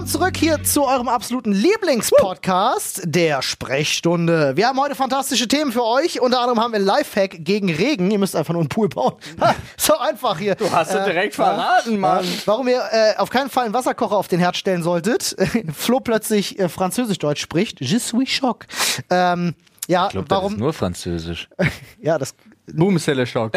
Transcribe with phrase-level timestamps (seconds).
[0.00, 4.56] Willkommen zurück hier zu eurem absoluten Lieblingspodcast, der Sprechstunde.
[4.56, 6.22] Wir haben heute fantastische Themen für euch.
[6.22, 8.10] Unter anderem haben wir Lifehack gegen Regen.
[8.10, 9.12] Ihr müsst einfach nur einen Pool bauen.
[9.76, 10.54] So einfach hier.
[10.54, 12.24] Du hast es direkt verraten, Mann.
[12.46, 15.36] Warum ihr äh, auf keinen Fall einen Wasserkocher auf den Herd stellen solltet.
[15.74, 17.82] Flo plötzlich äh, Französisch-Deutsch spricht.
[17.82, 18.64] Je suis choc.
[19.10, 19.54] Ähm,
[19.86, 20.52] ja, Ich glaube, das warum?
[20.54, 21.50] ist nur Französisch.
[22.00, 22.34] ja, das
[22.72, 23.52] Boomseller Schock.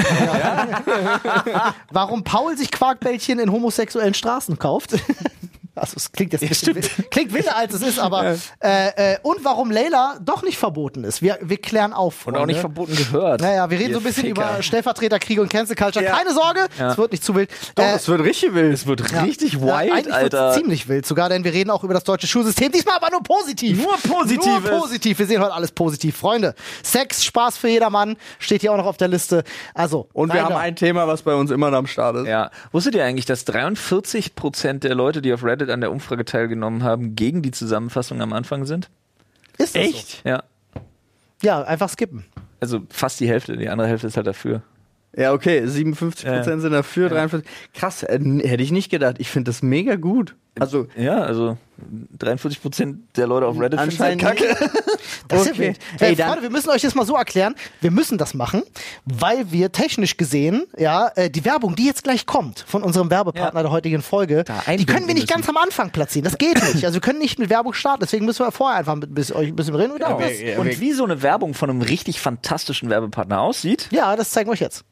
[1.90, 4.96] warum Paul sich Quarkbällchen in homosexuellen Straßen kauft.
[5.76, 9.18] Also es klingt jetzt ein bisschen wi- klingt wilder als es ist, aber äh, äh,
[9.23, 11.22] und warum Layla doch nicht verboten ist.
[11.23, 12.27] Wir, wir klären auf.
[12.27, 12.76] Und auch nicht Freunde.
[12.76, 13.41] verboten gehört.
[13.41, 14.52] Naja, wir reden Ihr so ein bisschen Ficker.
[14.55, 16.05] über Stellvertreterkriege und Cancel Culture.
[16.05, 16.16] Ja.
[16.16, 17.49] Keine Sorge, es wird nicht zu wild.
[17.76, 18.73] Doch, Äh, es wird richtig wild.
[18.73, 20.52] Es wird richtig ja, wild, Alter.
[20.54, 22.71] ziemlich wild sogar, denn wir reden auch über das deutsche Schulsystem.
[22.71, 23.82] Diesmal aber nur positiv.
[23.82, 24.70] Nur Positives.
[24.70, 25.18] Nur positiv.
[25.18, 26.16] Wir sehen heute alles positiv.
[26.18, 29.44] Freunde, Sex, Spaß für jedermann steht hier auch noch auf der Liste.
[29.74, 32.27] Also, Und wir haben ein Thema, was bei uns immer noch am Start ist.
[32.27, 32.51] Ja.
[32.71, 37.16] Wusstet ihr eigentlich, dass 43% der Leute, die auf Reddit an der Umfrage teilgenommen haben,
[37.16, 38.90] gegen die Zusammenfassung am Anfang sind?
[39.58, 40.22] Ist das Echt?
[40.26, 40.44] Ja.
[40.74, 40.82] So?
[41.44, 42.26] Ja, einfach skippen.
[42.60, 44.62] Also fast die Hälfte, die andere Hälfte ist halt dafür.
[45.16, 46.44] Ja, okay, 57% Ja.
[46.44, 47.48] sind dafür, 43.
[47.74, 49.18] Krass, äh, hätte ich nicht gedacht.
[49.20, 50.36] Ich finde das mega gut.
[50.59, 51.57] Also, Ja, also
[52.20, 54.71] 43% der Leute auf Reddit finden halt Anscheinend kacke.
[55.27, 55.62] Das ist ja Okay.
[55.62, 55.79] wild.
[55.99, 57.55] Ey, Äh, Freunde, wir müssen euch das mal so erklären.
[57.82, 58.63] Wir müssen das machen,
[59.05, 63.60] weil wir technisch gesehen, ja, äh, die Werbung, die jetzt gleich kommt von unserem Werbepartner
[63.60, 63.63] Ja.
[63.63, 64.44] der heutigen Folge,
[64.78, 65.28] die können wir nicht müssen.
[65.28, 66.23] ganz am Anfang platzieren.
[66.25, 66.85] Das geht nicht.
[66.85, 68.01] Also wir können nicht mit Werbung starten.
[68.01, 69.94] Deswegen müssen wir vorher einfach mit, bis, euch ein bisschen reden.
[69.94, 70.19] Genau.
[70.19, 70.59] Ja.
[70.59, 74.53] Und wie so eine Werbung von einem richtig fantastischen Werbepartner aussieht, ja, das zeigen wir
[74.53, 74.84] euch jetzt.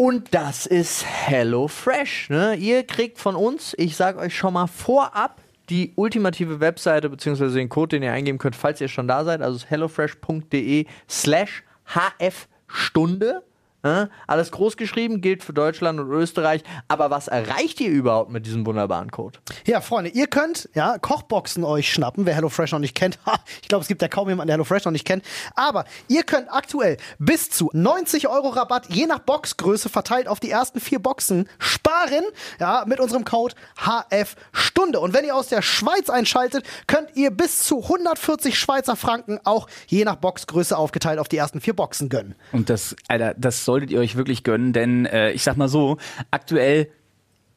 [0.00, 2.30] Und das ist HelloFresh.
[2.30, 2.54] Ne?
[2.54, 7.68] Ihr kriegt von uns, ich sage euch schon mal vorab, die ultimative Webseite beziehungsweise den
[7.68, 9.42] Code, den ihr eingeben könnt, falls ihr schon da seid.
[9.42, 13.42] Also hellofresh.de slash hfstunde.
[13.82, 16.62] Alles groß geschrieben, gilt für Deutschland und Österreich.
[16.88, 19.38] Aber was erreicht ihr überhaupt mit diesem wunderbaren Code?
[19.66, 23.18] Ja, Freunde, ihr könnt ja Kochboxen euch schnappen, wer HelloFresh noch nicht kennt.
[23.24, 25.24] Ha, ich glaube, es gibt ja kaum jemanden, der HelloFresh noch nicht kennt.
[25.54, 30.50] Aber ihr könnt aktuell bis zu 90 Euro Rabatt je nach Boxgröße verteilt auf die
[30.50, 32.24] ersten vier Boxen sparen.
[32.58, 34.98] Ja, mit unserem Code HFStunde.
[34.98, 39.68] Und wenn ihr aus der Schweiz einschaltet, könnt ihr bis zu 140 Schweizer Franken auch
[39.86, 42.34] je nach Boxgröße aufgeteilt auf die ersten vier Boxen gönnen.
[42.52, 45.98] Und das, Alter, das solltet ihr euch wirklich gönnen, denn äh, ich sag mal so,
[46.30, 46.88] aktuell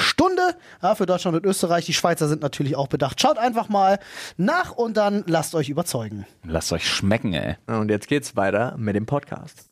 [0.00, 0.56] hfstunde.
[0.82, 1.86] Ja, für Deutschland und Österreich.
[1.86, 3.20] Die Schweizer sind natürlich auch bedacht.
[3.20, 3.98] Schaut einfach mal
[4.36, 6.26] nach und dann lasst euch überzeugen.
[6.44, 7.56] Lasst euch schmecken, ey.
[7.66, 9.68] Und jetzt geht's weiter mit dem Podcast.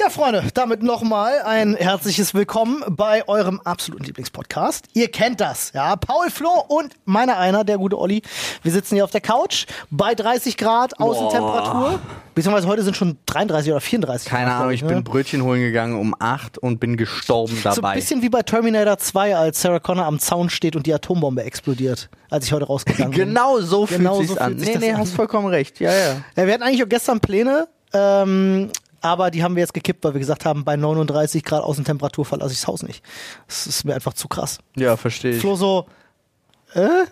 [0.00, 4.86] Ja, Freunde, damit nochmal ein herzliches Willkommen bei eurem absoluten Lieblingspodcast.
[4.94, 5.96] Ihr kennt das, ja.
[5.96, 8.22] Paul, Flo und meiner einer, der gute Olli.
[8.62, 11.98] Wir sitzen hier auf der Couch bei 30 Grad Außentemperatur.
[12.32, 14.88] Beziehungsweise heute sind schon 33 oder 34 Keine Grad, Ahnung, glaub ich ne?
[14.88, 17.94] bin Brötchen holen gegangen um 8 und bin gestorben So ein dabei.
[17.96, 22.08] bisschen wie bei Terminator 2, als Sarah Connor am Zaun steht und die Atombombe explodiert,
[22.30, 23.28] als ich heute rausgegangen bin.
[23.30, 24.50] Genau so Genau fühlt so sich's an.
[24.52, 24.98] fühlt sich nee, das nee, an.
[25.00, 25.80] hast vollkommen recht.
[25.80, 26.16] Ja, ja.
[26.36, 30.14] Ja, wir hatten eigentlich auch gestern Pläne, ähm, aber die haben wir jetzt gekippt, weil
[30.14, 33.04] wir gesagt haben, bei 39 Grad Außentemperatur verlasse ich das Haus nicht.
[33.46, 34.58] Das ist mir einfach zu krass.
[34.76, 35.40] Ja, verstehe ich.
[35.40, 35.86] Flo so,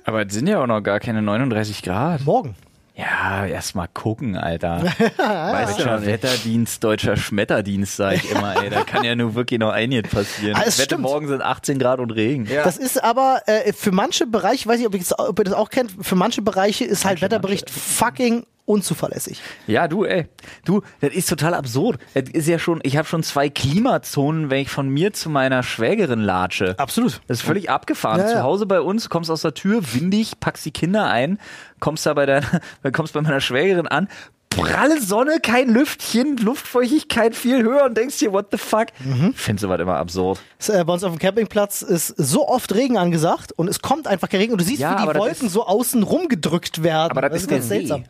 [0.05, 2.25] Aber es sind ja auch noch gar keine 39 Grad.
[2.25, 2.57] morgen.
[2.99, 4.83] Ja, erst mal gucken, Alter.
[5.19, 8.71] weißt du, Wetterdienst, deutscher Schmetterdienst, sag ich immer, ey.
[8.71, 10.57] Da kann ja nur wirklich noch einiges passieren.
[10.57, 12.47] Ah, es Wette, morgen sind 18 Grad und Regen.
[12.47, 12.65] Ja.
[12.65, 15.69] Das ist aber äh, für manche Bereiche, ich weiß ob, ich, ob ihr das auch
[15.69, 19.41] kennt, für manche Bereiche ist halt Wetterbericht fucking unzuverlässig.
[19.67, 20.27] Ja, du, ey.
[20.65, 21.99] Du, das ist total absurd.
[22.15, 25.63] Das ist ja schon, ich habe schon zwei Klimazonen, wenn ich von mir zu meiner
[25.63, 26.75] Schwägerin latsche.
[26.79, 27.21] Absolut.
[27.29, 28.21] Das ist völlig abgefahren.
[28.21, 28.33] Ja, ja.
[28.35, 31.39] Zu Hause bei uns, kommst aus der Tür, windig, packst die Kinder ein,
[31.81, 32.61] kommst da bei deiner,
[32.93, 34.09] kommst bei meiner Schwägerin an,
[34.51, 38.87] pralle Sonne, kein Lüftchen, Luftfeuchtigkeit viel höher und denkst dir, what the fuck?
[39.05, 39.33] Mhm.
[39.35, 40.41] Ich finde sowas immer absurd.
[40.69, 44.31] Äh, bei uns auf dem Campingplatz ist so oft Regen angesagt und es kommt einfach
[44.31, 47.11] kein Regen und du siehst, Ja, wie die das Wolken ist- so außen rumgedrückt werden.
[47.11, 48.05] Aber das ist ganz der seltsam.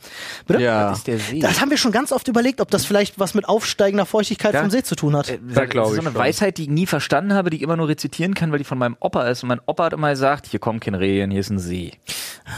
[0.46, 0.62] Bitte?
[0.62, 0.90] Ja.
[0.90, 1.40] Das ist der See.
[1.40, 4.60] Das haben wir schon ganz oft überlegt, ob das vielleicht was mit aufsteigender Feuchtigkeit Ja.
[4.60, 5.28] vom See zu tun hat.
[5.28, 6.20] Äh, Da das glaub ist so ich eine schon.
[6.20, 8.78] Weisheit, die ich nie verstanden habe, die ich immer nur rezitieren kann, weil die von
[8.78, 9.42] meinem Opa ist.
[9.42, 11.90] Und mein Opa hat immer gesagt, hier kommt kein Regen, hier ist ein See.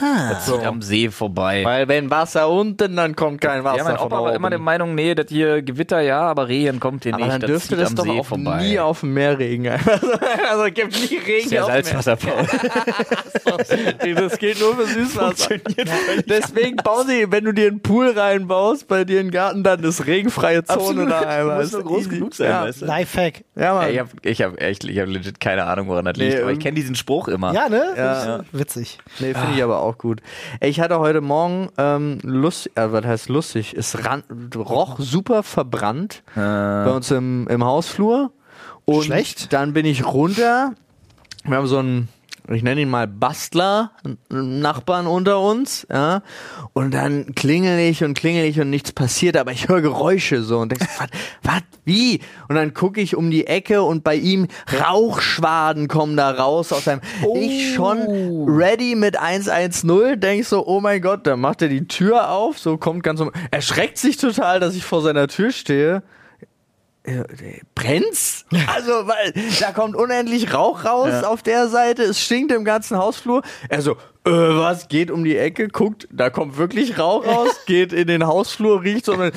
[0.01, 0.31] Ah.
[0.35, 1.65] Das zieht am See vorbei.
[1.65, 4.95] Weil wenn Wasser unten, dann kommt kein Wasser ja, mein Opa war immer der Meinung,
[4.95, 7.33] nee, das hier Gewitter ja, aber Regen kommt hier Aber nicht.
[7.35, 8.63] dann das dürfte das doch See auch vorbei.
[8.63, 9.79] nie auf dem Meer regnen.
[10.51, 12.03] also es gibt nie Regen der auf dem Meer.
[12.03, 12.33] Salzwasserbau.
[14.19, 15.57] Das geht nur für Süßwasser.
[16.27, 20.07] Deswegen bau sie, wenn du dir einen Pool reinbaust, bei dir im Garten, dann ist
[20.07, 21.11] regenfreie Zone Absolut.
[21.11, 21.63] da einmal.
[21.63, 22.09] Muss nur Ist groß easy.
[22.11, 22.63] genug sein, ja.
[22.65, 22.87] weißt du?
[22.87, 23.45] Lifehack.
[23.57, 23.85] Ja, Mann.
[23.87, 26.43] Ey, ich habe ich hab echt, ich hab legit keine Ahnung, woran das liegt, Nee,
[26.43, 27.53] aber ich kenne diesen Spruch immer.
[27.55, 27.85] Ja, ne?
[27.97, 28.41] Ja.
[28.53, 28.99] Witzig.
[29.19, 30.21] Nee, finde ich aber auch gut.
[30.61, 33.58] Ey, Ich hatte heute Morgen ähm, lustig, äh, was heißt lustig?
[33.59, 34.23] Es ran,
[34.55, 38.33] roch super verbrannt bei uns im, im Hausflur.
[38.85, 39.53] Und Schlecht?
[39.53, 40.73] dann bin ich runter.
[41.45, 42.09] Wir haben so einen,
[42.55, 43.93] ich nenne ihn mal Bastler,
[44.31, 46.23] Nachbarn unter uns, ja.
[46.73, 50.59] Und dann klingel ich und klingel ich und nichts passiert, aber ich höre Geräusche so
[50.59, 51.09] und denke, was,
[51.43, 52.21] was, wie?
[52.49, 54.49] Und dann gucke ich um die Ecke und bei ihm
[54.81, 57.01] Rauchschwaden kommen da raus aus seinem,
[57.35, 57.99] ich schon
[58.49, 62.79] ready mit 110, denk so, oh mein Gott, dann macht er die Tür auf, so
[62.79, 66.03] kommt ganz um, erschreckt sich total, dass ich vor seiner Tür stehe.
[67.09, 68.45] Äh, Brennt's?
[68.67, 73.43] Also, weil da kommt unendlich Rauch raus auf der Seite, es stinkt im ganzen Hausflur.
[73.69, 74.89] Er so, äh, was?
[74.89, 79.07] Geht um die Ecke, guckt, da kommt wirklich Rauch raus, geht in den Hausflur, riecht
[79.07, 79.31] so, äh,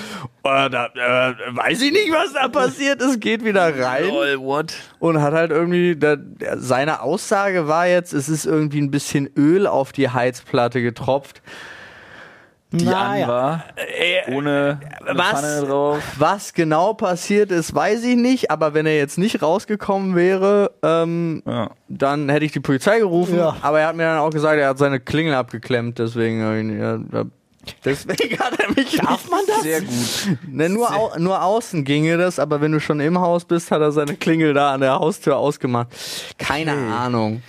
[0.43, 4.73] da, äh, weiß ich nicht, was da passiert ist, geht wieder rein Lol, what?
[4.99, 6.17] und hat halt irgendwie, da,
[6.57, 11.41] seine Aussage war jetzt, es ist irgendwie ein bisschen Öl auf die Heizplatte getropft.
[12.73, 13.25] Die Naja.
[13.25, 13.63] an war,
[14.33, 15.29] ohne eine was?
[15.41, 15.99] Pfanne drauf.
[16.17, 21.43] Was genau passiert ist, weiß ich nicht, aber wenn er jetzt nicht rausgekommen wäre, ähm,
[21.45, 21.71] Ja.
[21.89, 23.35] dann hätte ich die Polizei gerufen.
[23.37, 23.57] Ja.
[23.61, 26.59] Aber er hat mir dann auch gesagt, er hat seine Klingel abgeklemmt, deswegen, hab ich
[26.61, 27.23] ihn- ja,
[27.83, 28.97] deswegen hat er mich.
[28.97, 29.61] Darf man das?
[29.63, 30.37] Sehr gut.
[30.47, 33.81] Ne, nur, au nur außen ginge das, aber wenn du schon im Haus bist, hat
[33.81, 35.89] er seine Klingel da an der Haustür ausgemacht.
[36.37, 37.43] Keine Ahnung.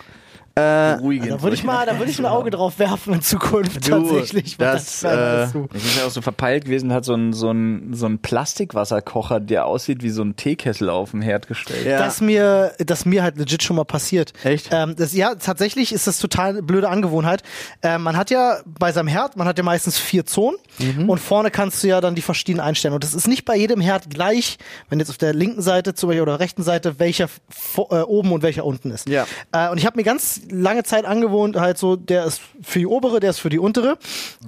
[0.54, 1.30] Äh, Beruhigend.
[1.30, 4.58] Da würde ich mal, da würde ich ein Auge drauf werfen in Zukunft Du, tatsächlich.
[4.58, 5.76] das, wäre äh.
[5.76, 9.40] Ich bin ja auch so verpeilt gewesen, hat so ein, so ein, so ein Plastikwasserkocher,
[9.40, 11.86] der aussieht wie so ein Teekessel auf dem Herd gestellt.
[11.86, 11.98] ja.
[11.98, 14.32] Das mir, das mir halt legit schon mal passiert.
[14.44, 14.68] Echt?
[14.72, 17.42] Ähm, das, ja, tatsächlich ist das total eine blöde Angewohnheit.
[17.82, 21.10] Ähm, man hat ja bei seinem Herd, man hat ja meistens vier Zonen Mhm.
[21.10, 22.94] und vorne kannst du ja dann die verschiedenen einstellen.
[22.94, 24.56] Und das ist nicht bei jedem Herd gleich,
[24.88, 27.28] wenn jetzt auf der linken Seite zum Beispiel oder rechten Seite welcher
[27.76, 29.06] äh, oben und welcher unten ist.
[29.08, 29.26] Ja.
[29.52, 32.86] Äh, und ich habe mir ganz lange Zeit angewohnt, halt so, der ist für die
[32.86, 33.96] obere, der ist für die untere.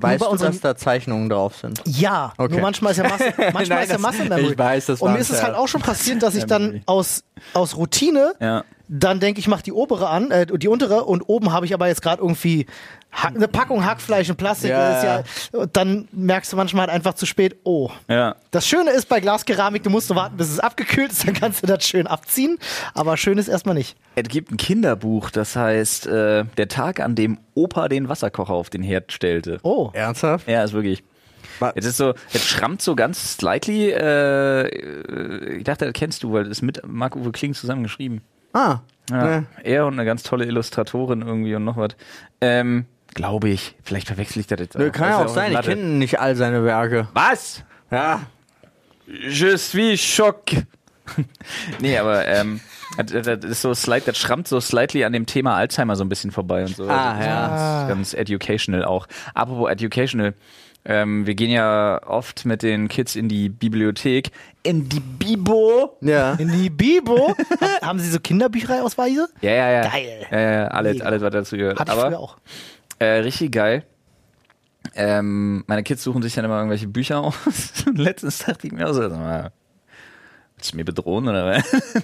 [0.01, 1.81] weißt du, unseren- dass da Zeichnungen drauf sind?
[1.87, 2.53] ja, Okay.
[2.55, 5.13] nur manchmal ist ja Masse, manchmal Nein, ist ja das- Masse ich weiß, das Und
[5.13, 8.65] mir ist es halt auch schon passiert, dass ich dann aus, aus Routine Ja.
[8.89, 11.89] dann denke ich, mach die obere an, äh, die untere und oben habe ich aber
[11.89, 12.67] jetzt gerade irgendwie
[13.23, 14.71] eine Packung Hackfleisch und Plastik.
[14.71, 17.91] Ja, ist ja, dann merkst du manchmal halt einfach zu spät, oh.
[18.09, 18.37] Ja.
[18.51, 21.63] Das Schöne ist bei Glaskeramik, du musst nur warten, bis es abgekühlt ist, dann kannst
[21.63, 22.59] du das schön abziehen.
[22.95, 23.97] Aber schön ist erstmal nicht.
[24.15, 28.71] Es gibt ein Kinderbuch, das heißt äh, Der Tag, an dem Opa den Wasserkocher auf
[28.71, 29.59] den Herd stellte.
[29.63, 29.91] Oh.
[29.93, 30.49] Ernsthaft?
[30.49, 31.05] Ja, ist wirklich.
[31.77, 33.91] Es ist so, es schrammt so ganz slightly.
[33.91, 38.23] Äh, äh, ich dachte, das kennst du, weil das ist mit Marc-Uwe Kling zusammen geschrieben.
[38.53, 38.81] Ah.
[39.11, 39.47] Ja, Ne.
[39.63, 41.91] Er und eine ganz tolle Illustratorin irgendwie und noch was.
[42.41, 43.75] Ähm, Glaube ich.
[43.83, 46.65] Vielleicht verwechsel ich das jetzt Nö, kann ja auch sein, ich kenne nicht all seine
[46.65, 47.09] Werke.
[47.15, 47.63] Was?
[47.91, 48.21] Ja.
[49.07, 50.43] Je suis choc.
[51.81, 52.61] nee, aber ähm,
[52.97, 56.31] das, ist so slight, das schrammt so slightly an dem Thema Alzheimer so ein bisschen
[56.31, 56.89] vorbei und so.
[56.89, 57.49] Ah, ist ja.
[57.89, 59.07] Ganz, ganz educational auch.
[59.35, 60.35] Apropos educational.
[60.87, 64.31] Ähm, wir gehen ja oft mit den Kids in die Bibliothek.
[64.63, 65.97] In die Bibo.
[66.03, 66.35] Ja.
[66.35, 67.35] In die Bibo.
[67.61, 69.29] Hab- haben Sie so Kinderbüchereiausweise?
[69.41, 69.89] Ja, ja, ja.
[69.89, 70.27] Geil.
[70.31, 71.05] Ja, ja, alles, Mega.
[71.07, 71.81] alles, was dazu gehört.
[71.81, 72.37] Hatte ich Aber früher auch.
[72.99, 73.85] Äh, richtig geil.
[74.95, 77.35] Ähm, meine Kids suchen sich dann immer irgendwelche Bücher aus.
[77.87, 79.53] Und letztens dachte ich mir auch so, mal,
[80.57, 82.03] willst du mir bedrohen oder was?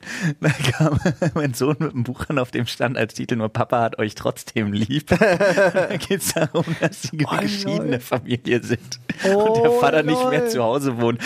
[0.40, 0.98] Da kam
[1.34, 4.14] mein Sohn mit einem Buch an, auf dem stand als Titel nur Papa hat euch
[4.14, 5.06] trotzdem lieb.
[5.18, 10.28] da geht es darum, dass sie eine geschiedene Familie sind und der Oh, Vater nicht
[10.30, 10.48] mehr lol.
[10.48, 11.20] zu Hause wohnt.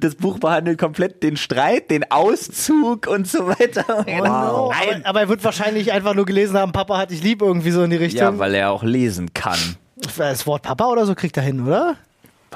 [0.00, 3.84] Das Buch behandelt komplett den Streit, den Auszug und so weiter.
[4.06, 4.72] Oh no.
[4.72, 4.72] Aber,
[5.04, 7.90] aber er wird wahrscheinlich einfach nur gelesen haben, Papa hat dich lieb, irgendwie so in
[7.90, 8.20] die Richtung.
[8.22, 9.58] Ja, weil er auch lesen kann.
[10.16, 11.96] das Wort Papa oder so kriegt er hin, oder?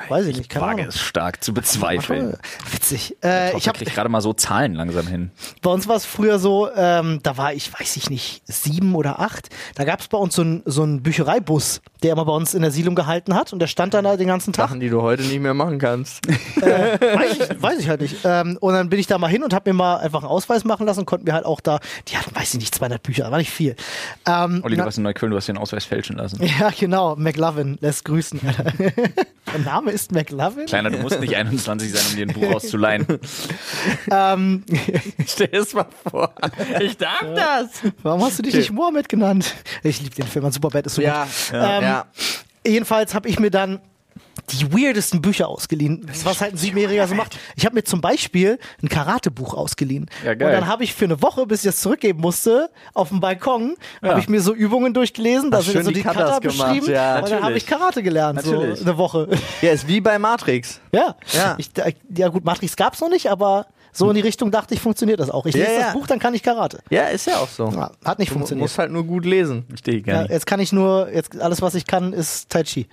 [0.08, 2.36] Weiß ich nicht, keine Frage ist stark zu bezweifeln.
[2.72, 3.16] Witzig.
[3.22, 5.30] Äh, ich habe kriege gerade mal so Zahlen langsam hin.
[5.62, 9.20] bei uns war es früher so, ähm, da war ich, weiß ich nicht, sieben oder
[9.20, 9.48] acht.
[9.74, 12.70] Da gab es bei uns so einen so Büchereibus, der immer bei uns in der
[12.70, 14.68] Siedlung gehalten hat und der stand dann da den ganzen Tag.
[14.68, 16.26] Sachen, die du heute nicht mehr machen kannst.
[16.60, 18.16] weiß, ich, weiß ich halt nicht.
[18.24, 20.64] Ähm, und dann bin ich da mal hin und habe mir mal einfach einen Ausweis
[20.64, 23.30] machen lassen und konnten mir halt auch da, die hatten, weiß ich nicht, 200 Bücher,
[23.30, 23.76] war nicht viel.
[24.26, 26.42] Ähm, Olli, du warst in Neukölln, du hast den Ausweis fälschen lassen.
[26.60, 28.40] ja, genau, McLovin lässt grüßen.
[28.78, 30.66] der Name ist McLovin?
[30.66, 33.06] Kleiner, du musst nicht 21 sein, um dir ein Buch auszuleihen.
[34.10, 34.64] Ähm,
[35.26, 36.32] Stell es mal vor.
[36.80, 37.68] Ich darf das.
[38.02, 39.54] warum hast du dich nicht Mohammed genannt?
[39.82, 41.32] Ich liebe den Film, ein Superbad ist so Ja, gut.
[41.52, 41.76] ja.
[41.78, 42.06] Ähm, ja.
[42.66, 43.80] Jedenfalls habe ich mir dann
[44.50, 47.38] die weirdesten Bücher ausgeliehen, was halt ein Siebenjähriger so macht.
[47.56, 50.06] Ich habe mir zum Beispiel ein Karatebuch ausgeliehen.
[50.24, 50.48] Ja, geil.
[50.48, 53.76] Und dann habe ich für eine Woche, bis ich es zurückgeben musste, auf dem Balkon,
[54.02, 54.10] Ja.
[54.10, 57.18] habe ich mir so Übungen durchgelesen, da sind so die die Kata beschrieben ja.
[57.20, 58.78] und dann habe ich Karate gelernt, Natürlich.
[58.78, 59.28] so eine Woche.
[59.62, 60.80] Ja, ist wie bei Matrix.
[60.92, 61.56] Ja, Ja.
[61.58, 61.70] Ich,
[62.16, 65.28] ja gut, Matrix gab's noch nicht, aber so in die Richtung dachte ich, funktioniert das
[65.30, 65.44] auch.
[65.46, 65.80] Ich Ja, lese ja.
[65.86, 66.78] das Buch, dann kann ich Karate.
[66.90, 67.68] Ja, ist ja auch so.
[67.74, 68.62] Ja, hat nicht Du funktioniert.
[68.62, 69.64] musst halt nur gut lesen.
[69.74, 70.30] Ich Ja, gar nicht.
[70.30, 72.86] jetzt kann ich nur, jetzt alles was ich kann, ist Tai Chi.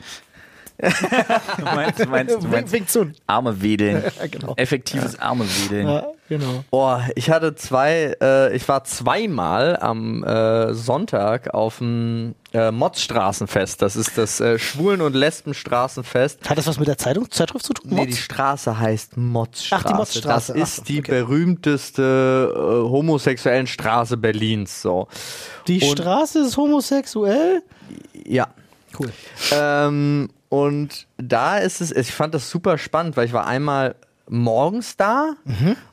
[0.78, 3.14] Du meinst, du meinst, du meinst Wing Chun.
[3.28, 4.04] Arme wedeln.
[4.32, 4.54] Genau.
[4.58, 5.88] Effektives Arme wedeln.
[5.88, 6.64] Ja, genau.
[6.72, 13.82] Boah, ich hatte zwei, äh, ich war zweimal am äh, Sonntag auf dem äh, Motzstraßenfest.
[13.82, 16.50] Das ist das äh, Schwulen- und Lesbenstraßenfest.
[16.50, 17.92] Hat das was mit der Zeitung, Zeitschrift zu tun?
[17.92, 18.16] Nee, Mods?
[18.16, 19.84] die Straße heißt Motzstraße.
[19.86, 20.54] Ach, die Motzstraße.
[20.54, 21.12] Das Ach ist die okay.
[21.24, 24.82] berühmteste äh, homosexuellen Straße Berlins.
[24.82, 25.08] So.
[25.68, 27.62] Die Und- Straße ist homosexuell?
[28.26, 28.48] Ja.
[28.98, 29.12] Cool.
[29.52, 30.30] Ähm,
[30.64, 33.96] und da ist es, ich fand das super spannend, weil ich war einmal
[34.28, 35.34] morgens da,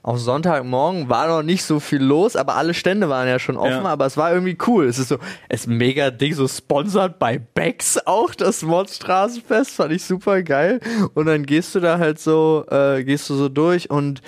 [0.03, 3.85] auf Sonntagmorgen war noch nicht so viel los, aber alle Stände waren ja schon offen,
[3.85, 3.91] Ja.
[3.91, 4.87] aber es war irgendwie cool.
[4.87, 5.19] Es ist so,
[5.51, 10.81] es ist mega Ding, so sponsert bei Becks auch, das Mordstraßenfest, fand ich super geil.
[11.13, 14.23] Und dann gehst du da halt so, äh, gehst du so durch und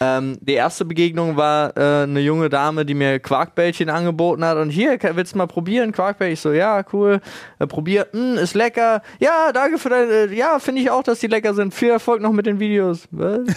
[0.00, 4.70] ähm, die erste Begegnung war äh, eine junge Dame, die mir Quarkbällchen angeboten hat und
[4.70, 6.34] hier, willst du mal probieren, Quarkbällchen?
[6.34, 7.20] Ich so, ja, cool,
[7.58, 11.20] äh, probiert, hm, ist lecker, ja, danke für deine, äh, ja, finde ich auch, dass
[11.20, 13.08] die lecker sind, viel Erfolg noch mit den Videos.
[13.10, 13.40] Was?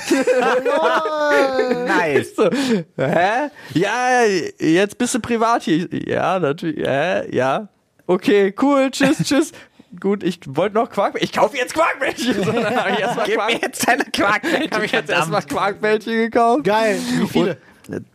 [1.88, 2.36] Nice.
[2.36, 2.50] so,
[2.98, 3.50] hä?
[3.74, 4.22] Ja,
[4.60, 5.88] jetzt bist du privat hier.
[5.92, 7.36] Ja, natürlich, hä?
[7.36, 7.68] Ja.
[8.08, 9.52] Okay, cool, tschüss, tschüss.
[10.00, 11.26] Gut, ich wollte noch Quarkbällchen.
[11.30, 12.34] Ich kaufe jetzt Quarkbällchen.
[12.44, 15.42] So, dann habe ich erstmal Gib mir Quark jetzt deine Quarkbällchen, hab ich jetzt erstmal
[15.44, 16.64] Quarkbällchen gekauft.
[16.64, 16.98] Geil.
[17.20, 17.58] Wie viele?
[17.90, 18.06] Und,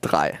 [0.00, 0.38] drei.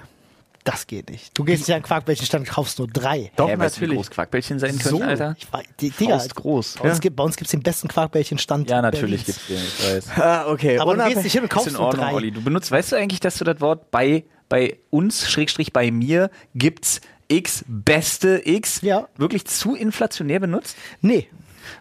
[0.64, 1.38] Das geht nicht.
[1.38, 3.30] Du gehst nicht an den Quarkbällchenstand und kaufst nur drei.
[3.36, 3.96] Doch, weißt du, wie natürlich.
[3.98, 5.36] groß Quarkbällchen sein können, Alter?
[5.38, 6.74] Ich, weiß- die, Digga, Faust groß.
[6.82, 7.00] Bei uns, Ja.
[7.00, 9.46] gibt, bei uns gibt's den besten Quarkbällchenstand Ja, natürlich Berlins.
[9.46, 10.16] gibt's den, ich weiß.
[10.20, 10.78] Ah, okay.
[10.80, 12.14] Aber du Unabhängig- gehst nicht hin und Ist kaufst in nur Ordnung, drei.
[12.14, 12.32] Olli.
[12.32, 16.30] Du benutzt, weißt du eigentlich, dass du das Wort bei, bei uns, Schrägstrich bei mir,
[16.56, 19.08] gibt's X, beste X, Ja.
[19.16, 20.76] wirklich zu inflationär benutzt?
[21.00, 21.28] Nee.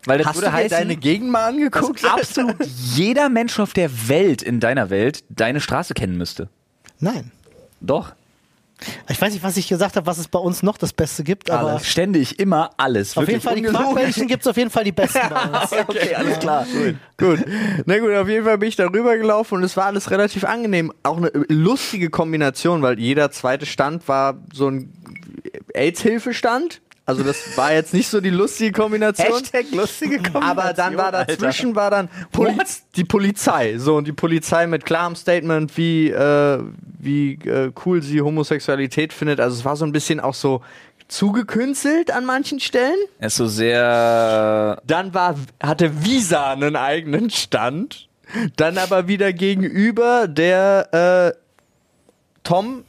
[0.05, 2.03] Weil das Hast du würde dir heißen, deine Gegend mal angeguckt?
[2.03, 2.55] dass absolut
[2.93, 6.49] jeder Mensch auf der Welt, in deiner Welt, deine Straße kennen müsste.
[6.99, 7.31] Nein.
[7.81, 8.13] Doch.
[9.07, 11.49] Ich weiß nicht, was ich gesagt habe, was es bei uns noch das Beste gibt,
[11.49, 11.87] aber Alles.
[11.87, 13.15] Ständig, immer alles.
[13.15, 13.61] auf jeden Fall die.
[13.61, 15.71] Quarkbällchen gibt's auf jeden Fall die besten bei uns.
[15.87, 16.65] Okay, alles klar.
[17.17, 17.39] Gut.
[17.85, 20.91] Na gut, auf jeden Fall bin ich da rübergelaufen und es war alles relativ angenehm.
[21.03, 24.91] Auch eine lustige Kombination, weil jeder zweite Stand war so ein
[25.75, 26.81] AIDS-Hilfestand.
[27.07, 29.27] Also das war jetzt nicht so die lustige Kombination.
[29.27, 31.25] Hashtag lustige Kombination, Aber dann war Alter.
[31.25, 32.57] dazwischen war dann Poli
[32.95, 33.77] die Polizei.
[33.77, 36.63] So, und die Polizei mit klarem Statement, wie, äh,
[36.97, 39.39] wie äh, cool sie Homosexualität findet.
[39.39, 40.61] Also es war so ein bisschen auch so
[41.07, 42.97] zugekünstelt an manchen Stellen.
[43.19, 44.81] Er ist so sehr.
[44.87, 48.07] Dann war, hatte Visa einen eigenen Stand.
[48.55, 51.39] Dann aber wieder gegenüber der äh,
[52.43, 52.83] Tom,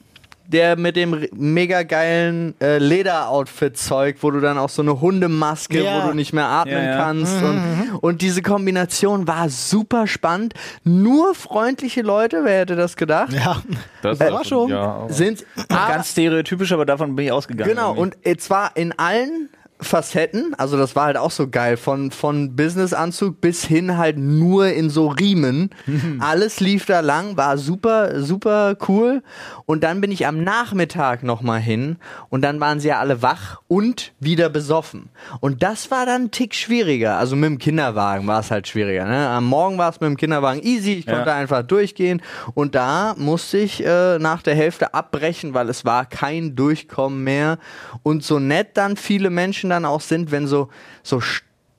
[0.49, 6.05] der mit dem mega geilen äh, Lederoutfit-Zeug, wo du dann auch so eine Hundemaske, Ja.
[6.05, 6.97] wo du nicht mehr atmen Ja, ja.
[6.97, 7.43] kannst.
[7.43, 10.55] Und, und diese Kombination war super spannend.
[10.85, 13.33] Nur freundliche Leute, wer hätte das gedacht?
[13.33, 13.63] Ja.
[14.03, 14.71] Das Überraschung.
[14.71, 17.71] Ja, aber- Sind ganz stereotypisch, aber davon bin ich ausgegangen.
[17.71, 18.01] Genau, irgendwie.
[18.03, 19.49] und äh, zwar in allen
[19.81, 24.69] Facetten, also das war halt auch so geil, von, von Businessanzug bis hin halt nur
[24.69, 25.71] in so Riemen.
[26.21, 29.23] Alles lief da lang, war super, super cool.
[29.67, 31.97] Und dann bin ich am Nachmittag nochmal hin
[32.31, 35.11] und dann waren sie ja alle wach und wieder besoffen.
[35.41, 37.19] Und das war dann ein Tick schwieriger.
[37.19, 39.05] Also mit dem Kinderwagen war es halt schwieriger.
[39.05, 39.29] Ne?
[39.29, 41.37] Am Morgen war es mit dem Kinderwagen easy, ich konnte Ja.
[41.37, 42.23] einfach durchgehen.
[42.55, 47.59] Und da musste ich äh, nach der Hälfte abbrechen, weil es war kein Durchkommen mehr.
[48.03, 50.69] Und so nett dann viele Menschen dann auch sind, wenn so,
[51.03, 51.21] so,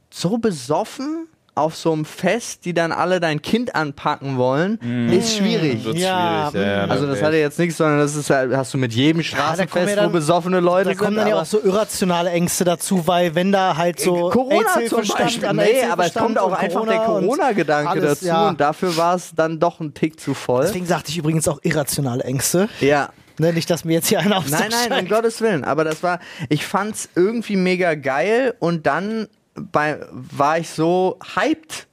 [0.10, 4.78] so besoffen auf so einem Fest, die dann alle dein Kind anpacken wollen,
[5.12, 5.84] ist schwierig.
[5.96, 6.68] Ja, schwierig.
[6.68, 9.24] Ja, Also das hat ja jetzt nichts, sondern das ist halt, hast du mit jedem
[9.24, 11.18] da kommen Straßenfest, ja dann- wo besoffene Leute Da kommen sind.
[11.18, 15.18] dann ja auch so irrationale Ängste dazu, weil wenn da halt so Corona AIDS-Hilfe zum
[15.18, 15.46] Beispiel.
[15.48, 18.50] an Nee, aber es kommt auch einfach der und Corona-Gedanke dazu ja.
[18.50, 20.62] und dafür war es dann doch ein Tick zu voll.
[20.62, 22.70] Deswegen sagte ich übrigens auch irrationale Ängste.
[22.82, 23.10] Ja.
[23.40, 25.10] Ne, nicht, dass mir jetzt hier einer aufs Nein, nein, um.
[25.10, 25.64] Gottes Willen.
[25.64, 31.88] Aber das war, ich fand's irgendwie mega geil und dann bei, war ich so hyped,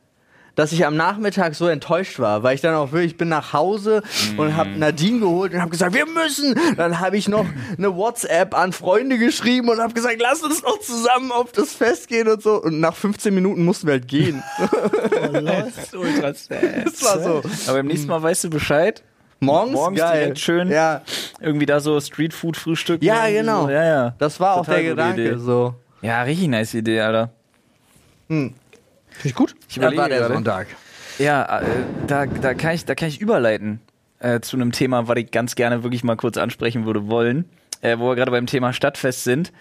[0.55, 3.53] dass ich am Nachmittag so enttäuscht war, weil ich dann auch wirklich, ich bin nach
[3.53, 4.03] Hause
[4.37, 6.55] und habe Nadine geholt und habe gesagt, wir müssen.
[6.77, 7.45] Dann habe ich noch
[7.77, 12.09] eine WhatsApp an Freunde geschrieben und habe gesagt, lass uns doch zusammen auf das Fest
[12.09, 12.63] gehen und so.
[12.63, 14.43] Und nach 15 Minuten mussten wir halt gehen.
[15.45, 16.87] Das ist ultra sad.
[16.87, 17.43] Das war so.
[17.67, 19.03] Aber beim nächsten Mal weißt du Bescheid.
[19.45, 20.21] Morgens, Morgens geil.
[20.21, 20.71] direkt schön.
[20.71, 21.03] Ja,
[21.41, 23.03] Irgendwie da so Streetfood-Frühstück.
[23.03, 23.63] ja irgendwie genau.
[23.65, 23.71] So.
[23.71, 24.15] Ja, ja.
[24.19, 25.29] Das war auch Total der gute Gedanke.
[25.33, 25.39] Idee.
[25.39, 25.75] So.
[26.03, 27.31] Ja, richtig nice Idee, Alter.
[28.29, 28.55] Finde
[29.23, 29.55] ich gut.
[29.69, 30.35] Ich überlege war der gerade.
[30.35, 30.67] Sonntag.
[31.19, 31.65] Ja, äh,
[32.07, 33.81] da, da, kann ich, da kann ich überleiten
[34.19, 37.49] äh, zu einem Thema, was ich ganz gerne wirklich mal kurz ansprechen würde wollen,
[37.83, 39.53] äh, wo wir gerade beim Thema Stadtfest sind.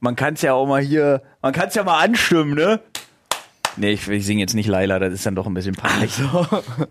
[0.00, 2.80] Man kann es ja auch mal hier, man kann es ja mal anstimmen, ne?
[3.76, 6.12] Nee, ich, ich singe jetzt nicht Laila, das ist dann doch ein bisschen peinlich.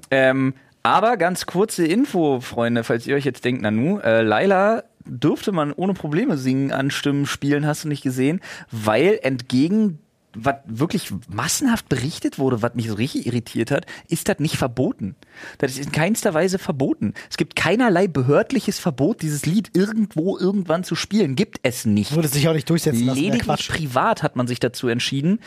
[0.10, 0.54] Ähm,
[0.88, 5.74] aber ganz kurze Info, Freunde, falls ihr euch jetzt denkt, Nanu, äh, Laila durfte man
[5.74, 8.40] ohne Probleme singen, anstimmen, spielen, hast du nicht gesehen,
[8.72, 10.00] weil entgegen
[10.40, 15.16] was wirklich massenhaft berichtet wurde, was mich so richtig irritiert hat, ist das nicht verboten.
[15.58, 17.14] Das ist in keinster Weise verboten.
[17.30, 21.36] Es gibt keinerlei behördliches Verbot, dieses Lied irgendwo irgendwann zu spielen.
[21.36, 22.14] Gibt es nicht.
[22.14, 23.20] Würde sich auch nicht durchsetzen lassen.
[23.20, 25.40] Lediglich privat hat man sich dazu entschieden.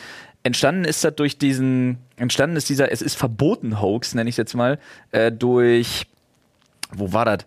[0.43, 4.37] Entstanden ist das durch diesen, entstanden ist dieser, es ist verboten Hoax, nenne ich es
[4.37, 4.79] jetzt mal,
[5.11, 6.07] äh, durch,
[6.91, 7.45] wo war das?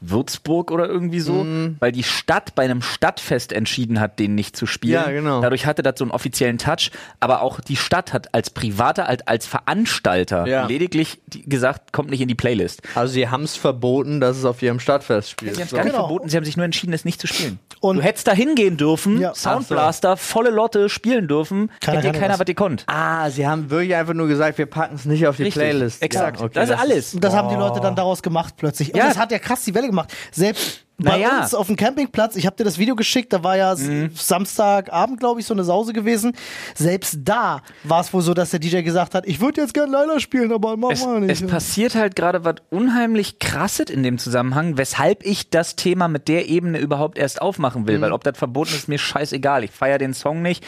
[0.00, 1.76] Würzburg oder irgendwie so, Mhm.
[1.80, 4.94] weil die Stadt bei einem Stadtfest entschieden hat, den nicht zu spielen.
[5.04, 5.40] Ja, genau.
[5.40, 9.26] Dadurch hatte das so einen offiziellen Touch, aber auch die Stadt hat als Privater, als,
[9.26, 10.66] als Veranstalter Ja.
[10.66, 12.82] lediglich gesagt, kommt nicht in die Playlist.
[12.94, 15.54] Also sie haben es verboten, dass es auf ihrem Stadtfest spielt.
[15.54, 15.76] Sie haben es So.
[15.76, 16.06] gar nicht Genau.
[16.06, 17.58] verboten, sie haben sich nur entschieden, es nicht zu spielen.
[17.80, 19.34] Und- du hättest da hingehen dürfen, Ja.
[19.34, 22.40] Soundblaster, volle Lotte spielen dürfen, Keiner hätte dir keiner, was.
[22.40, 22.84] was ihr konnt.
[22.86, 26.02] Ah, sie haben wirklich einfach nur gesagt, wir packen es nicht auf die Richtig, Playlist.
[26.02, 26.38] exakt.
[26.40, 27.14] Ja, okay, das ist alles.
[27.14, 28.92] Und das haben die Leute dann daraus gemacht plötzlich.
[28.92, 29.08] Und Ja.
[29.08, 30.12] das hat ja krass die Welle gemacht.
[30.32, 31.40] Selbst bei Naja.
[31.42, 34.12] uns auf dem Campingplatz, ich habe dir das Video geschickt, da war ja Mhm.
[34.14, 36.32] Samstagabend, glaube ich, so eine Sause gewesen.
[36.74, 39.92] Selbst da war es wohl so, dass der DJ gesagt hat, ich würde jetzt gerne
[39.92, 41.42] Leila spielen, aber mach Es, mal nicht.
[41.42, 46.28] es passiert halt gerade was unheimlich krasses in dem Zusammenhang, weshalb ich das Thema mit
[46.28, 47.88] der Ebene überhaupt erst aufmachen Mhm.
[47.88, 49.64] will, weil ob das verboten ist, mir scheißegal.
[49.64, 50.64] Ich feiere den Song nicht.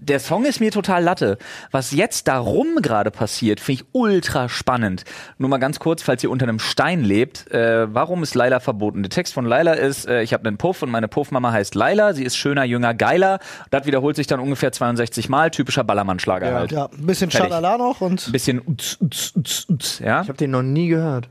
[0.00, 1.38] Der Song ist mir total Latte.
[1.70, 5.04] Was jetzt darum gerade passiert, finde ich ultra spannend.
[5.38, 9.02] Nur mal ganz kurz, falls ihr unter einem Stein lebt, äh, warum ist Laila verboten?
[9.02, 12.14] Der Text von Laila ist, äh, ich habe einen Puff und meine Puffmama heißt Laila,
[12.14, 13.40] sie ist schöner, jünger, geiler.
[13.70, 16.72] Das wiederholt sich dann ungefähr 62 Mal, typischer Ballermann-Schlager halt.
[16.72, 17.50] ja, ein bisschen Fertig.
[17.52, 20.22] Schalala noch und Ein bisschen uts, uts, uts, uts, ja.
[20.22, 21.28] Ich habe den noch nie gehört.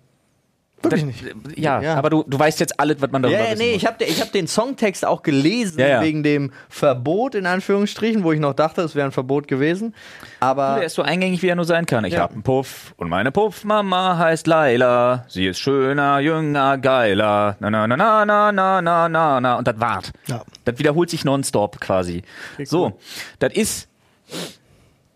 [0.91, 1.57] Wirklich nicht.
[1.57, 1.95] Ja, Ja.
[1.95, 3.81] aber du, du weißt jetzt alles, was man darüber Ja, wissen nee, muss.
[3.81, 6.01] ich habe ich hab den Songtext auch gelesen, Ja, ja.
[6.01, 9.93] wegen dem Verbot in Anführungsstrichen, wo ich noch dachte, es wäre ein Verbot gewesen.
[10.39, 12.05] Aber Der ist so eingängig, wie er nur sein kann.
[12.05, 12.21] Ich Ja.
[12.21, 15.25] hab einen Puff und meine Puffmama heißt Laila.
[15.27, 17.55] Sie ist schöner, jünger, geiler.
[17.59, 19.55] Na, na, na, na, na, na, na, na, na.
[19.57, 20.11] Und das wart.
[20.27, 20.43] Ja.
[20.65, 22.23] Das wiederholt sich nonstop quasi.
[22.63, 22.97] So,
[23.39, 23.87] das ist.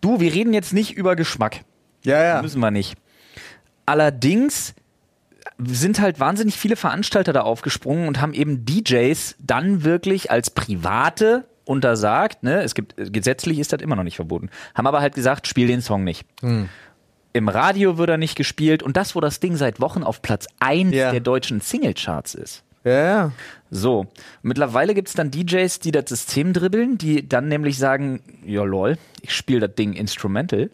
[0.00, 1.60] Du, wir reden jetzt nicht über Geschmack.
[2.02, 2.42] ja, ja.
[2.42, 2.96] Müssen wir nicht.
[3.86, 4.74] Allerdings
[5.58, 11.44] sind halt wahnsinnig viele Veranstalter da aufgesprungen und haben eben DJs dann wirklich als Private
[11.64, 15.46] untersagt, ne, es gibt, gesetzlich ist das immer noch nicht verboten, haben aber halt gesagt,
[15.46, 16.26] spiel den Song nicht.
[17.34, 20.46] Im Radio wird er nicht gespielt und das, wo das Ding seit Wochen auf Platz
[20.60, 21.10] 1 Ja.
[21.12, 22.62] der deutschen Singlecharts ist.
[22.84, 23.32] ja, ja.
[23.70, 24.06] So,
[24.42, 29.34] mittlerweile gibt's dann DJs, die das System dribbeln, die dann nämlich sagen, ja lol, ich
[29.34, 30.68] spiele das Ding instrumental,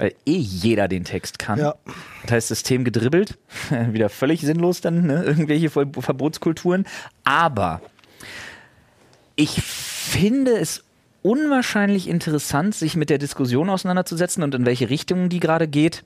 [0.00, 1.58] weil eh jeder den Text kann.
[1.58, 1.74] Ja.
[2.22, 3.36] Das heißt, System gedribbelt,
[3.92, 5.22] wieder völlig sinnlos dann, ne?
[5.22, 6.86] irgendwelche Ver- Verbotskulturen.
[7.22, 7.82] Aber
[9.36, 10.84] ich finde es
[11.22, 16.02] unwahrscheinlich interessant, sich mit der Diskussion auseinanderzusetzen und in welche Richtung die gerade geht,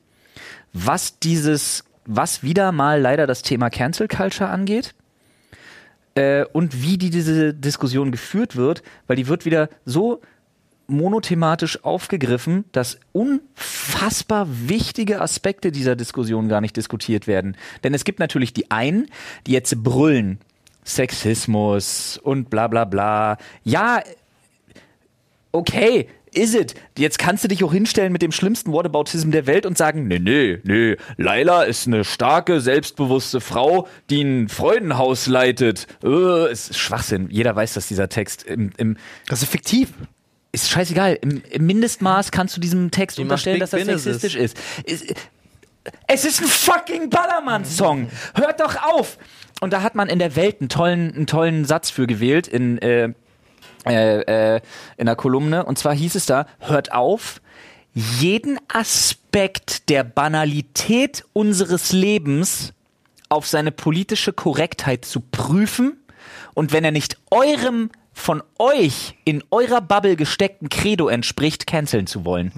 [0.72, 4.94] was dieses, was wieder mal leider das Thema Cancel Culture angeht.
[6.16, 10.20] äh, und wie die, diese Diskussion geführt wird, weil die wird wieder so
[10.86, 17.56] monothematisch aufgegriffen, dass unfassbar wichtige Aspekte dieser Diskussion gar nicht diskutiert werden.
[17.82, 19.08] Denn es gibt natürlich die einen,
[19.46, 20.38] die jetzt brüllen,
[20.84, 23.38] Sexismus und bla bla bla.
[23.64, 24.02] Ja,
[25.52, 26.74] okay, is it?
[26.98, 30.18] Jetzt kannst du dich auch hinstellen mit dem schlimmsten Whataboutism der Welt und sagen, nee,
[30.18, 35.86] nee, nee, Laila ist eine starke, selbstbewusste Frau, die ein Freudenhaus leitet.
[36.02, 37.28] Äh, ist Schwachsinn.
[37.30, 39.92] Jeder weiß, dass dieser Text im, im Das ist fiktiv.
[40.54, 41.18] Ist scheißegal.
[41.20, 44.04] Im, im Mindestmaß kannst du diesem Text Die unterstellen, dass er Business.
[44.04, 44.56] sexistisch ist.
[44.86, 45.04] Es,
[46.06, 48.08] es ist ein fucking Ballermann-Song.
[48.34, 49.18] Hört doch auf!
[49.60, 52.78] Und da hat man in der Welt einen tollen, einen tollen Satz für gewählt in,
[52.78, 53.12] äh,
[53.86, 54.60] äh, äh,
[54.96, 55.64] in der Kolumne.
[55.64, 57.40] Und zwar hieß es da, hört auf,
[57.94, 62.72] jeden Aspekt der Banalität unseres Lebens
[63.28, 65.98] auf seine politische Korrektheit zu prüfen
[66.54, 72.24] und wenn er nicht eurem von euch in eurer Bubble gesteckten Credo entspricht, canceln zu
[72.24, 72.52] wollen.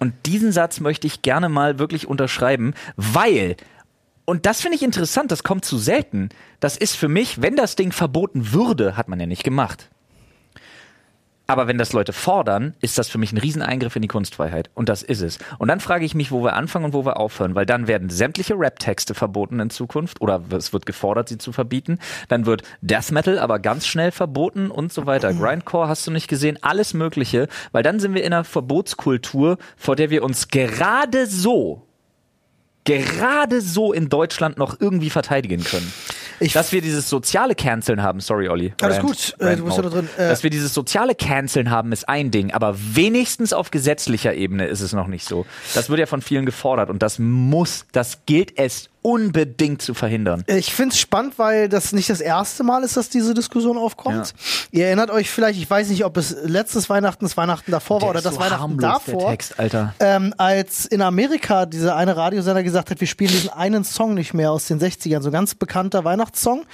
[0.00, 3.56] Und diesen Satz möchte ich gerne mal wirklich unterschreiben, weil
[4.28, 6.30] und das finde ich interessant, das kommt zu selten.
[6.58, 9.88] Das ist für mich, wenn das Ding verboten würde, hat man ja nicht gemacht.
[11.46, 14.70] Aber wenn das Leute fordern, ist das für mich ein Rieseneingriff in die Kunstfreiheit.
[14.74, 15.38] Und das ist es.
[15.58, 17.54] Und dann frage ich mich, wo wir anfangen und wo wir aufhören.
[17.54, 21.98] Weil dann werden sämtliche Rap-Texte verboten in Zukunft oder es wird gefordert, sie zu verbieten.
[22.28, 25.32] Dann wird Death Metal aber ganz schnell verboten und so weiter.
[25.32, 27.48] Grindcore hast du nicht gesehen, alles Mögliche.
[27.70, 31.86] Weil dann sind wir in einer Verbotskultur, vor der wir uns gerade so
[32.86, 35.92] gerade so in Deutschland noch irgendwie verteidigen können.
[36.40, 38.74] Ich- dass wir dieses soziale Canceln haben, sorry Olli.
[38.82, 40.08] Alles Rant- gut, äh, Rant du bist ja da drin.
[40.16, 44.66] Äh, dass wir dieses soziale Canceln haben, ist ein Ding, aber wenigstens auf gesetzlicher Ebene
[44.66, 45.46] ist es noch nicht so.
[45.74, 50.42] Das wird ja von vielen gefordert und das muss, das gilt es unbedingt zu verhindern.
[50.48, 54.34] Ich finde es spannend, weil das nicht das erste Mal ist, dass diese Diskussion aufkommt.
[54.72, 58.10] Ihr erinnert euch vielleicht, ich weiß nicht, ob es letztes Weihnachten, das Weihnachten davor war
[58.10, 59.20] oder das Weihnachten davor.
[59.20, 59.94] der Text, Alter.
[60.00, 64.34] Ähm, als in Amerika dieser eine Radiosender gesagt hat, wir spielen diesen einen Song nicht
[64.34, 66.64] mehr aus den 60ern, so ein ganz bekannter Weihnachtssong,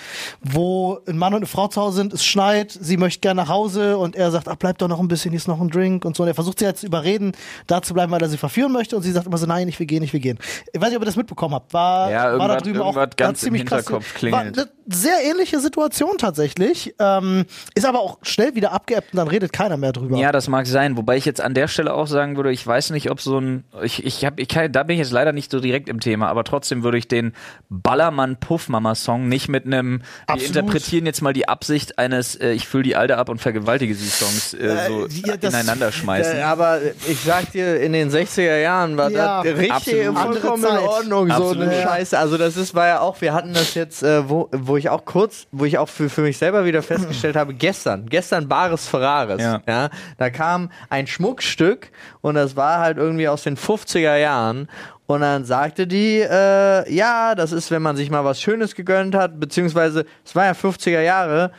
[0.41, 3.51] wo ein Mann und eine Frau zu Hause sind, es schneit, sie möchte gerne nach
[3.51, 6.07] Hause und er sagt, ach bleib doch noch ein bisschen, hier ist noch ein Drink
[6.07, 6.23] und so.
[6.23, 7.33] Und er versucht sie halt zu überreden,
[7.67, 9.79] da zu bleiben, weil er sie verführen möchte und sie sagt immer so, nein, ich
[9.79, 10.39] will gehen, ich will gehen.
[10.73, 11.75] Ich weiß nicht, ob ihr das mitbekommen habt.
[11.75, 13.79] War, Ja, war da irgendwas- drüben auch ganz war ziemlich im krass.
[13.87, 14.59] Hinterkopf War klingelt.
[14.59, 16.95] eine sehr ähnliche Situation tatsächlich.
[16.99, 20.19] Ähm, ist aber auch schnell wieder abgeebbt und dann redet keiner mehr drüber.
[20.19, 20.97] Ja, das mag sein.
[20.97, 23.65] Wobei ich jetzt an der Stelle auch sagen würde, ich weiß nicht, ob so ein,
[23.83, 26.29] ich, ich hab, ich kann, da bin ich jetzt leider nicht so direkt im Thema,
[26.29, 27.33] aber trotzdem würde ich den
[27.71, 32.67] Ballermann Puffmama Song nicht mit einem, wir interpretieren jetzt mal die Absicht eines, äh, ich
[32.69, 36.39] fülle die Alte ab und vergewaltige sie Songs äh, so ja, das- ineinander schmeißen.
[36.39, 40.19] Äh, aber ich sag dir, in den 60er Jahren war Ja, das richtig absolut.
[40.19, 40.79] vollkommen in.
[40.89, 41.63] Ordnung, so Absolut.
[41.63, 41.83] eine Ja.
[42.03, 42.19] Scheiße.
[42.19, 45.05] Also das ist, war ja auch, wir hatten das jetzt, äh, wo, wo ich auch
[45.05, 49.41] kurz, wo ich auch für, für mich selber wieder festgestellt habe, gestern, gestern Bares Ferraris,
[49.41, 49.63] Ja.
[49.67, 54.69] ja, da kam ein Schmuckstück und das war halt irgendwie aus den 50er Jahren
[55.07, 59.15] und dann sagte die, äh, ja, das ist, wenn man sich mal was Schönes gegönnt
[59.15, 61.53] hat, beziehungsweise, es war ja 50er Jahre,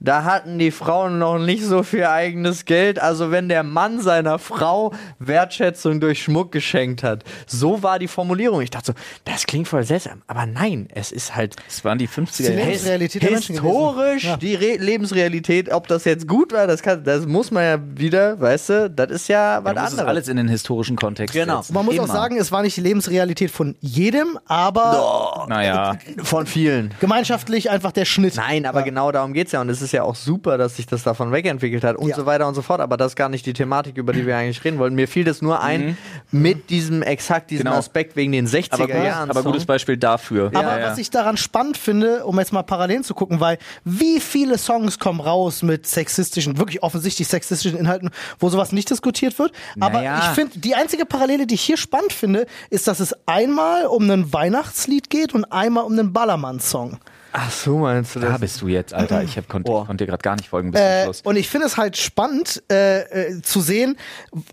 [0.00, 2.98] da hatten die Frauen noch nicht so viel eigenes Geld.
[3.00, 7.24] Also wenn der Mann seiner Frau Wertschätzung durch Schmuck geschenkt hat.
[7.46, 8.60] So war die Formulierung.
[8.62, 8.92] Ich dachte so,
[9.24, 10.22] das klingt voll seltsam.
[10.26, 12.54] Aber nein, es ist halt Das waren die 50er Die Jahre.
[12.66, 14.24] Lebensrealität historisch.
[14.24, 14.36] Ja.
[14.36, 15.72] die Re Lebensrealität.
[15.72, 19.10] Ob das jetzt gut war, das, kann, das muss man ja wieder, weißt du, das
[19.10, 20.08] ist ja was es anderes.
[20.08, 21.62] alles in den historischen Kontext Genau.
[21.62, 21.74] setzen.
[21.74, 22.12] Man muss auch Immer.
[22.12, 26.94] sagen, es war nicht die Lebensrealität von jedem, aber Naja, Von vielen.
[27.00, 28.36] gemeinschaftlich einfach der Schnitt.
[28.36, 29.60] Nein, aber genau darum geht's ja.
[29.60, 32.16] Und es ist ja auch super, dass sich das davon wegentwickelt hat und Ja.
[32.16, 32.80] so weiter und so fort.
[32.80, 34.94] Aber das ist gar nicht die Thematik, über die wir eigentlich reden wollen.
[34.94, 35.96] Mir fiel das nur ein
[36.30, 37.76] mit diesem exakt diesem Genau.
[37.76, 39.30] Aspekt wegen den 60er aber, gut, Jahren.
[39.30, 40.46] aber gutes Beispiel dafür.
[40.54, 40.90] Aber Ja, ja.
[40.90, 44.98] was ich daran spannend finde, um jetzt mal Parallelen zu gucken, weil wie viele Songs
[44.98, 49.52] kommen raus mit sexistischen, wirklich offensichtlich sexistischen Inhalten, wo sowas nicht diskutiert wird.
[49.80, 50.18] Aber Naja.
[50.20, 54.08] ich finde, die einzige Parallele, die ich hier spannend finde, ist, dass es einmal um
[54.10, 56.98] ein Weihnachtslied geht und einmal um einen Ballermann-Song.
[57.32, 58.30] Ach so, meinst du das?
[58.32, 59.22] Da bist du jetzt, Alter.
[59.22, 59.86] Ich hab, konnte, Boah.
[59.86, 61.20] konnte dir gerade gar nicht folgen bis zum Äh, Schluss.
[61.22, 63.96] und ich finde es halt spannend äh, äh, zu sehen,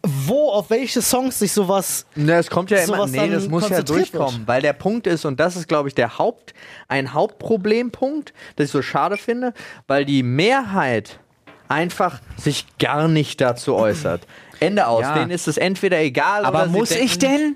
[0.03, 3.69] wo auf welche Songs sich sowas Ne, es kommt ja immer, sowas nee, das muss
[3.69, 4.47] ja durchkommen, wird.
[4.47, 6.53] weil der Punkt ist, und das ist, glaube ich, der Haupt,
[6.89, 9.53] ein Hauptproblempunkt, das ich so schade finde,
[9.88, 11.19] weil die Mehrheit
[11.67, 14.27] einfach sich gar nicht dazu äußert.
[14.59, 15.01] Ende aus.
[15.01, 15.13] Ja.
[15.15, 17.55] Denen ist es entweder egal Aber oder sie muss ich denken-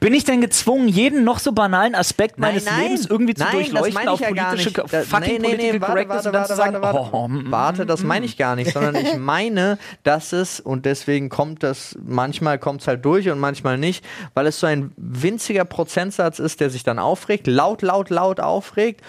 [0.00, 2.82] Bin ich denn gezwungen, jeden noch so banalen Aspekt Nein, meines nein.
[2.82, 4.92] Lebens irgendwie zu Nein, durchleuchten auf ja gar politische, nicht.
[4.92, 7.50] Da- fucking nee, nee, nee, warte, warte, und dann zu warte, sagen, warte, oh, mm,
[7.50, 11.98] Warte, das meine ich gar nicht, sondern ich meine, dass es, und deswegen kommt das,
[12.06, 16.60] manchmal kommt es halt durch und manchmal nicht, weil es so ein winziger Prozentsatz ist,
[16.60, 19.00] der sich dann aufregt, laut, laut, laut aufregt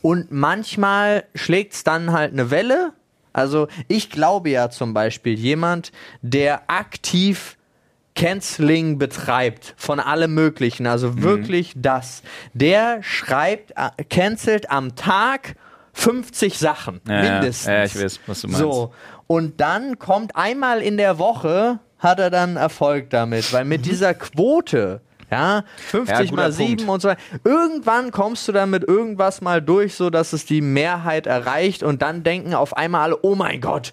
[0.00, 2.92] und manchmal schlägt es dann halt eine Welle.
[3.34, 7.57] Also ich glaube ja zum Beispiel, jemand, der aktiv
[8.18, 15.54] Canceling betreibt von allem Möglichen, also wirklich das, der schreibt, äh, cancelt am Tag
[15.92, 17.66] 50 Sachen, Ja, mindestens.
[17.66, 18.60] Ja, ich weiß, was du meinst.
[18.60, 18.92] So,
[19.28, 24.14] und dann kommt einmal in der Woche, hat er dann Erfolg damit, weil mit dieser
[24.14, 25.00] Quote,
[25.30, 26.24] ja, 50 Mhm.
[26.26, 26.90] Ja, mal 7 Punkt.
[26.90, 30.60] und so weiter, irgendwann kommst du dann mit irgendwas mal durch, so dass es die
[30.60, 33.92] Mehrheit erreicht und dann denken auf einmal alle, oh mein Gott,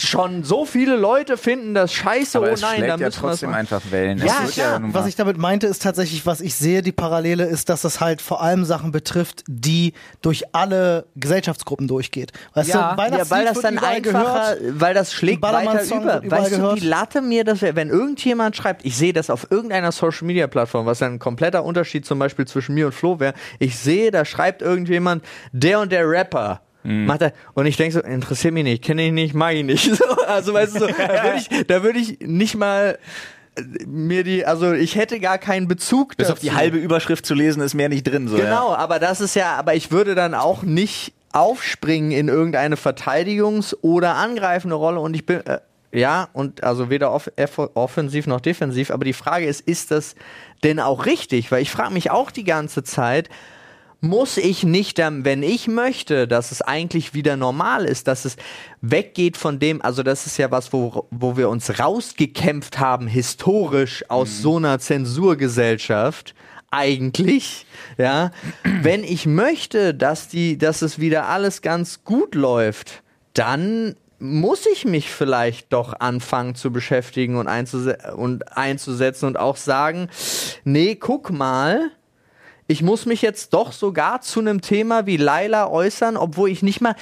[0.00, 3.50] schon so viele Leute finden das scheiße, Aber oh nein, da ja müssen wir trotzdem
[3.50, 3.56] mal.
[3.58, 4.18] einfach Wellen.
[4.54, 7.82] Ja, nun Was ich damit meinte, ist tatsächlich, was ich sehe, die Parallele ist, dass
[7.82, 12.32] das halt vor allem Sachen betrifft, die durch alle Gesellschaftsgruppen durchgeht.
[12.54, 14.80] Weißt Ja, du, Weihnachtslied Ja, weil das dann einfacher, gehört.
[14.80, 16.22] weil das schlägt weiter über.
[16.24, 16.80] Weißt du, gehört.
[16.82, 20.86] wie Latte mir das wenn irgendjemand schreibt, ich sehe das auf irgendeiner Social Media Plattform,
[20.86, 23.34] was ja ein kompletter Unterschied zum Beispiel zwischen mir und Flo wäre.
[23.58, 26.60] Ich sehe, da schreibt irgendjemand, der und der Rapper.
[26.84, 27.06] Mhm.
[27.06, 29.90] Macht er, und ich denke so, interessiert mich nicht, kenne ich nicht, mag ich nicht.
[29.96, 32.98] So, also weißt du, so, da würde ich, da würd ich nicht mal
[33.56, 36.32] äh, mir die, also ich hätte gar keinen Bezug Bis dazu.
[36.34, 38.28] auf die halbe Überschrift zu lesen, ist mehr nicht drin.
[38.28, 42.76] So, Genau, aber das ist ja, aber ich würde dann auch nicht aufspringen in irgendeine
[42.76, 45.60] Verteidigungs- oder angreifende Rolle und ich bin, äh,
[45.94, 47.30] ja, und also weder off
[47.74, 50.14] offensiv noch defensiv, aber die Frage ist, ist das
[50.64, 51.52] denn auch richtig?
[51.52, 53.28] Weil ich frage mich auch die ganze Zeit,
[54.02, 58.36] muss ich nicht, wenn ich möchte, dass es eigentlich wieder normal ist, dass es
[58.80, 64.04] weggeht von dem, also das ist ja was, wo, wo wir uns rausgekämpft haben, historisch
[64.10, 66.34] aus so einer Zensurgesellschaft,
[66.72, 67.64] eigentlich,
[67.96, 68.32] ja,
[68.64, 74.84] wenn ich möchte, dass die, dass es wieder alles ganz gut läuft, dann muss ich
[74.84, 80.08] mich vielleicht doch anfangen zu beschäftigen und, einzuse und einzusetzen und auch sagen,
[80.64, 81.90] nee, guck mal,
[82.72, 86.80] ich muss mich jetzt doch sogar zu einem Thema wie Laila äußern, obwohl ich nicht
[86.80, 86.96] mal,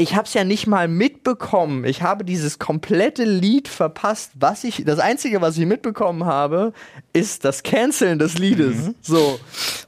[0.00, 1.84] ich habe es ja nicht mal mitbekommen.
[1.84, 4.32] Ich habe dieses komplette Lied verpasst.
[4.40, 6.72] Was ich, das einzige, was ich mitbekommen habe,
[7.12, 8.92] ist das Canceln des Liedes.
[9.02, 9.38] So.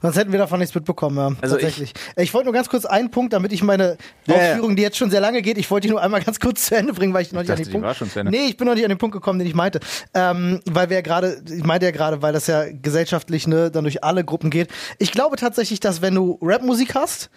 [0.01, 1.35] Sonst hätten wir davon nichts mitbekommen, ja.
[1.41, 1.93] Also tatsächlich.
[2.15, 3.97] Ich, wollte nur ganz kurz einen Punkt, damit ich meine
[4.27, 4.35] ja.
[4.35, 6.75] Ausführung, die jetzt schon sehr lange geht, ich wollte die nur einmal ganz kurz zu
[6.75, 7.87] Ende bringen, weil ich noch nicht dachte, an den Punkt.
[7.87, 8.31] war schon zu Ende.
[8.31, 9.79] Nee, ich bin noch nicht an den Punkt gekommen, den ich meinte.
[10.13, 13.83] Ähm, weil wir ja gerade, ich meinte ja gerade, weil das ja gesellschaftlich ne, dann
[13.83, 14.69] durch alle Gruppen geht.
[14.99, 17.31] Ich glaube tatsächlich, dass wenn du Rapmusik hast,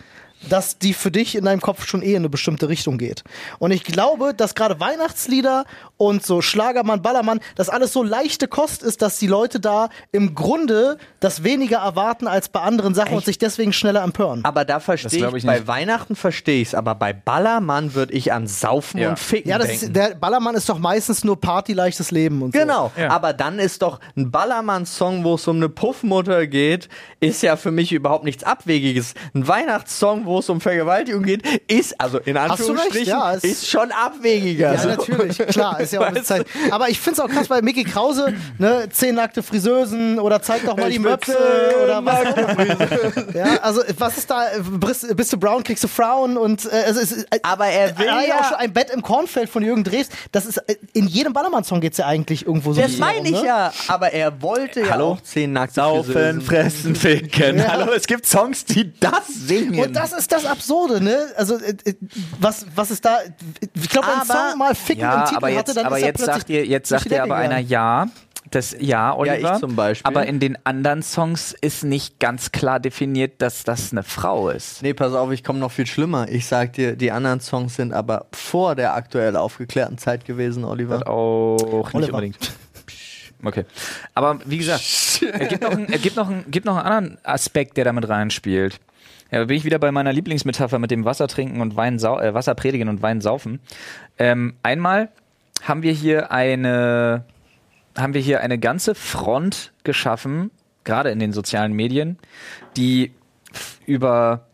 [0.48, 3.24] dass die für dich in deinem Kopf schon eh in eine bestimmte Richtung geht.
[3.58, 5.64] Und ich glaube, dass gerade Weihnachtslieder
[5.96, 10.34] und so Schlagermann, Ballermann, das alles so leichte Kost ist, dass die Leute da im
[10.34, 14.44] Grunde das weniger erwarten als bei anderen Sachen und sich deswegen schneller empören.
[14.44, 15.66] Aber da verstehe ich, ich bei.
[15.66, 19.10] Weihnachten verstehe ich es, aber bei Ballermann würde ich an Saufen Ja.
[19.10, 19.84] und Ficken Ja, das denken.
[19.86, 22.60] ist, der Ballermann ist doch meistens nur Party, leichtes Leben und so.
[22.60, 23.10] Genau, Ja.
[23.10, 26.88] aber dann ist doch ein Ballermann-Song, wo es um eine Puffmutter geht,
[27.20, 29.14] ist ja für mich überhaupt nichts Abwegiges.
[29.34, 33.90] Ein Weihnachtssong, wo es um Vergewaltigung geht, ist, also in Anführungsstrichen, ja, es- ist schon
[33.92, 34.74] abwegiger.
[34.74, 34.88] Ja, So.
[34.88, 36.22] natürlich, klar, ist ja auch eine?
[36.22, 36.46] Zeit.
[36.70, 40.64] Aber ich finde es auch krass bei Mickey Krause, ne, zehn nackte Friseusen oder zeig
[40.64, 41.36] doch mal die Ich bin Möpse
[41.84, 43.34] oder was.
[43.34, 44.46] ja, also was ist da,
[44.80, 48.06] bist, bist du brown, kriegst du Frauen und äh, es ist, äh, Aber er will
[48.06, 51.32] ja- auch schon ein Bett im Kornfeld von Jürgen Drews, das ist, äh, in jedem
[51.32, 52.80] Ballermann-Song geht's ja eigentlich irgendwo so.
[52.80, 53.46] Das meine ich ne?
[53.46, 55.12] ja, aber er wollte ja Hallo?
[55.12, 56.40] auch zehn nackte Saufen, Friseusen.
[56.42, 57.66] fressen, ficken.
[57.70, 59.78] Hallo, es gibt Songs, die das singen.
[59.84, 61.18] Und das ist das Absurde, ne?
[61.36, 61.94] Also, äh, äh,
[62.40, 63.18] was, was ist da?
[63.74, 65.96] Ich glaube, wenn ein Song mal Ficken im ja, Titel aber jetzt, hatte, dann aber
[65.98, 68.06] ist er jetzt plötzlich sagt ihr, jetzt sagt ihr aber einer ja.
[68.50, 69.54] Das ja, Oliver.
[69.54, 70.08] ich zum Beispiel.
[70.08, 74.82] Aber in den anderen Songs ist nicht ganz klar definiert, dass das eine Frau ist.
[74.82, 76.28] Nee, pass auf, ich komme noch viel schlimmer.
[76.28, 81.08] Ich sag dir, die anderen Songs sind aber vor der aktuell aufgeklärten Zeit gewesen, Oliver.
[81.08, 82.14] Auch nicht Oliver.
[82.14, 82.52] unbedingt.
[83.42, 83.64] Okay.
[84.14, 87.18] Aber wie gesagt, es gibt noch, einen, es gibt, noch einen, gibt noch einen anderen
[87.24, 88.80] Aspekt, der damit reinspielt.
[89.30, 92.34] Ja, da bin ich wieder bei meiner Lieblingsmetapher mit dem Wasser trinken und Wein äh,
[92.34, 93.60] Wasser predigen und Wein saufen.
[94.18, 95.08] Ähm, einmal
[95.62, 97.24] haben wir hier eine
[97.96, 100.50] haben wir hier eine ganze Front geschaffen,
[100.84, 102.18] gerade in den sozialen Medien,
[102.76, 103.12] die
[103.86, 104.46] über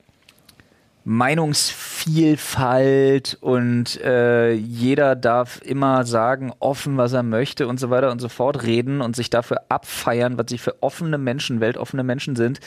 [1.05, 8.21] Meinungsvielfalt und äh, jeder darf immer sagen, offen, was er möchte und so weiter und
[8.21, 12.61] so fort reden und sich dafür abfeiern, was sie für offene Menschen, weltoffene Menschen sind,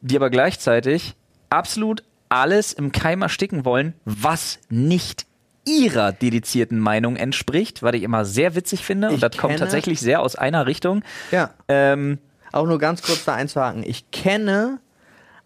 [0.00, 1.16] die aber gleichzeitig
[1.50, 5.26] absolut alles im Keim ersticken wollen, was nicht
[5.64, 10.00] ihrer dedizierten Meinung entspricht, was ich immer sehr witzig finde und Ich das kommt tatsächlich
[10.00, 11.02] sehr aus einer Richtung.
[11.32, 11.50] Ja.
[11.68, 12.18] Ähm,
[12.52, 13.82] auch nur ganz kurz da einzuhaken.
[13.84, 14.78] Ich kenne,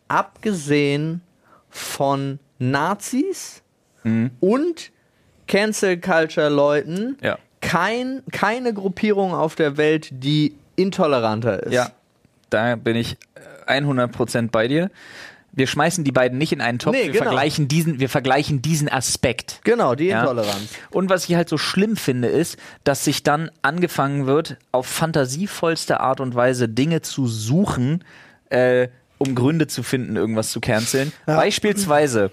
[0.09, 1.23] abgesehen
[1.71, 3.63] von Nazis
[4.41, 4.91] und
[5.47, 7.39] Cancel Culture Leuten, Ja.
[7.61, 11.73] kein, keine Gruppierung auf der Welt, die intoleranter ist.
[11.73, 11.91] Ja,
[12.51, 13.17] da bin ich
[13.67, 14.91] äh, 100% bei dir.
[15.61, 17.25] Wir schmeißen die beiden nicht in einen Topf, Nee, wir, genau.
[17.25, 19.61] vergleichen diesen, wir vergleichen diesen Aspekt.
[19.63, 20.23] Genau, die Ja.
[20.23, 20.71] Intoleranz.
[20.91, 26.01] Und was ich halt so schlimm finde, ist, dass sich dann angefangen wird, auf fantasievollste
[26.01, 28.05] Art und Weise Dinge zu suchen,
[28.49, 31.13] äh, um Gründe zu finden, irgendwas zu canceln.
[31.27, 32.31] Beispielsweise,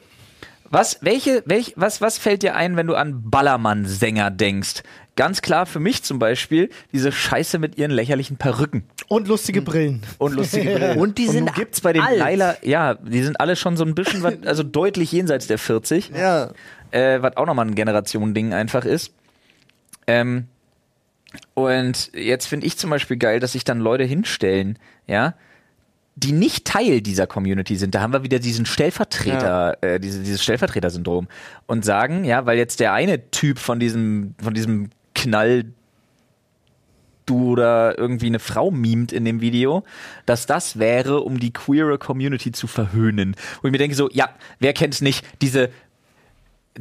[0.69, 4.83] was, welche, welch, was, was fällt dir ein, wenn du an Ballermann-Sänger denkst?
[5.17, 10.01] Ganz klar für mich zum Beispiel diese Scheiße mit ihren lächerlichen Perücken Und lustige Brillen.
[10.17, 10.97] und lustige Brillen.
[10.99, 12.17] Und die sind nun gibt's bei den alt.
[12.19, 16.11] leider, ja, die sind alle schon so ein bisschen, was- also deutlich jenseits der 40
[16.15, 16.51] Ja.
[16.91, 19.13] äh, was auch nochmal ein Generationending einfach ist.
[20.07, 20.47] Ähm,
[21.53, 25.33] und jetzt finde ich zum Beispiel geil, dass sich dann Leute hinstellen, ja,
[26.15, 27.93] die nicht Teil dieser Community sind.
[27.93, 31.27] Da haben wir wieder diesen Stellvertreter, äh, diese, dieses Stellvertreter-Syndrom
[31.67, 35.65] und sagen, ja, weil jetzt der eine Typ von diesem, von diesem Knall
[37.29, 39.83] du oder irgendwie eine Frau mimt in dem Video,
[40.25, 43.35] dass das wäre, um die queere Community zu verhöhnen.
[43.61, 45.69] Und ich mir denke so, ja, wer kennt's nicht, diese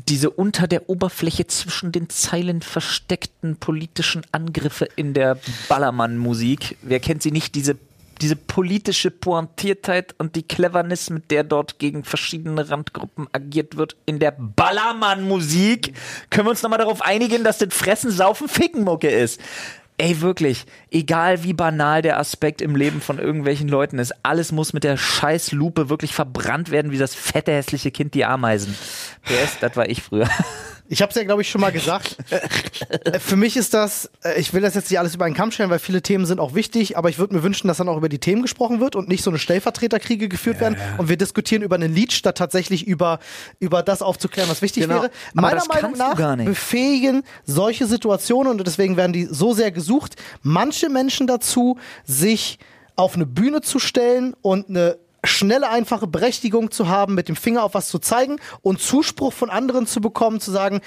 [0.09, 6.77] diese unter der Oberfläche zwischen den Zeilen versteckten politischen Angriffe in der Ballermann-Musik.
[6.83, 7.55] Wer kennt sie nicht?
[7.55, 7.77] Diese,
[8.21, 14.19] diese politische Pointiertheit und die Cleverness, mit der dort gegen verschiedene Randgruppen agiert wird in
[14.19, 15.95] der Ballermann-Musik.
[16.31, 19.41] Können wir uns nochmal darauf einigen, dass das Fressen, Saufen, Ficken-Mucke ist?
[19.99, 24.75] Ey, wirklich, egal wie banal der Aspekt im Leben von irgendwelchen Leuten ist, alles muss
[24.75, 28.77] mit der scheiß Lupe wirklich verbrannt werden, wie das fette, hässliche Kind die Ameisen.
[29.25, 30.29] PS, das war ich früher.
[30.89, 32.17] Ich habe es ja, glaube ich, schon mal gesagt.
[33.05, 35.51] Äh, Für mich ist das, äh, ich will das jetzt nicht alles über einen Kamm
[35.51, 37.97] stellen, weil viele Themen sind auch wichtig, aber ich würde mir wünschen, dass dann auch
[37.97, 41.63] über die Themen gesprochen wird und nicht so eine Stellvertreterkriege geführt werden und wir diskutieren
[41.63, 43.19] über einen Lied, statt tatsächlich über,
[43.59, 44.97] über das aufzuklären, was wichtig Genau.
[45.03, 45.11] wäre.
[45.35, 50.89] Aber Meiner Meinung nach befähigen solche Situationen und deswegen werden die so sehr gesucht, manche
[50.89, 52.59] Menschen dazu, sich
[52.95, 57.63] auf eine Bühne zu stellen und eine schnelle, einfache Berechtigung zu haben, mit dem Finger
[57.65, 60.81] auf was zu zeigen und Zuspruch von anderen zu bekommen, zu sagen,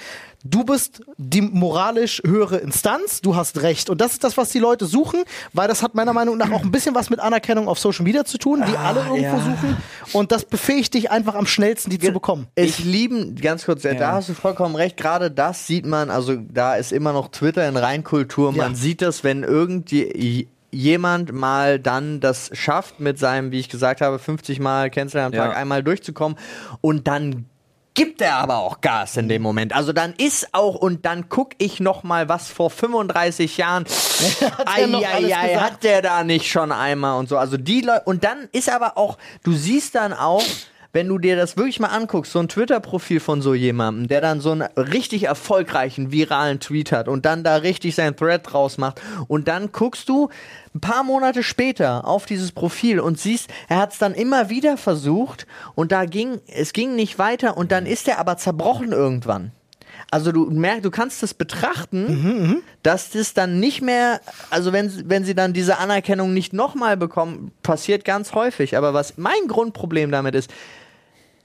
[0.44, 3.90] du bist die moralisch höhere Instanz, du hast recht.
[3.90, 5.22] Und das ist das, was die Leute suchen,
[5.52, 8.24] weil das hat meiner Meinung nach auch ein bisschen was mit Anerkennung auf Social Media
[8.24, 9.38] zu tun, die alle irgendwo ja.
[9.38, 9.76] suchen.
[10.12, 12.46] Und das befähigt dich einfach am schnellsten, die zu bekommen.
[12.54, 16.76] Ich lieben, ganz kurz, da hast du vollkommen recht, gerade das sieht man, also da
[16.76, 18.76] ist immer noch Twitter in Reinkultur, man Ja.
[18.76, 24.18] sieht das, wenn irgendwie jemand mal dann das schafft, mit seinem, wie ich gesagt habe,
[24.18, 25.56] 50 Mal Cancel am Tag Ja.
[25.56, 26.38] einmal durchzukommen
[26.80, 27.46] und dann
[27.94, 29.74] gibt er aber auch Gas in dem Moment.
[29.74, 33.84] Also dann ist auch, und dann guck ich noch mal, was vor 35 Jahren,
[34.64, 35.60] alles Eieiei, gesagt?
[35.60, 37.36] hat der da nicht schon einmal und so.
[37.36, 40.42] Also die Leute, und dann ist aber auch, du siehst dann auch,
[40.92, 44.40] wenn du dir das wirklich mal anguckst, so ein Twitter-Profil von so jemandem, der dann
[44.40, 49.00] so einen richtig erfolgreichen, viralen Tweet hat und dann da richtig sein Thread draus macht
[49.28, 50.30] und dann guckst du
[50.74, 54.76] ein paar Monate später auf dieses Profil und siehst, er hat es dann immer wieder
[54.76, 59.52] versucht und da ging, es ging nicht weiter und dann ist er aber zerbrochen irgendwann.
[60.10, 65.24] Also du merkst, du kannst das betrachten, dass das dann nicht mehr, also wenn, wenn
[65.24, 68.76] sie dann diese Anerkennung nicht nochmal bekommen, passiert ganz häufig.
[68.76, 70.50] Aber was mein Grundproblem damit ist,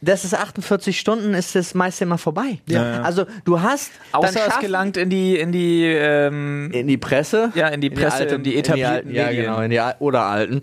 [0.05, 2.59] das ist 48 Stunden, ist das meiste immer vorbei.
[3.03, 7.51] Also du hast dann Außer es gelangt in die, in die, ähm, in die Presse.
[7.55, 9.45] Ja, in die Presse, in die etablierten alten, Ja, Medien.
[9.45, 10.61] genau, in die Al- oder alten.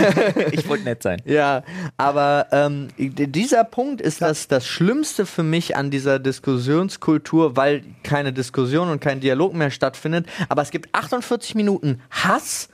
[0.52, 1.20] ich wollte nett sein.
[1.24, 1.62] Ja,
[1.96, 8.32] aber ähm, dieser Punkt ist das, das Schlimmste für mich an dieser Diskussionskultur, weil keine
[8.32, 10.26] Diskussion und kein Dialog mehr stattfindet.
[10.48, 12.68] Aber es gibt 48 Minuten Hass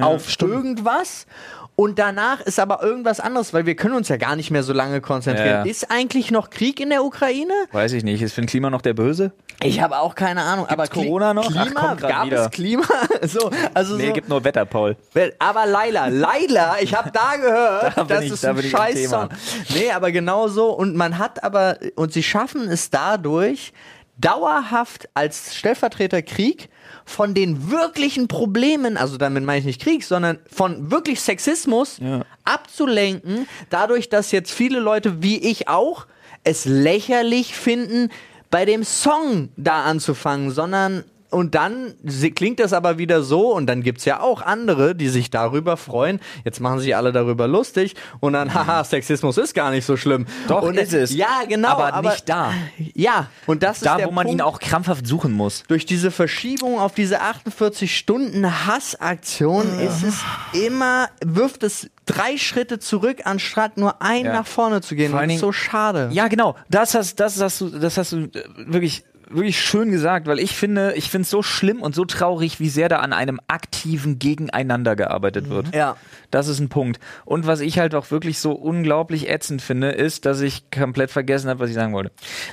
[0.00, 1.26] auf irgendwas.
[1.76, 4.72] Und danach ist aber irgendwas anderes, weil wir können uns ja gar nicht mehr so
[4.72, 5.64] lange konzentrieren.
[5.66, 5.70] Ja.
[5.70, 7.52] Ist eigentlich noch Krieg in der Ukraine?
[7.72, 8.22] Weiß ich nicht.
[8.22, 9.32] Ist Finn Klima noch der Böse?
[9.62, 10.66] Ich habe auch keine Ahnung.
[10.68, 11.50] aber Kli- Corona noch?
[11.56, 11.94] Ach, Klima?
[11.94, 12.44] grad Gab wieder.
[12.44, 12.84] es Klima?
[13.22, 14.12] so, also Nee, so.
[14.12, 14.96] gibt nur Wetter, Paul.
[15.40, 19.10] Aber Laila, Laila, ich habe da gehört, Da das ich- ist da ein scheiß.
[19.10, 19.28] Song.
[19.74, 20.70] Nee, aber genau so.
[20.70, 23.72] Und man hat aber, und sie schaffen es dadurch,
[24.16, 26.68] dauerhaft als Stellvertreter Krieg
[27.04, 31.98] von den wirklichen Problemen, also damit meine ich nicht Krieg, sondern von wirklich Sexismus
[32.44, 36.06] abzulenken, dadurch, dass jetzt viele Leute, wie ich auch,
[36.44, 38.10] es lächerlich finden,
[38.50, 41.94] bei dem Song da anzufangen, sondern und dann
[42.34, 46.20] klingt das aber wieder so und dann gibt's ja auch andere, die sich darüber freuen.
[46.44, 50.26] Jetzt machen sich alle darüber lustig und dann, haha, Sexismus ist gar nicht so schlimm.
[50.48, 51.14] Doch, und ist es.
[51.14, 51.70] Ja, genau.
[51.78, 52.52] Aber nicht da.
[52.94, 55.64] Ja, und das ist Da, wo man Punkt, ihn auch krampfhaft suchen muss.
[55.68, 60.20] durch diese Verschiebung auf diese 48 Stunden Hassaktion ist es
[60.66, 64.32] immer, wirft es drei Schritte zurück, anstatt nur einen Ja.
[64.34, 65.10] nach vorne zu gehen.
[65.10, 66.10] Vor das ist so schade.
[66.12, 66.54] Ja, genau.
[66.68, 68.30] Das hast, das hast du, das hast du äh,
[68.66, 69.04] wirklich,
[69.34, 72.68] wirklich schön gesagt, weil ich finde, ich finde es so schlimm und so traurig, wie
[72.68, 75.74] sehr da an einem aktiven Gegeneinander gearbeitet wird.
[75.74, 75.96] Ja.
[76.30, 76.98] Das ist ein Punkt.
[77.24, 81.48] Und was ich halt auch wirklich so unglaublich ätzend finde, ist, dass ich komplett vergessen
[81.48, 82.10] habe, was ich sagen wollte.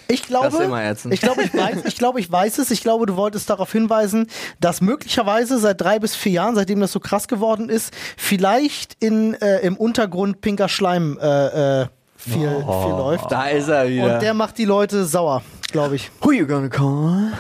[0.08, 1.14] Ich glaube, Das ist immer ätzend.
[1.14, 2.72] ich glaube, ich weiß, ich glaube, ich weiß es.
[2.72, 4.28] Ich glaube, du wolltest darauf hinweisen,
[4.60, 9.34] dass möglicherweise seit drei bis vier Jahren, seitdem das so krass geworden ist, vielleicht in,
[9.36, 11.88] äh, im Untergrund pinker Schleim äh, äh,
[12.22, 13.32] viel, viel läuft.
[13.32, 14.16] Da ist er wieder.
[14.16, 15.42] Und der macht die Leute sauer,
[15.72, 16.12] glaube ich.
[16.22, 17.34] Who you gonna call?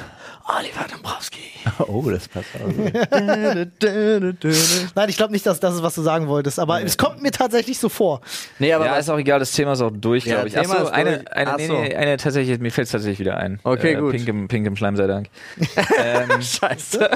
[0.57, 1.39] Oliver Dombrowski.
[1.87, 2.67] Oh, das passt auch.
[4.95, 7.31] Nein, ich glaube nicht, dass das ist, was du sagen wolltest, aber es kommt mir
[7.31, 8.21] tatsächlich so vor.
[8.59, 10.57] nee, aber ja, ist auch egal, das Thema ist auch durch, Ja, glaube ich.
[10.57, 11.79] Achso, eine, eine, Ach nee, so.
[11.79, 13.59] nee, eine tatsächlich, mir fällt es tatsächlich wieder ein.
[13.63, 14.11] Okay, äh, gut.
[14.11, 15.27] Pink im, Pink im Schleim sei Dank.
[16.03, 17.09] ähm, Scheiße.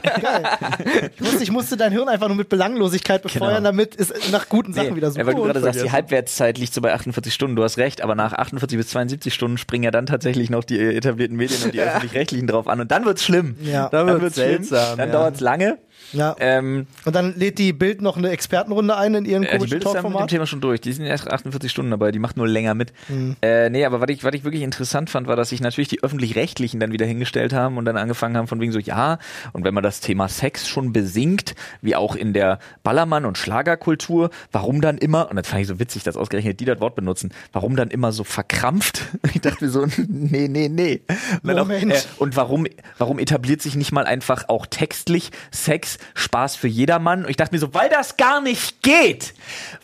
[1.15, 3.61] Ich wusste, ich musste dein Hirn einfach nur mit Belanglosigkeit befeuern, Genau.
[3.69, 5.91] damit es nach guten Sachen Nee, wieder so ja, weil du gerade sagst, die.
[5.91, 7.55] Halbwertszeit liegt so bei 48 Stunden.
[7.55, 10.79] Du hast recht, aber nach 48 bis 72 Stunden springen ja dann tatsächlich noch die
[10.79, 12.79] etablierten Medien und die öffentlich-rechtlichen drauf an.
[12.81, 13.55] Und dann wird's schlimm.
[13.61, 13.89] Ja.
[13.89, 14.63] Dann Dann wird's schlimm.
[14.63, 15.13] seltsam, Dann ja.
[15.13, 15.77] dauert's lange.
[16.13, 16.35] Ja.
[16.39, 19.83] Ähm, Und dann lädt die Bild noch eine Expertenrunde ein in ihren die komischen Bild
[19.83, 20.29] ist mit dem Talkformat.
[20.29, 20.81] Thema schon durch.
[20.81, 22.93] Die sind erst 48 Stunden dabei, die macht nur länger mit.
[23.09, 23.35] Mhm.
[23.41, 26.03] Äh, nee, aber was ich, was ich wirklich interessant fand, war, dass sich natürlich die
[26.03, 29.19] Öffentlich-Rechtlichen dann wieder hingestellt haben und dann angefangen haben von wegen so, ja,
[29.53, 34.29] und wenn man das Thema Sex schon besingt, wie auch in der Ballermann- und Schlagerkultur,
[34.51, 37.33] warum dann immer, und das fand ich so witzig, dass ausgerechnet die das Wort benutzen,
[37.51, 39.03] warum dann immer so verkrampft?
[39.35, 41.01] Ich dachte mir so, nee, nee, nee.
[41.43, 42.67] Und, auch, äh, und warum,
[42.97, 47.23] warum etabliert sich nicht mal einfach auch textlich Sex, Spaß für jedermann?
[47.23, 49.33] Und ich dachte mir so, weil das gar nicht geht.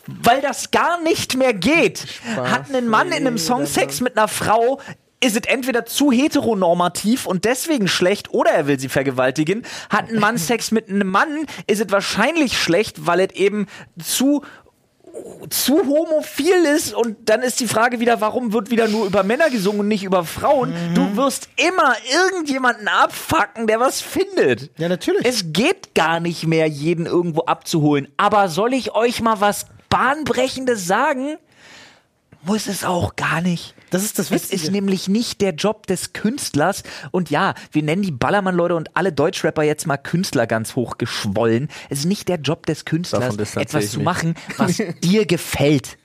[0.08, 2.06] Weil das gar nicht mehr geht.
[2.36, 4.80] Hat ein Mann in einem Song Sex mit einer Frau,
[5.24, 9.64] ist es entweder zu heteronormativ und deswegen schlecht oder er will sie vergewaltigen.
[9.90, 13.68] Hat ein Mann Sex mit einem Mann, ist es wahrscheinlich schlecht, weil es eben
[14.04, 14.44] zu
[15.50, 19.50] zu homophil ist und dann ist die Frage wieder, warum wird wieder nur über Männer
[19.50, 20.74] gesungen und nicht über Frauen?
[20.94, 21.96] Du wirst immer
[22.30, 24.72] irgendjemanden abfacken, der was findet.
[24.78, 25.26] Ja, natürlich.
[25.26, 28.08] Es geht gar nicht mehr, jeden irgendwo abzuholen.
[28.18, 31.38] Aber soll ich euch mal was Bahnbrechendes sagen?
[32.44, 33.76] Muss es auch gar nicht.
[33.92, 34.56] Das ist das Es Witzige.
[34.64, 36.82] ist nämlich nicht der Job des Künstlers.
[37.12, 41.68] Und ja, wir nennen die Ballermann-Leute und alle Deutschrapper jetzt mal Künstler ganz hoch geschwollen.
[41.90, 45.98] Es ist nicht der Job des Künstlers, etwas zu machen, was dir gefällt.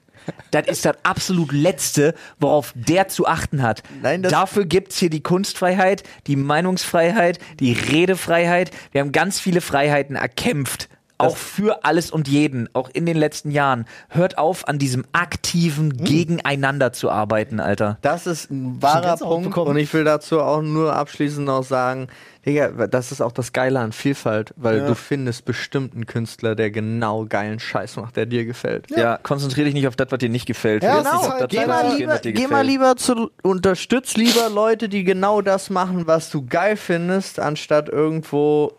[0.51, 3.85] Das ist das absolut Letzte, worauf der zu achten hat.
[4.03, 8.73] Nein, das- Dafür gibt's hier die Kunstfreiheit, die Meinungsfreiheit, die Redefreiheit.
[8.91, 10.89] Wir haben ganz viele Freiheiten erkämpft.
[11.19, 13.87] Auch für alles und jeden, auch in den letzten Jahren.
[14.11, 16.05] Hört auf, an diesem aktiven Hm.
[16.05, 17.99] Gegeneinander zu arbeiten, Alter.
[18.03, 19.71] Das ist ein wahrer Punkt bekommen.
[19.71, 22.09] und ich will dazu auch nur abschließend noch sagen,
[22.45, 24.87] Digga, das ist auch das Geile an Vielfalt, weil Ja.
[24.87, 28.87] du findest bestimmt einen Künstler, der genau geilen Scheiß macht, der dir gefällt.
[28.97, 30.85] Ja, konzentriere dich nicht auf das, was dir nicht gefällt.
[30.85, 31.23] Ja, genau.
[31.23, 32.67] nicht das Geh mal lieber, geh mal gefällt.
[32.67, 38.73] lieber zu, unterstütz lieber Leute, die genau das machen, was du geil findest, anstatt irgendwo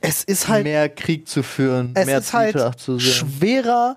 [0.00, 3.12] Es ist halt mehr Krieg zu führen, es mehr ist halt Zwietracht zu sehen.
[3.12, 3.96] schwerer,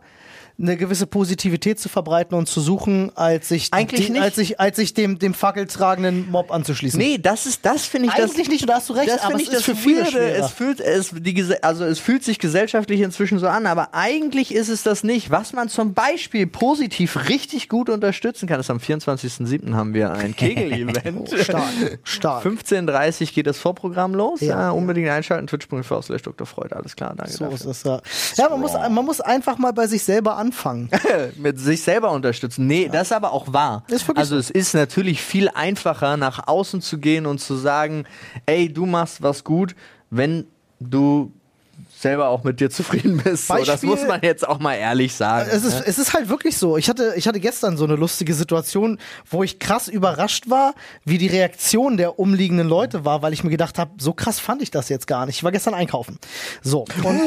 [0.60, 4.22] eine gewisse Positivität zu verbreiten und zu suchen, als sich, Eigentlich die, nicht.
[4.22, 7.00] als sich, als sich dem, dem fackeltragenden Mob anzuschließen.
[7.00, 8.32] Nee, das ist, das finde ich das.
[8.32, 9.76] Eigentlich nicht, und da hast du recht, Das aber finde es ich ist das für
[9.82, 10.12] viele Weirde.
[10.12, 10.46] schwerer.
[10.46, 14.54] Es fühlt, es, die, Gese- also es fühlt sich gesellschaftlich inzwischen so an, aber eigentlich
[14.54, 15.32] ist es das nicht.
[15.32, 19.74] Was man zum Beispiel positiv richtig gut unterstützen kann, ist am 24.07.
[19.74, 21.30] haben wir ein Kegel-Event.
[21.34, 21.64] Oh, stark,
[22.04, 22.46] stark.
[22.46, 24.40] 15.30 Uhr geht das Vorprogramm los.
[24.42, 24.54] Ja.
[24.64, 25.48] Ja, unbedingt einschalten.
[25.48, 26.46] Twitch.tv slash Dr.
[26.46, 26.74] Freud.
[26.76, 28.02] Alles klar, danke So ist dafür.
[28.04, 28.44] es ja.
[28.44, 30.90] Ja, man muss, man muss einfach mal bei sich selber anfangen.
[31.38, 32.68] Mit sich selber unterstützen.
[32.68, 33.84] Nee, das ist aber auch wahr.
[34.16, 38.06] Also es ist natürlich viel einfacher, nach außen zu gehen und zu sagen,
[38.46, 39.76] ey, du machst was gut,
[40.10, 40.46] wenn
[40.80, 41.32] du
[42.04, 43.48] selber auch mit dir zufrieden bist.
[43.48, 45.50] So, das Beispiel- muss man jetzt auch mal ehrlich sagen.
[45.52, 45.84] Es ist, ne?
[45.88, 46.78] es ist halt wirklich so.
[46.78, 49.00] Ich hatte, ich hatte gestern so eine lustige Situation,
[49.30, 50.76] wo ich krass überrascht war,
[51.06, 54.62] wie die Reaktion der umliegenden Leute war, weil ich mir gedacht habe, so krass fand
[54.62, 55.38] ich das jetzt gar nicht.
[55.38, 56.20] Ich war gestern einkaufen.
[56.62, 56.86] So.
[57.04, 57.22] Und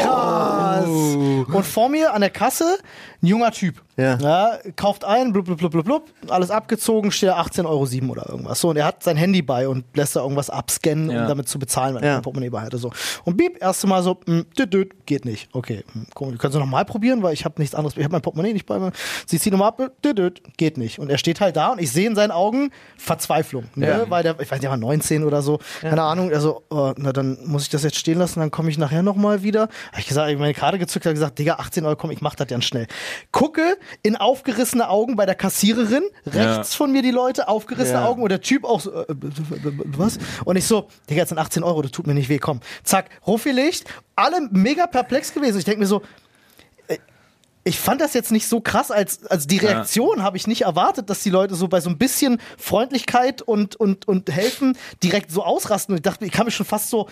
[0.00, 0.86] krass.
[0.86, 2.78] Und vor mir an der Kasse
[3.22, 3.82] Ein junger Typ.
[3.96, 4.58] Ja.
[4.76, 8.58] kauft ein, blub, blub, blub, blub, blub, alles abgezogen, steht da 18,07 Euro oder irgendwas.
[8.58, 11.22] So, und er hat sein Handy bei und lässt da irgendwas abscannen, Ja.
[11.22, 12.14] um damit zu bezahlen, weil er Ja.
[12.14, 12.78] kein Portemonnaie bei hatte.
[12.78, 12.90] So.
[13.26, 15.50] Und Beep, erste Mal so, mh, düt, düt, geht nicht.
[15.52, 16.38] Okay, hm, komisch.
[16.38, 18.78] Können Sie nochmal probieren, weil ich habe nichts anderes, ich habe mein Portemonnaie nicht bei
[18.78, 18.90] mir.
[19.26, 20.98] Sie ziehen nochmal ab, düt, düt, geht nicht.
[20.98, 23.64] Und er steht halt da und ich sehe in seinen Augen Verzweiflung.
[23.74, 23.86] Ne?
[23.86, 24.08] Ja.
[24.08, 26.30] Weil der, ich weiß nicht, er war 19 oder so, keine Ahnung.
[26.32, 29.42] Also, oh, na dann muss ich das jetzt stehen lassen, dann komme ich nachher nochmal
[29.42, 29.68] wieder.
[29.92, 32.34] Hab ich gesagt, ich meine Karte gezückt, habe gesagt, Digga, 18 Euro, komm, ich mach
[32.34, 32.86] das ganz schnell.
[33.32, 38.06] Gucke in aufgerissene Augen bei der Kassiererin, rechts von mir die Leute, aufgerissene Ja.
[38.06, 40.18] Augen und der Typ auch so, äh, was?
[40.44, 42.60] Und ich so, Digga, jetzt sind 18 Euro, das tut mir nicht weh, komm.
[42.84, 43.50] Zack, Ruffi
[44.16, 45.58] alle mega perplex gewesen.
[45.58, 46.02] Ich denke mir so,
[46.88, 46.98] äh,
[47.64, 51.10] ich fand das jetzt nicht so krass, als, als die Reaktion habe ich nicht erwartet,
[51.10, 55.44] dass die Leute so bei so ein bisschen Freundlichkeit und, und, und helfen direkt so
[55.44, 55.92] ausrasten.
[55.92, 57.08] Und ich dachte, ich kann mich schon fast so,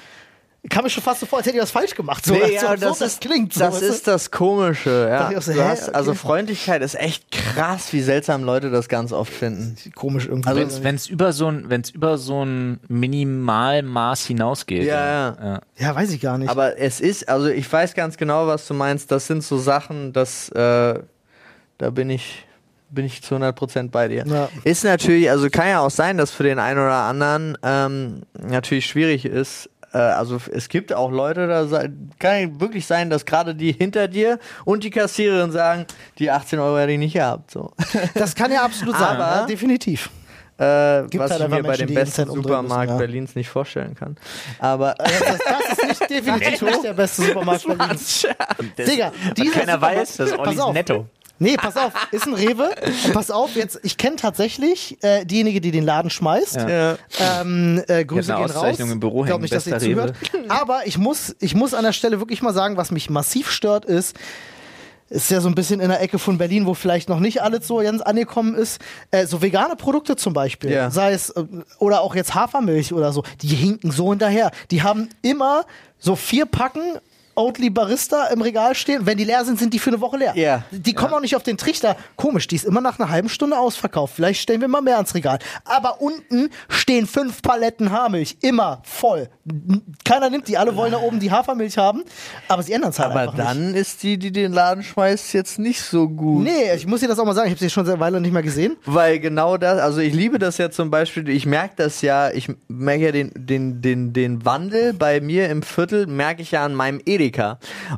[0.69, 2.25] kam mir schon fast so vor, als hätte ich was falsch gemacht.
[2.27, 3.53] So, Nee, so, ja, so, das, ist, klingt.
[3.53, 5.09] So, das ist das Komische.
[5.09, 5.41] Ja.
[5.41, 6.19] So, hast, Also okay.
[6.19, 9.77] Freundlichkeit ist echt krass, wie seltsam Leute das ganz oft finden.
[9.95, 10.49] komisch irgendwie.
[10.49, 14.85] Also wenn es über so ein, wenn es über so ein Minimalmaß hinausgeht.
[14.85, 15.61] Ja, ja.
[15.79, 16.51] ja, weiß ich gar nicht.
[16.51, 19.11] Aber es ist, also ich weiß ganz genau, was du meinst.
[19.13, 21.01] Das sind so Sachen, dass äh,
[21.79, 22.45] da bin ich
[22.91, 24.25] bin ich zu 100% bei dir.
[24.27, 24.49] Ja.
[24.65, 28.87] Ist natürlich, also kann ja auch sein, dass für den einen oder anderen ähm, natürlich
[28.87, 29.69] schwierig ist.
[29.93, 31.85] Äh, also es gibt auch Leute, da
[32.19, 35.87] kann wirklich sein, dass gerade die hinter dir und die Kassiererin sagen,
[36.19, 37.51] die 18 Euro hätte ich nicht gehabt.
[37.51, 37.73] So.
[38.15, 40.11] das kann ja absolut sein, Aber- ja, definitiv.
[40.61, 42.97] Äh, was halt ich mir bei dem besten Supermarkt müssen, ja.
[42.97, 44.17] Berlins nicht vorstellen kann.
[44.59, 48.27] Aber Das, das ist nicht definitiv nicht der beste Supermarkt Berlins.
[48.77, 50.75] Digga, dieser keiner Supermarkt- weiß, das ist Ollis auf.
[50.75, 51.07] Netto.
[51.39, 52.71] Nee, pass auf, ist ein Rewe.
[53.07, 56.57] Und pass auf, jetzt, ich kenne tatsächlich äh, diejenige, die den Laden schmeißt.
[56.57, 56.97] ja.
[57.41, 58.95] Ähm, äh, Grüße eine gehen Auszeichnung raus.
[58.95, 60.15] im Büro Glaub hängen, nicht, dass sie bester zuhört.
[60.49, 63.85] Aber ich muss, ich muss an der Stelle wirklich mal sagen, was mich massiv stört,
[63.85, 64.17] ist,
[65.11, 67.67] ist ja so ein bisschen in der Ecke von Berlin, wo vielleicht noch nicht alles
[67.67, 68.81] so ganz angekommen ist.
[69.11, 70.91] Äh, so vegane Produkte zum Beispiel, Ja.
[70.91, 71.45] sei es äh,
[71.79, 74.51] oder auch jetzt Hafermilch oder so, die hinken so hinterher.
[74.71, 75.65] Die haben immer
[75.99, 76.83] so vier Packen
[77.39, 79.07] Oatly Barista im Regal stehen.
[79.07, 80.33] Wenn die leer sind, sind die für eine Woche leer.
[80.37, 80.65] Ja.
[80.73, 81.97] Die kommen auch nicht auf den Trichter.
[82.17, 84.15] Komisch, die ist immer nach einer halben Stunde ausverkauft.
[84.17, 85.39] Vielleicht stellen wir mal mehr ans Regal.
[85.65, 88.39] Aber unten stehen fünf Paletten Haarmilch.
[88.41, 89.29] Immer voll.
[90.05, 90.59] Keiner nimmt die.
[90.59, 92.03] Alle wollen da oben die Hafermilch haben.
[92.49, 93.49] Aber sie ändern es halt Aber einfach nicht.
[93.49, 96.43] dann ist die, die den Laden schmeißt, jetzt nicht so gut.
[96.43, 97.47] Nee, ich muss dir das auch mal sagen.
[97.47, 98.77] Ich habe sie schon seit einer Weile nicht mehr gesehen.
[98.85, 102.49] Weil genau das, also ich liebe das ja zum Beispiel, ich merke das ja, ich
[102.67, 106.75] merke ja den, den, den, den Wandel bei mir im Viertel, merke ich ja an
[106.75, 107.28] meinem Edeka.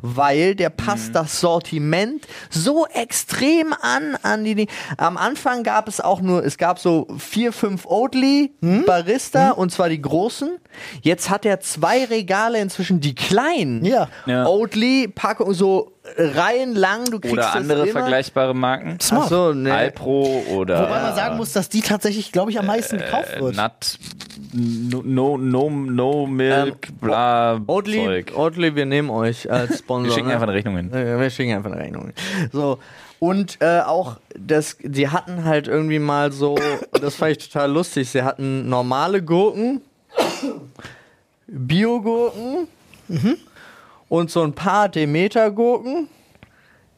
[0.01, 4.67] Weil der passt das Sortiment so extrem an, an die, die.
[4.97, 8.53] Am Anfang gab es auch nur, es gab so vier, fünf Oatly
[8.85, 10.57] Barista und zwar die großen.
[11.01, 13.83] Jetzt hat er zwei Regale inzwischen, die kleinen.
[13.85, 14.07] Ja.
[14.25, 14.45] Ja.
[14.45, 17.99] Oatly Packung so reihenlang, du kriegst Oder das andere immer.
[17.99, 18.99] vergleichbare Marken.
[18.99, 19.23] Smart.
[19.25, 19.69] Ach so, nee.
[19.69, 23.41] Alpro oder Wobei man sagen muss, dass die tatsächlich, glaube ich, am meisten gekauft äh,
[23.41, 23.55] wird.
[24.53, 28.31] Nut, no, no, no, no Milk, bla, Oatly, Zeug.
[28.35, 30.09] Oatly, wir nehmen euch als Sponsor.
[30.09, 30.33] Wir schicken ne?
[30.33, 30.91] einfach eine Rechnung hin.
[30.91, 32.05] Wir schicken einfach eine Rechnung.
[32.05, 32.13] hin.
[32.51, 32.79] So.
[33.19, 36.57] Und äh, auch, das, die hatten halt irgendwie mal so,
[36.99, 39.81] das fand ich total lustig, sie hatten normale Gurken,
[41.45, 42.67] Biogurken
[44.11, 46.09] und so ein paar Demeter-Gurken.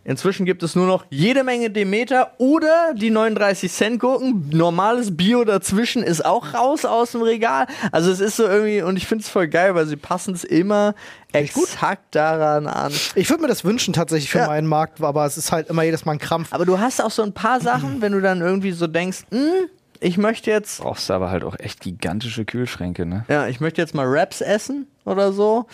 [0.04, 4.50] Inzwischen gibt es nur noch jede Menge Demeter oder die 39 Cent Gurken.
[4.52, 7.68] Normales Bio dazwischen ist auch raus aus dem Regal.
[7.92, 10.44] Also es ist so irgendwie, und ich finde es voll geil, weil sie passen es
[10.44, 10.96] immer
[11.34, 12.92] exakt daran an.
[13.14, 14.48] Ich würde mir das wünschen tatsächlich für Ja.
[14.48, 16.52] meinen Markt, aber es ist halt immer jedes Mal ein Krampf.
[16.52, 19.70] Aber du hast auch so ein paar Sachen, wenn du dann irgendwie so denkst, hm,
[20.02, 23.24] ich möchte jetzt, Brauchst du aber halt auch echt gigantische Kühlschränke, ne?
[23.30, 25.68] ja, ich möchte jetzt mal Wraps essen oder so.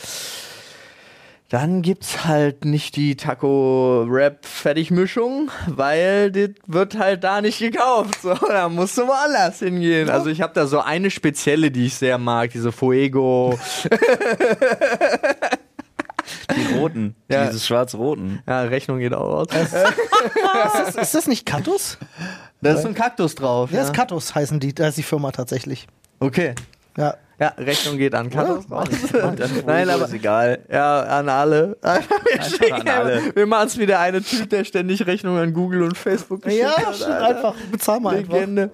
[1.50, 8.22] Dann gibt's halt nicht die Taco-Wrap-Fertigmischung, weil das wird halt da nicht gekauft.
[8.22, 10.12] So, da musst du woanders hingehen.
[10.12, 13.58] Also ich habe da so eine spezielle, die ich sehr mag, diese Fuego.
[16.56, 17.48] Die roten, Ja.
[17.48, 18.42] dieses schwarz-roten.
[18.48, 19.48] Ja, Rechnung geht auch raus.
[19.52, 21.98] ist, das, ist das nicht Kattus?
[22.62, 23.72] Da ist so ein Kaktus drauf.
[23.72, 25.88] Ja, Ja, ist Kattus heißen die, da ist die Firma tatsächlich.
[26.20, 26.54] Okay.
[26.98, 27.16] Ja.
[27.40, 28.66] Ja, Rechnung geht an Kaktus.
[28.68, 30.60] Dann Nein, aber ist egal.
[30.70, 31.78] Ja, an alle.
[31.82, 33.36] wir, an alle.
[33.36, 36.64] wir machen es wie der eine Typ, der ständig Rechnungen an Google und Facebook geschickt
[36.64, 37.02] Ja, hat.
[37.02, 37.28] Alter.
[37.28, 37.56] einfach.
[37.72, 38.34] Bezahl mal einfach.
[38.34, 38.70] Legende.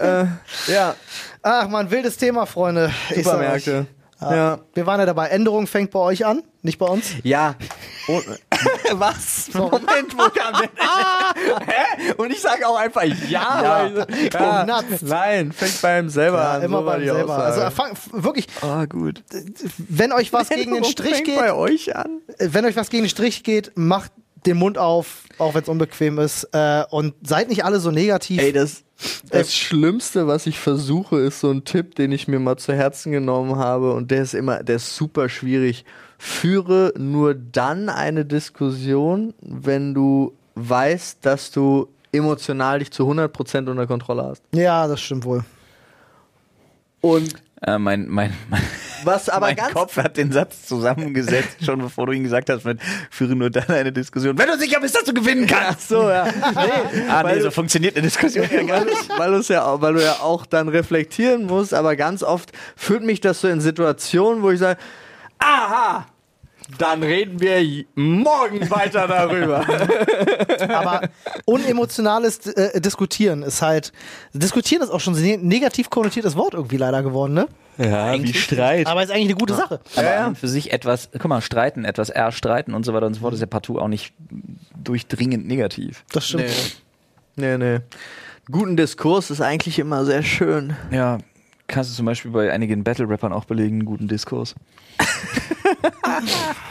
[0.00, 0.94] äh, ja,
[1.42, 2.90] Ach man, wildes Thema, Freunde.
[3.14, 3.86] Supermärkte.
[4.20, 4.58] Ja.
[4.74, 5.28] Wir waren ja dabei.
[5.28, 7.10] Änderung fängt bei euch an, nicht bei uns.
[7.22, 7.54] Ja.
[8.08, 8.24] Und,
[9.00, 9.48] was?
[9.54, 10.70] Moment, wo kam der?
[10.76, 12.12] Hä?
[12.16, 13.88] Und ich sage auch einfach ja.
[13.88, 14.06] Ja.
[14.08, 14.64] ich- ja.
[14.66, 15.02] Nuts.
[15.02, 16.62] Nein, fängt bei ihm selber Ja, an.
[16.62, 17.38] immer so beim selber.
[17.38, 17.74] Also Aussage.
[17.74, 19.22] fang, wirklich, Ah, gut.
[19.76, 22.20] wenn euch was gegen den Strich geht, bei euch an?
[22.38, 24.10] wenn euch was gegen den Strich geht, macht
[24.46, 26.44] den Mund auf, auch wenn es unbequem ist.
[26.52, 28.40] Äh, und seid nicht alle so negativ.
[28.40, 28.82] Ey, das,
[29.30, 33.12] das Schlimmste, was ich versuche, ist so ein Tipp, den ich mir mal zu Herzen
[33.12, 35.84] genommen habe und der ist immer, der ist super schwierig.
[36.18, 43.86] Führe nur dann eine Diskussion, wenn du weißt, dass du emotional dich zu 100% unter
[43.86, 44.42] Kontrolle hast.
[44.52, 45.44] Ja, das stimmt wohl.
[47.00, 48.62] Und Äh, mein, mein, mein,
[49.04, 52.64] was aber mein ganz Kopf hat den Satz zusammengesetzt, schon bevor du ihn gesagt hast,
[52.64, 55.88] mit führe nur dann eine Diskussion, wenn du sicher bist, dass du gewinnen kannst.
[55.88, 56.24] so, ja.
[56.24, 59.10] Nee, Ah, nee, so du- funktioniert eine Diskussion ja gar weil, nicht.
[59.10, 63.02] du- weil, ja, auch- weil du ja auch dann reflektieren musst, aber ganz oft führt
[63.04, 64.78] mich das so in Situationen, wo ich sage,
[65.38, 66.06] aha,
[66.76, 69.64] dann reden wir morgen weiter darüber.
[70.68, 71.08] Aber
[71.46, 73.92] unemotionales äh, Diskutieren ist halt.
[74.34, 77.48] Diskutieren ist auch schon ein ne- negativ konnotiertes Wort irgendwie leider geworden, ne?
[77.78, 78.86] Ja, wie Streit.
[78.88, 79.80] Aber ist eigentlich eine gute Sache.
[79.96, 83.20] Aber und für sich etwas, guck mal, streiten, etwas erstreiten und so weiter und so
[83.20, 84.12] fort ist ja partout auch nicht
[84.82, 86.04] durchdringend negativ.
[86.12, 86.82] Das stimmt.
[87.36, 87.78] Nee, nee.
[88.50, 90.74] Guten Diskurs ist eigentlich immer sehr schön.
[90.90, 91.18] Ja,
[91.68, 94.54] kannst du zum Beispiel bei einigen Battle-Rappern auch belegen, einen guten Diskurs.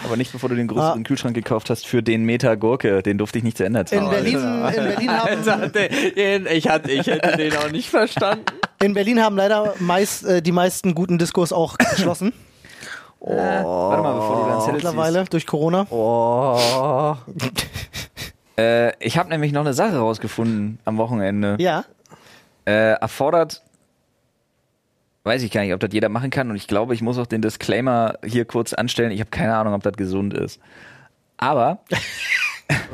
[0.03, 1.07] Aber nicht bevor du den größeren Ah.
[1.07, 3.01] Kühlschrank gekauft hast für den Meter Gurke.
[3.03, 4.03] Den durfte ich nicht zu Ende erzählen.
[4.03, 8.45] In Berlin, in, Berlin haben, Den, ich, hatte, ich hätte den auch nicht verstanden.
[8.81, 12.33] in Berlin haben leider meist, äh, die meisten guten Diskurs auch geschlossen.
[13.19, 15.87] Warte mal, bevor du deinen Zettel mittlerweile durch Corona.
[15.89, 17.15] Oh.
[17.39, 17.67] ziehst.
[18.59, 21.57] Äh, ich habe nämlich noch eine Sache rausgefunden am Wochenende.
[21.59, 21.83] Ja.
[22.65, 23.61] Äh, erfordert,
[25.27, 26.49] weiß ich gar nicht, ob das jeder machen kann.
[26.49, 29.11] Und ich glaube, ich muss auch den Disclaimer hier kurz anstellen.
[29.11, 30.59] Ich habe keine Ahnung, ob das gesund ist.
[31.37, 31.79] Aber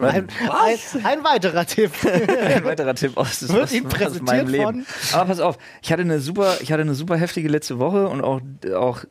[0.01, 1.91] Ein, ein, ein weiterer Tipp.
[2.05, 4.85] ein weiterer Tipp aus, Wird aus, aus präsentiert meinem Leben.
[4.85, 8.07] von- Aber pass auf, ich hatte eine super, ich hatte eine super heftige letzte Woche
[8.07, 8.39] und auch,
[8.75, 9.03] auch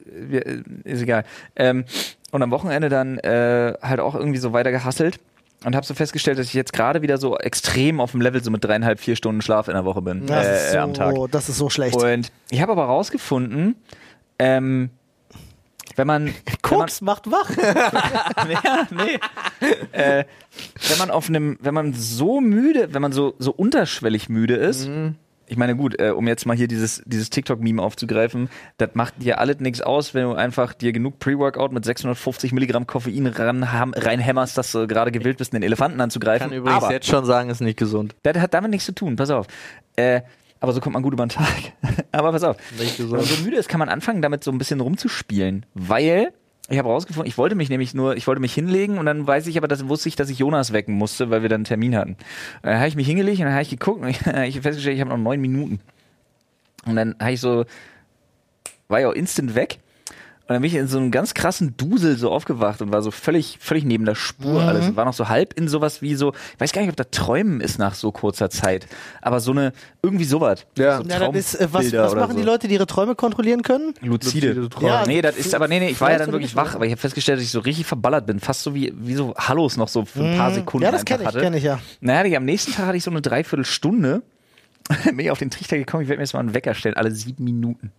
[0.84, 1.24] ist egal.
[1.56, 1.84] Ähm,
[2.30, 5.18] und am Wochenende dann äh, halt auch irgendwie so weiter gehasselt
[5.64, 8.50] und habe so festgestellt, dass ich jetzt gerade wieder so extrem auf dem Level so
[8.50, 11.14] mit dreieinhalb, vier Stunden Schlaf in der Woche bin, Das, äh, ist so, am Tag.
[11.30, 11.96] das ist so schlecht.
[11.96, 13.76] Und ich habe aber rausgefunden,
[14.38, 14.90] ähm,
[15.96, 17.50] wenn man, wenn man Koks macht wach.
[17.56, 19.18] ja, nee.
[19.92, 20.24] äh,
[20.88, 24.88] wenn man auf einem, wenn man so müde, wenn man so, so unterschwellig müde ist,
[25.46, 29.38] ich meine, gut, äh, um jetzt mal hier dieses, dieses TikTok-Meme aufzugreifen, das macht dir
[29.38, 33.92] alles nichts aus, wenn du einfach dir genug Pre-Workout mit 650 Milligramm Koffein ran, ham-
[33.94, 36.48] reinhämmerst, dass du gerade gewillt bist, einen Elefanten Ich anzugreifen.
[36.50, 38.14] kann übrigens aber jetzt schon sagen, ist nicht gesund.
[38.22, 39.46] das hat damit nichts zu tun, pass auf.
[39.96, 40.22] Äh,
[40.60, 41.46] aber so kommt man gut über den Tag.
[42.12, 42.56] aber pass auf.
[42.78, 45.66] Nicht Wenn man so müde ist, kann man anfangen, damit so ein bisschen rumzuspielen.
[45.74, 46.32] Weil,
[46.72, 49.46] ich habe rausgefunden, ich wollte mich nämlich nur, ich wollte mich hinlegen und dann weiß
[49.46, 51.94] ich aber, dass wusste ich, dass ich Jonas wecken musste, weil wir dann einen Termin
[51.94, 52.12] hatten.
[52.12, 52.18] Und
[52.62, 55.00] dann habe ich mich hingelegt und dann habe ich geguckt und ich habe festgestellt, ich
[55.00, 55.80] habe noch neun Minuten.
[56.86, 57.66] Und dann habe ich so,
[58.88, 59.78] war ja auch instant weg.
[60.52, 63.10] Und dann bin ich in so einem ganz krassen Dusel so aufgewacht und war so
[63.10, 64.94] völlig, völlig neben der Spur alles.
[64.94, 67.62] War noch so halb in sowas wie so, ich weiß gar nicht, ob das Träumen
[67.62, 68.86] ist nach so kurzer Zeit,
[69.22, 69.72] aber so eine,
[70.02, 70.66] irgendwie sowas.
[70.76, 70.98] Ja.
[70.98, 72.36] so Ja, das ist, äh, was was machen so.
[72.36, 73.94] die Leute, die ihre Träume kontrollieren können?
[74.02, 74.48] Luzide.
[74.48, 74.88] Luzide Träume.
[74.88, 76.92] Ja, nee, das ist aber, nee, nee, ich war ja dann wirklich wach, aber ich
[76.92, 78.38] habe festgestellt, dass ich so richtig verballert bin.
[78.38, 81.24] Fast so wie, wie so Hallos noch so für ein paar Sekunden Ja, das kenne
[81.24, 81.78] ich, kenne ich ja.
[82.02, 84.20] Naja, am nächsten Tag hatte ich so eine Dreiviertelstunde.
[85.04, 87.10] bin ich auf den Trichter gekommen, ich werde mir jetzt mal einen Wecker stellen, alle
[87.10, 87.90] sieben Minuten.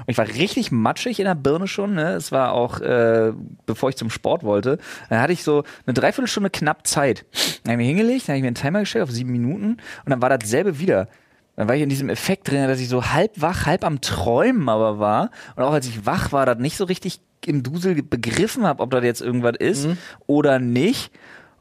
[0.00, 1.94] Und ich war richtig matschig in der Birne schon.
[1.94, 2.14] Ne?
[2.14, 3.32] Es war auch, äh,
[3.66, 7.24] bevor ich zum Sport wollte, dann hatte ich so eine Dreiviertelstunde knapp Zeit.
[7.62, 9.72] Dann habe ich mich hingelegt, dann habe ich mir einen Timer gestellt auf sieben Minuten
[10.04, 11.08] und dann war dasselbe wieder.
[11.56, 14.68] Dann war ich in diesem Effekt drin, dass ich so halb wach, halb am Träumen
[14.68, 15.30] aber war.
[15.56, 18.90] Und auch als ich wach war, das nicht so richtig im Dusel begriffen habe, ob
[18.90, 19.88] das jetzt irgendwas ist
[20.26, 21.10] oder nicht.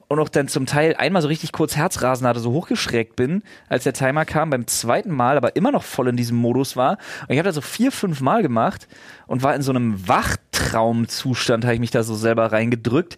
[0.08, 3.86] Und auch dann zum Teil einmal so richtig kurz Herzrasen hatte, so hochgeschreckt bin, als
[3.86, 6.98] der Timer kam, beim zweiten Mal, aber immer noch voll in diesem Modus war.
[7.24, 8.88] Und ich habe das so vier, fünf Mal gemacht
[9.26, 13.18] und war in so einem Wachtraumzustand, habe ich mich da so selber reingedrückt,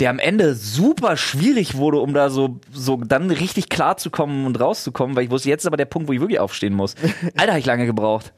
[0.00, 4.44] der am Ende super schwierig wurde, um da so, so dann richtig klar zu kommen
[4.44, 6.96] und rauszukommen, weil ich wusste, jetzt ist aber der Punkt, wo ich wirklich aufstehen muss.
[7.36, 8.32] Alter, habe ich lange gebraucht.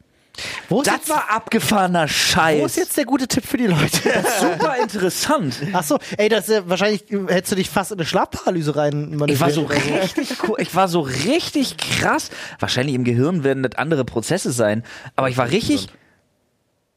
[0.69, 2.61] Wo ist, Das jetzt, war abgefahrener Scheiß.
[2.61, 4.01] wo ist jetzt der gute Tipp für die Leute?
[4.41, 5.57] super interessant.
[5.73, 9.21] Ach so, ey, das ja, wahrscheinlich äh, hättest du dich fast in eine Schlafparalyse rein
[9.27, 12.31] Ich war so richtig cool, ich war so richtig krass.
[12.59, 14.85] Wahrscheinlich im Gehirn werden das andere Prozesse sein,
[15.15, 15.89] aber ich war richtig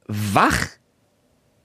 [0.08, 0.68] wach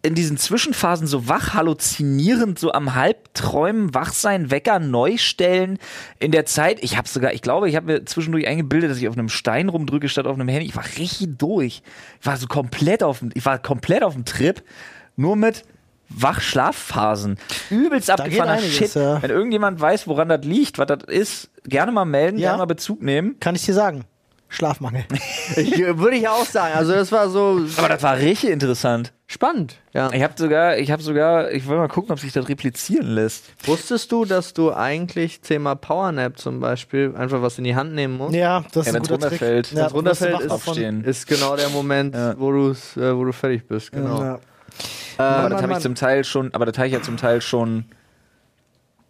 [0.04, 5.78] in diesen Zwischenphasen so wach halluzinierend so am Halbträumen wach sein Wecker neu stellen
[6.20, 9.08] in der Zeit ich habe sogar ich glaube ich habe mir zwischendurch eingebildet dass ich
[9.08, 11.82] auf einem Stein rumdrücke statt auf einem Handy ich war richtig durch
[12.20, 14.62] ich war so komplett auf dem ich war komplett auf dem Trip
[15.16, 15.64] nur mit
[16.10, 17.38] Wach-Schlafphasen.
[17.70, 18.94] Übelst abgefahrener einiges, Shit.
[18.94, 19.22] ja.
[19.22, 22.50] Wenn irgendjemand weiß, woran das liegt, was das ist, gerne mal melden, Ja.
[22.50, 23.40] gerne mal Bezug nehmen.
[23.40, 24.04] Kann ich dir sagen.
[24.48, 25.04] Schlafmangel.
[25.56, 26.74] Ich, äh, würde ich auch sagen.
[26.74, 29.13] Also das war so Aber das war richtig interessant.
[29.26, 30.12] Spannend, ja.
[30.12, 33.46] Ich habe sogar, ich habe sogar, ich will mal gucken, ob sich das replizieren lässt.
[33.66, 38.18] Wusstest du, dass du eigentlich Thema Powernap zum Beispiel einfach was in die Hand nehmen
[38.18, 38.34] musst?
[38.34, 39.40] Ja, das ist Ja, ein wenn's guter Trick.
[39.40, 39.72] runterfällt.
[39.72, 41.04] Ja, Wenn's runterfällt, ist aufstehen.
[41.04, 42.38] Ist genau der Moment, Ja.
[42.38, 44.20] wo, du's, äh, wo du fertig bist, genau.
[44.22, 44.38] Ja.
[45.16, 47.40] Aber Mann, das habe ich zum Teil schon, aber das habe ich ja zum Teil
[47.40, 47.86] schon,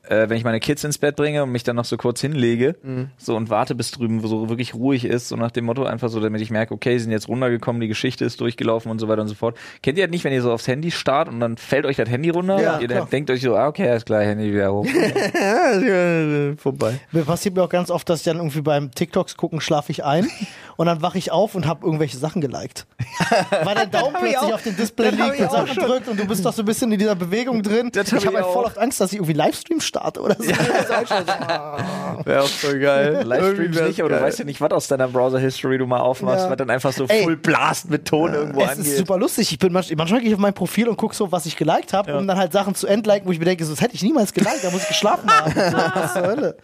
[0.09, 2.77] äh, wenn ich meine Kids ins Bett bringe und mich dann noch so kurz hinlege,
[3.17, 6.21] so und warte, bis drüben so wirklich ruhig ist, so nach dem Motto einfach so,
[6.21, 9.23] damit ich merke, okay, sie sind jetzt runtergekommen, die Geschichte ist durchgelaufen und so weiter
[9.23, 9.57] und so fort.
[9.83, 12.09] Kennt ihr das nicht, wenn ihr so aufs Handy starrt und dann fällt euch das
[12.09, 14.73] Handy runter Ja, und ihr dann denkt euch so, ah, okay, ist klar, Handy wieder
[14.73, 14.87] hoch.
[16.59, 17.01] Vorbei.
[17.13, 20.05] Mir passiert mir auch ganz oft, dass ich dann irgendwie beim TikToks gucken schlafe ich
[20.05, 20.29] ein
[20.77, 22.87] und dann wache ich auf und habe irgendwelche Sachen geliked.
[23.65, 24.55] Weil dein Daumen hab ich plötzlich auch.
[24.55, 26.93] auf dem Display hab liegt und Sachen drückt und du bist doch so ein bisschen
[26.93, 27.91] in dieser Bewegung drin.
[27.93, 28.69] Das hab ich habe ich halt voll auch.
[28.69, 30.45] oft Angst, dass ich irgendwie Livestream starte oder so.
[32.25, 33.23] Wäre auch so geil.
[33.25, 34.25] Livestreams nicht, aber du geil.
[34.25, 36.51] weißt ja nicht, was aus deiner Browser-History du mal aufmachst, Ja.
[36.51, 37.23] was dann einfach so Ey.
[37.23, 38.97] full blast mit Ton irgendwo Es ist angeht.
[38.97, 39.53] super lustig.
[39.53, 41.93] Ich bin manchmal, manchmal gehe ich auf mein Profil und gucke so, was ich geliked
[41.93, 44.03] habe, um dann halt Sachen zu entliken, wo ich mir denke, so, das hätte ich
[44.03, 45.53] niemals geliked, da muss ich geschlafen haben.
[45.53, 45.61] So,
[45.95, 46.57] was zur Hölle.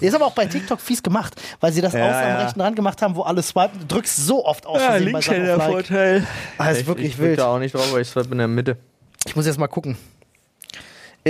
[0.00, 2.38] Ist aber auch bei TikTok fies gemacht, weil sie das Ja, aus am ja.
[2.42, 3.78] rechten Rand gemacht haben, wo alle swipen.
[3.80, 5.62] Du drückst so oft aus Sachen auf Like.
[5.62, 6.26] Vorteil.
[6.56, 7.38] Ah, ist Ich- wirklich ich drück wild.
[7.38, 8.76] da auch nicht drauf, weil ich swipe in der Mitte.
[9.26, 9.96] Ich muss jetzt mal gucken.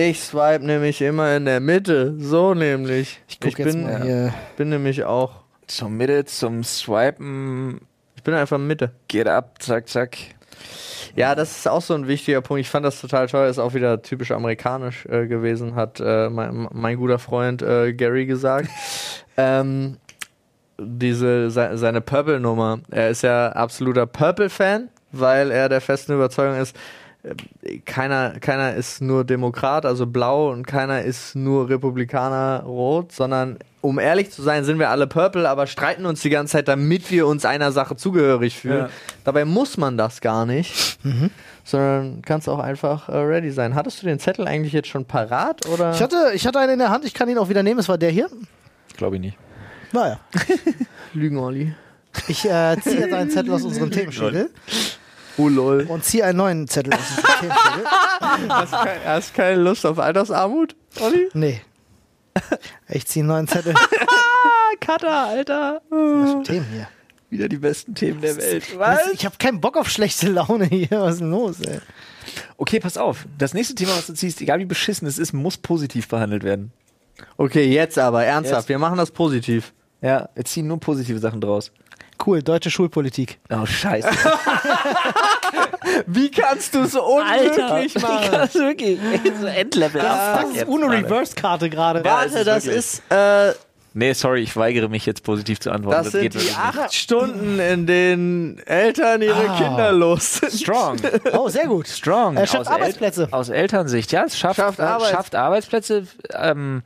[0.07, 2.15] Ich swipe nämlich immer in der Mitte.
[2.19, 3.21] So nämlich.
[3.27, 4.35] Ich guck jetzt bin, mal hier.
[4.57, 5.41] bin nämlich auch.
[5.67, 7.81] Zur Mitte, zum Swipen,
[8.17, 8.93] Ich bin einfach Mitte.
[9.09, 10.17] geht ab, zack, zack.
[11.17, 12.61] Ja, das ist auch so ein wichtiger Punkt.
[12.61, 13.49] Ich fand das total toll.
[13.49, 18.25] Ist auch wieder typisch amerikanisch äh, gewesen, hat äh, mein, mein guter Freund äh, Gary
[18.27, 18.69] gesagt.
[19.37, 19.97] ähm,
[20.79, 22.81] diese se seine Purple-Nummer.
[22.91, 26.77] Er ist ja absoluter Purple-Fan, weil er der festen Überzeugung ist,
[27.85, 33.99] keiner, keiner ist nur Demokrat, also blau, und keiner ist nur Republikaner rot, sondern um
[33.99, 37.27] ehrlich zu sein, sind wir alle Purple, aber streiten uns die ganze Zeit, damit wir
[37.27, 38.85] uns einer Sache zugehörig fühlen.
[38.85, 38.91] Ja.
[39.25, 40.99] Dabei muss man das gar nicht,
[41.65, 43.75] sondern kannst auch einfach äh, ready sein.
[43.75, 45.93] Hattest du den Zettel eigentlich jetzt schon parat oder?
[45.93, 47.81] Ich hatte, ich hatte einen in der Hand, ich kann ihn auch wieder nehmen.
[47.81, 48.29] Es war der hier.
[48.97, 49.37] Glaube ich nicht.
[49.93, 50.19] Naja.
[51.15, 51.75] Lügen, Olli.
[52.27, 54.51] Ich äh, ziehe jetzt einen Zettel aus unserem Themenschädel
[55.39, 55.87] Oh lol.
[55.89, 57.85] und ziehe einen neuen Zettel aus unserem Themenschädel.
[58.51, 61.29] Hast, kein, hast keine Lust auf Altersarmut, Olli?
[61.33, 61.61] Nee.
[62.89, 63.75] Ich ziehe einen neuen Zettel.
[63.77, 65.83] Ah, Cutter, Alter.
[65.91, 66.89] Was Themen hier?
[67.31, 68.65] Wieder die besten Themen der Welt.
[69.13, 70.89] Ich habe keinen Bock auf schlechte Laune hier.
[70.91, 71.79] Was ist denn los, ey?
[72.57, 73.27] Okay, pass auf.
[73.39, 76.73] Das nächste Thema, was du ziehst, egal wie beschissen es ist, muss positiv behandelt werden.
[77.37, 78.63] Okay, jetzt aber, ernsthaft.
[78.63, 78.69] Jetzt.
[78.69, 79.73] Wir machen das positiv.
[80.01, 81.73] Ja, wir ziehen nur positive Sachen draus.
[82.29, 83.39] Cool, deutsche Schulpolitik.
[83.51, 84.07] Oh, scheiße.
[86.07, 88.29] Wie kannst du so unmöglich machen?
[88.33, 88.99] Das wirklich.
[89.41, 90.03] So Endlevel.
[90.03, 92.05] Das ist UNO Reverse-Karte gerade.
[92.05, 93.53] Warte, ist das wirklich- ist, äh,
[93.95, 96.05] Nee, sorry, ich weigere mich jetzt positiv zu antworten.
[96.05, 99.57] das sind geht die acht Stunden, in denen Eltern ihre Ah.
[99.57, 100.53] Kinder los sind.
[100.53, 100.63] nicht.
[100.65, 100.99] Strong.
[101.33, 101.89] Oh, sehr gut.
[101.89, 102.37] Strong.
[102.37, 103.29] Er schafft Aus El- Arbeitsplätze.
[103.31, 106.07] aus Elternsicht, ja, es schafft, Schafft äh, Arbeits- schafft Arbeitsplätze.
[106.35, 106.83] Ähm,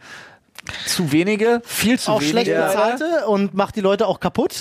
[0.87, 2.31] zu wenige, viel zu Auch wenige.
[2.45, 4.53] schlecht bezahlte und macht die Leute auch kaputt.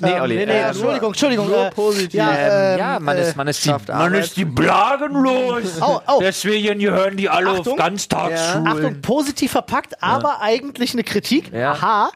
[0.00, 1.48] Nee, Olli, nee, nee, äh, Entschuldigung, Entschuldigung.
[1.48, 2.14] nur äh, positiv.
[2.14, 5.14] Ja, Ähm, ähm, ja, man äh, ist, man ist die, schafft man ist die Blagen
[5.14, 5.80] los.
[5.80, 6.20] Au, au.
[6.20, 7.72] Deswegen gehören die alle Achtung.
[7.74, 8.66] auf Ganztagsschulen.
[8.66, 11.52] Achtung, positiv verpackt, aber eigentlich eine Kritik.
[11.52, 11.72] Ja.
[11.72, 12.10] Aha.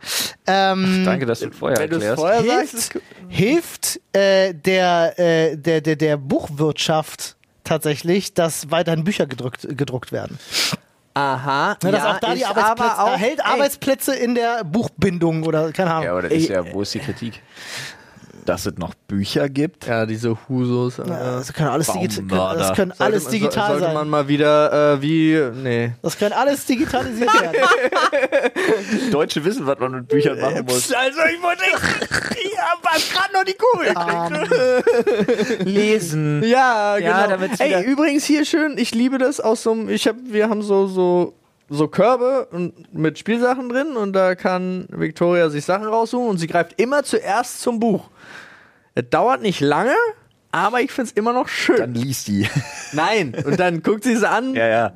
[0.46, 2.20] Ähm, Danke, dass du es vorher Wenn erklärst.
[2.20, 3.02] vorher sagst, hilft, ist gut.
[3.28, 10.38] hilft äh, der, äh, der, der, der Buchwirtschaft tatsächlich, dass weiterhin Bücher gedruckt, gedruckt werden.
[11.14, 11.76] Aha.
[11.82, 14.34] Ne, dass ja, auch da die ist Arbeitsplätze, aber auch, da hält ey, Arbeitsplätze in
[14.34, 16.04] der Buchbindung oder keine Ahnung.
[16.04, 17.42] Ja, aber das ist ja, wo ist die Kritik?
[18.46, 19.86] Dass es noch Bücher gibt?
[19.86, 20.98] Ja, diese Husos.
[20.98, 22.58] äh, das können alles, digita Baumörder.
[22.58, 23.94] das können sollte alles man- digital sollte sein.
[23.94, 25.92] man mal wieder äh, wie nee.
[26.02, 27.56] das können alles digitalisiert werden.
[29.12, 30.92] Deutsche wissen, was man mit Büchern machen muss.
[30.92, 31.62] Also ich wollte
[32.42, 33.56] ich hab gerade noch die
[35.58, 35.64] Kugel.
[35.64, 36.42] Lesen.
[36.44, 37.44] Ja, genau.
[37.44, 40.62] Ja, Ey, übrigens hier schön, ich liebe das aus so einem ich hab wir haben
[40.62, 41.34] so so
[41.72, 46.48] so Körbe und mit Spielsachen drin und da kann Victoria sich Sachen raussuchen und sie
[46.48, 48.08] greift immer zuerst zum Buch.
[48.94, 49.94] Es dauert nicht lange,
[50.52, 51.76] aber ich find's immer noch schön.
[51.76, 52.48] Dann liest die.
[52.92, 54.92] Nein, und dann guckt sie es an, Ja, ja.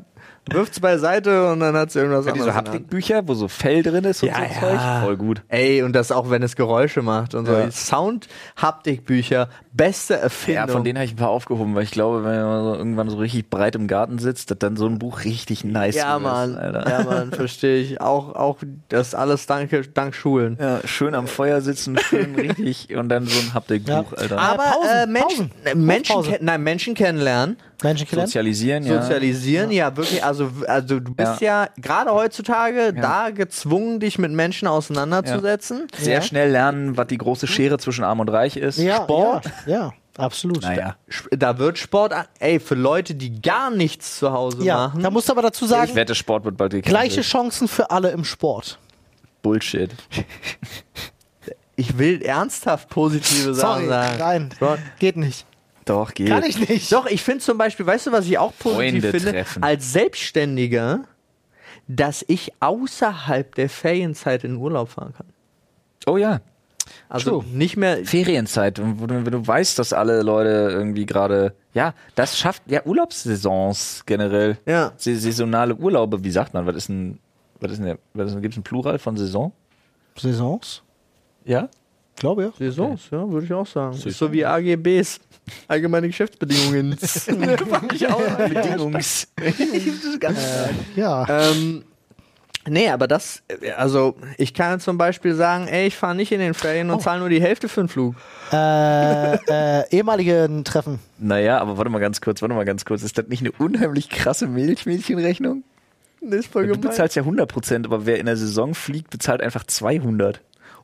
[0.51, 2.55] Wirft's beiseite und dann hat sie irgendwas Diese anderes.
[2.55, 2.69] Hand.
[2.69, 4.61] Haptikbücher, wo so Fell drin ist und Ja, so ja.
[4.61, 4.81] Zeug.
[5.05, 5.43] Voll gut.
[5.49, 7.53] Ey, und das auch, wenn es Geräusche macht und so.
[7.53, 7.71] Ja.
[7.71, 10.67] Sound-Haptikbücher, beste Erfindung.
[10.69, 13.11] Ja, von denen habe ich ein paar aufgehoben, weil ich glaube, wenn man so irgendwann
[13.11, 16.23] so richtig breit im Garten sitzt, dass dann so ein Buch richtig nice Ja, ist,
[16.23, 16.57] Mann.
[16.57, 16.89] Alter.
[16.89, 18.01] Ja, Mann, verstehe ich.
[18.01, 20.59] Auch, auch das alles danke, dank Schulen.
[20.61, 24.19] Ja, schön am Feuer sitzen, schön richtig und dann so ein Haptikbuch, Ja.
[24.19, 24.39] Alter.
[24.39, 25.85] Aber- äh, Menschen, Pausen.
[25.87, 28.27] Menschen, ken- nein, Menschen kennenlernen, Menschen kennenlernen?
[28.29, 29.01] Sozialisieren, ja.
[29.03, 30.25] sozialisieren, ja, wirklich.
[30.25, 30.34] Also,
[30.67, 35.87] also du bist ja, gerade heutzutage da gezwungen, dich mit Menschen auseinanderzusetzen.
[35.97, 36.23] Sehr Ja.
[36.23, 38.79] schnell lernen, was die große Schere zwischen Arm und Reich ist.
[38.79, 39.47] Ja, Sport.
[39.67, 39.93] Ja, ja.
[40.17, 40.63] Absolut.
[40.63, 40.95] Naja.
[41.11, 45.03] Sp- Da wird Sport, ey, für Leute, die gar nichts zu Hause Ja, machen.
[45.03, 46.89] da musst du aber dazu sagen, Ich wette, Sport wird bald gecancelt.
[46.91, 48.79] gleiche Chancen für alle im Sport.
[49.43, 49.91] Bullshit.
[51.77, 54.19] Ich will ernsthaft positive Sachen sagen.
[54.19, 54.79] nein, Sport.
[55.01, 55.45] geht nicht.
[55.85, 56.29] Doch, geht.
[56.29, 56.91] Kann ich nicht.
[56.93, 59.31] Doch, ich finde zum Beispiel, weißt du, was ich auch positiv Freunde finde?
[59.33, 59.63] treffen.
[59.63, 61.01] Als Selbstständiger,
[61.89, 65.27] dass ich außerhalb der Ferienzeit in den Urlaub fahren kann.
[66.07, 66.41] Oh ja.
[67.09, 67.45] Also True.
[67.53, 68.05] nicht mehr.
[68.05, 72.83] Ferienzeit, wo du, wenn du weißt, dass alle Leute irgendwie gerade, ja, das schafft, ja,
[72.85, 74.59] Urlaubssaisons generell.
[74.67, 74.93] Ja.
[74.97, 77.19] Sa- Saisonale Urlaube, wie sagt man, was ist ein,
[77.61, 79.53] was ist denn, gibt es ein Plural von Saison?
[80.17, 80.83] Saisons?
[81.45, 81.69] Ja?
[82.17, 82.53] Glaube ja.
[82.59, 83.97] Saisons, ja, würde ich auch sagen.
[83.97, 85.21] Ist so wie AGBs.
[85.69, 86.97] Allgemeine Geschäftsbedingungen.
[86.99, 88.21] Fand ich auch.
[88.37, 89.29] Bedingungs.
[90.97, 91.27] Ja.
[91.29, 91.85] ähm,
[92.67, 96.41] nee, aber das, äh, also ich kann zum Beispiel sagen, ey, ich fahre nicht in
[96.41, 98.15] den Ferien und zahle nur die Hälfte für den Flug.
[98.53, 100.99] äh, äh, ehemaligen Treffen.
[101.19, 103.03] Naja, aber warte mal ganz kurz, warte mal ganz kurz.
[103.03, 105.63] Ist das nicht eine unheimlich krasse Milchmädchenrechnung?
[106.21, 106.91] Das ist voll Du gemein.
[106.91, 110.41] bezahlst ja 100%, aber wer in der Saison fliegt, bezahlt einfach 200.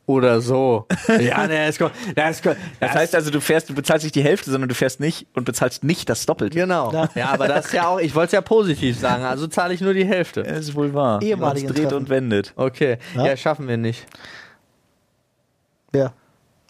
[0.06, 0.86] Oder so.
[1.20, 1.92] ja, ne, das kommt.
[2.16, 4.98] Das, kommt, Das heißt also, du fährst, du bezahlst nicht die Hälfte, sondern du fährst
[4.98, 6.58] nicht und bezahlst nicht das Doppelte.
[6.58, 6.92] Genau.
[6.92, 7.08] Ja.
[7.14, 7.28] Ja.
[7.30, 9.94] aber das ist ja auch, ich wollte es ja positiv sagen, also zahle ich nur
[9.94, 10.42] die Hälfte.
[10.42, 11.22] Das ist wohl wahr.
[11.22, 11.94] Ehemaligen dreht Treffen.
[11.96, 12.52] und wendet.
[12.56, 12.98] Okay.
[13.14, 13.26] Ja.
[13.26, 14.04] Ja, schaffen wir nicht.
[15.92, 16.12] Wer?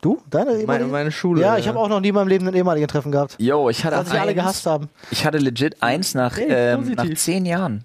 [0.03, 0.23] Du?
[0.31, 0.91] Deine Meine, ehemalige?
[0.91, 1.43] meine Schule.
[1.43, 3.37] ja, ich habe auch noch nie in meinem Leben einen ehemaligen Treffen gehabt.
[3.39, 4.89] Yo, ich hatte Weil sich alle eins- gehasst haben.
[5.11, 7.85] Ich hatte legit eins nach, Hey, ähm, nach zehn Jahren.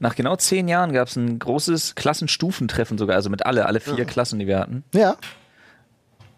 [0.00, 4.06] Nach genau zehn Jahren gab es ein großes Klassenstufentreffen sogar, also mit alle, alle vier
[4.06, 4.82] Klassen, die wir hatten.
[4.94, 5.16] Ja.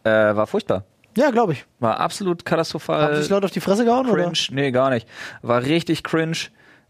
[0.03, 0.85] Äh, war furchtbar.
[1.17, 1.65] Ja, glaube ich.
[1.79, 3.03] War absolut katastrophal.
[3.03, 4.25] Haben sich Leute auf die Fresse gehauen, oder?
[4.25, 4.39] cringe.
[4.51, 5.07] Nee, gar nicht.
[5.43, 6.37] War richtig cringe.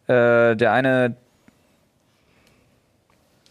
[0.07, 1.17] Äh, der eine.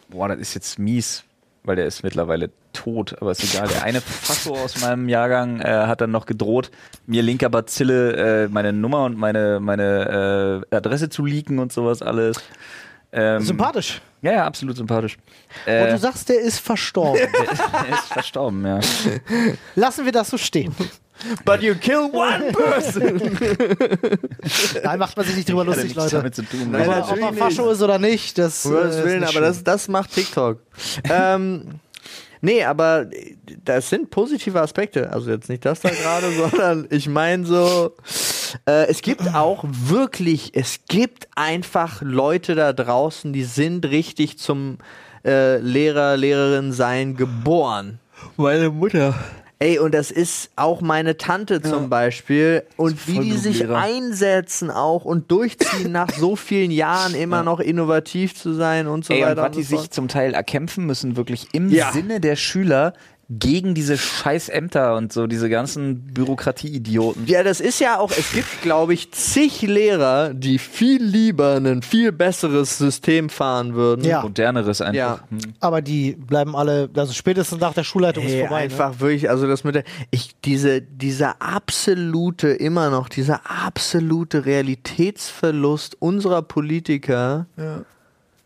[0.10, 1.24] Boah, das ist jetzt mies,
[1.64, 3.68] weil der ist mittlerweile tot, aber ist egal.
[3.68, 6.72] Der eine Fasso aus meinem Jahrgang äh, hat dann noch gedroht,
[7.06, 12.02] mir linker Bazille äh, meine Nummer und meine, meine äh, Adresse zu leaken und sowas
[12.02, 12.38] alles.
[13.14, 14.02] Ähm, Sympathisch.
[14.22, 15.18] Ja, ja, absolut sympathisch.
[15.66, 17.22] Und Äh, du sagst, der ist verstorben.
[17.88, 18.80] er ist verstorben, ja.
[19.76, 20.74] Lassen wir das so stehen.
[21.46, 23.38] But you kill one person.
[24.84, 26.16] Da macht man sich nicht drüber lustig, Leute.
[26.18, 26.72] damit zu tun.
[26.72, 27.04] Nein, Aber ne?
[27.04, 29.88] ob er Fascho ist oder nicht, das Um äh, ist Willen, nicht aber das, das
[29.88, 30.60] macht TikTok.
[31.10, 31.66] ähm,
[32.42, 33.08] nee, aber
[33.64, 35.12] das sind positive Aspekte.
[35.12, 37.96] Also jetzt nicht das da gerade, sondern ich meine so,
[38.68, 44.78] äh, es gibt auch wirklich, es gibt einfach Leute da draußen, die sind richtig zum
[45.26, 48.00] äh, Lehrer, Lehrerin sein geboren.
[48.38, 49.16] Meine Mutter.
[49.62, 52.64] Ey, und das ist auch meine Tante zum Beispiel.
[52.78, 58.34] Und wie die sich einsetzen auch und durchziehen nach so vielen Jahren immer noch innovativ
[58.36, 59.42] zu sein und so Ey, und weiter.
[59.44, 61.92] was die und so sich zum Teil erkämpfen müssen, wirklich im Ja.
[61.92, 62.94] Sinne der Schüler
[63.40, 67.26] gegen diese scheiß Ämter und so diese ganzen Bürokratie-Idioten.
[67.28, 71.82] Ja, das ist ja auch, es gibt, glaube ich, zig Lehrer, die viel lieber ein
[71.82, 74.04] viel besseres System fahren würden.
[74.04, 74.22] Ja.
[74.22, 74.94] Moderneres einfach.
[74.94, 75.20] Ja.
[75.30, 75.40] Hm.
[75.62, 78.56] Aber die bleiben alle, also spätestens nach der Schulleitung ist Ey, vorbei.
[78.56, 78.62] ne?
[78.64, 85.96] einfach wirklich, also das mit der, ich, diese, dieser absolute, immer noch, dieser absolute Realitätsverlust
[86.02, 87.46] unserer Politiker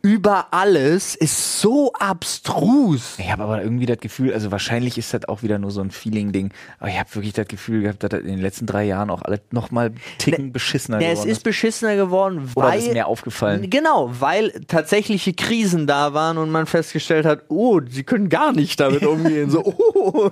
[0.05, 3.15] über alles ist so abstrus.
[3.17, 5.89] Ich habe aber irgendwie das Gefühl, also wahrscheinlich ist das auch wieder nur so ein
[5.89, 9.09] Feeling-Ding, aber ich habe wirklich das Gefühl gehabt, dass das in den letzten drei Jahren
[9.09, 12.79] auch alle nochmal Ticken beschissener Ja, es geworden ist beschissener geworden, Oder weil.
[12.79, 13.67] ist mir aufgefallen?
[13.67, 18.79] Genau, weil tatsächliche Krisen da waren und man festgestellt hat, oh, sie können gar nicht
[18.79, 19.49] damit umgehen.
[19.49, 20.29] so, oh.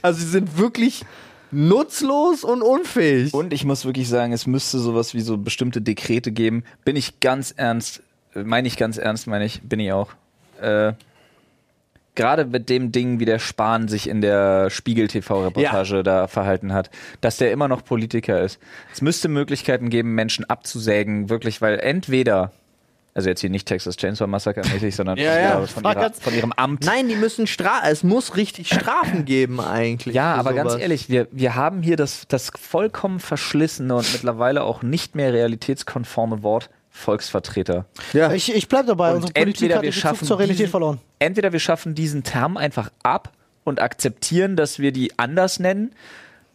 [0.00, 1.04] Also sie sind wirklich
[1.50, 3.34] nutzlos und unfähig.
[3.34, 6.64] Und ich muss wirklich sagen, es müsste sowas wie so bestimmte Dekrete geben.
[6.86, 8.02] Bin ich ganz ernst,
[8.42, 10.10] meine ich ganz ernst, meine ich, bin ich auch.
[10.60, 10.92] Äh,
[12.16, 17.38] Gerade mit dem Ding, wie der Spahn sich in der Spiegel-TV-Reportage da verhalten hat, dass
[17.38, 18.60] der immer noch Politiker ist.
[18.92, 22.52] Es müsste Möglichkeiten geben, Menschen abzusägen, wirklich, weil entweder,
[23.14, 25.66] also jetzt hier nicht Texas Chainsaw Massacre mäßig, sondern Ja, ja.
[25.66, 26.84] von, ihrer, von ihrem Amt.
[26.84, 30.14] Nein, die müssen Stra es muss richtig Strafen geben eigentlich.
[30.14, 30.82] Ja, aber ganz sowas.
[30.82, 36.44] ehrlich, wir, wir haben hier das, das vollkommen verschlissene und mittlerweile auch nicht mehr realitätskonforme
[36.44, 37.86] Wort Volksvertreter.
[38.12, 38.32] Ja.
[38.32, 41.00] Ich, ich bleib dabei, Und unsere Politik entweder hat wir schaffen zur Realität diesen- verloren.
[41.18, 43.32] Entweder wir schaffen diesen Term einfach ab
[43.64, 45.90] und akzeptieren, dass wir die anders nennen,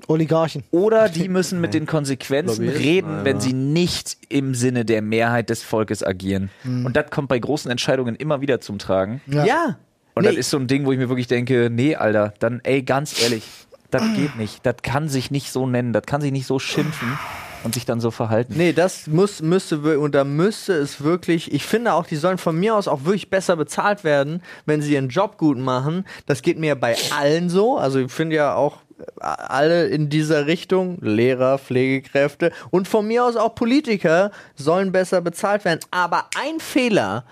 [0.08, 0.64] Oligarchen.
[0.72, 3.26] oder die müssen mit den Konsequenzen Lobbyisten, reden, ja.
[3.26, 6.50] wenn sie nicht im Sinne der Mehrheit des Volkes agieren.
[6.64, 9.22] Und das kommt bei großen Entscheidungen immer wieder zum Tragen.
[9.28, 9.78] ja.
[10.16, 10.30] Und Nee.
[10.30, 13.22] das ist so ein Ding, wo ich mir wirklich denke, nee, Alter, dann, ey, ganz
[13.22, 13.44] ehrlich,
[13.92, 14.66] das geht nicht.
[14.66, 17.18] Das kann sich nicht so nennen, das kann sich nicht so schimpfen
[17.64, 18.54] und sich dann so verhalten.
[18.58, 22.58] Nee, das muss, müsste und da müsste es wirklich, ich finde auch, die sollen von
[22.58, 26.06] mir aus auch wirklich besser bezahlt werden, wenn sie ihren Job gut machen.
[26.26, 27.78] Das geht mir bei allen so.
[27.78, 28.78] Also ich finde ja auch
[29.20, 35.64] alle in dieser Richtung, Lehrer, Pflegekräfte und von mir aus auch Politiker, sollen besser bezahlt
[35.66, 35.80] werden.
[35.92, 37.24] Aber ein Fehler,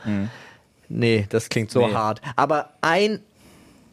[0.90, 1.94] nee, das klingt so Nee.
[1.94, 3.20] hart, aber ein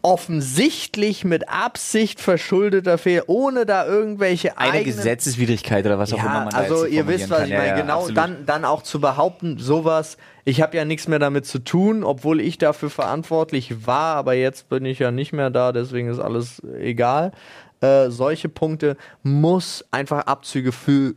[0.04, 6.26] offensichtlich mit Absicht verschuldeter Fehler, ohne da irgendwelche Eine eigenen Gesetzeswidrigkeit oder was auch immer
[6.26, 7.58] ja, man da also jetzt ihr wisst, was formulieren ich kann.
[7.58, 7.68] meine.
[7.70, 8.16] Ja, ja, genau, absolut.
[8.18, 12.42] dann, dann auch zu behaupten, sowas, ich habe ja nichts mehr damit zu tun, obwohl
[12.42, 16.62] ich dafür verantwortlich war, aber jetzt bin ich ja nicht mehr da, deswegen ist alles
[16.78, 17.32] egal.
[17.80, 21.14] Äh, solche Punkte muss einfach Abzüge für,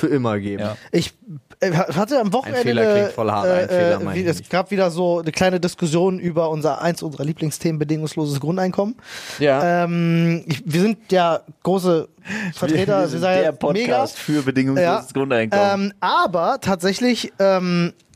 [0.00, 0.62] für immer geben.
[0.62, 0.76] Ja.
[0.92, 1.12] Ich
[1.60, 2.62] äh, hatte am Wochenende.
[2.62, 4.50] Fehler eine, klingt voll hart, ein Fehler meine wie, ich es nicht.
[4.50, 8.96] gab wieder so eine kleine Diskussion über unser eins unserer Lieblingsthemen, bedingungsloses Grundeinkommen.
[9.38, 9.84] Ja.
[9.84, 12.08] Ähm, ich, wir sind ja große
[12.54, 14.40] Vertreter, wir sind sagen der ja Podcast mega.
[14.40, 15.84] für bedingungsloses Grundeinkommen.
[15.86, 18.09] Ähm, aber tatsächlich ähm, äh,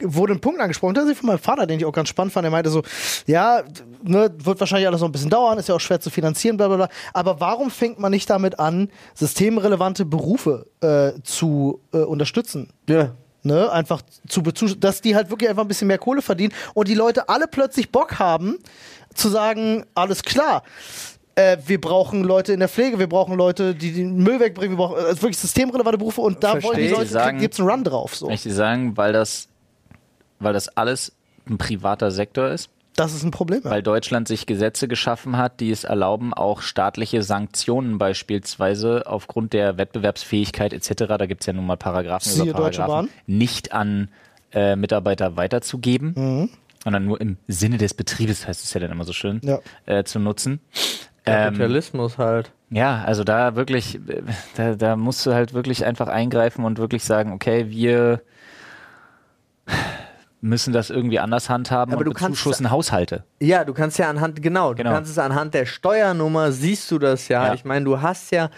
[0.00, 2.44] wurde ein Punkt angesprochen, tatsächlich von meinem Vater, den ich auch ganz spannend fand.
[2.44, 2.82] Er meinte so,
[3.26, 3.62] ja,
[4.02, 6.68] ne, wird wahrscheinlich alles noch ein bisschen dauern, ist ja auch schwer zu finanzieren, bla
[6.68, 6.88] bla bla.
[7.12, 12.70] Aber warum fängt man nicht damit an, systemrelevante Berufe äh, zu äh, unterstützen?
[12.88, 13.12] ja.
[13.44, 16.86] Ne, einfach zu bezus dass die halt wirklich einfach ein bisschen mehr Kohle verdienen und
[16.86, 18.58] die Leute alle plötzlich Bock haben
[19.14, 20.62] zu sagen, alles klar,
[21.34, 24.86] äh, wir brauchen Leute in der Pflege, wir brauchen Leute, die den Müll wegbringen, wir
[24.86, 26.90] brauchen äh, wirklich systemrelevante Berufe und da wollen die Verstehe.
[26.90, 28.14] Leute, sagen- gibt's einen Run drauf.
[28.16, 28.28] So.
[28.30, 29.48] Ich sagen, weil das,
[30.40, 31.12] weil das alles
[31.48, 33.62] ein privater Sektor ist, Das ist ein Problem.
[33.64, 33.70] Ja.
[33.70, 39.78] weil Deutschland sich Gesetze geschaffen hat, die es erlauben, auch staatliche Sanktionen beispielsweise aufgrund der
[39.78, 44.08] Wettbewerbsfähigkeit etc., da gibt es ja nun mal Paragraphen Siehe über Paragraphen, nicht an
[44.52, 46.50] äh, Mitarbeiter weiterzugeben,
[46.84, 49.60] sondern nur im Sinne des Betriebes, heißt es ja dann immer so schön, Ja.
[49.86, 50.60] äh, zu nutzen.
[51.24, 52.50] Ähm, Kapitalismus halt.
[52.70, 54.00] ja, also da wirklich,
[54.56, 58.22] da, da musst du halt wirklich einfach eingreifen und wirklich sagen, okay, wir
[60.40, 63.22] müssen das irgendwie anders handhaben Aber und du kannst- bezuschussen Haushalte.
[63.40, 64.90] Ja, du kannst ja anhand, genau, Genau.
[64.90, 67.46] du kannst es anhand der Steuernummer, siehst du das ja.
[67.48, 67.54] Ja.
[67.54, 68.50] Ich meine, du hast ja,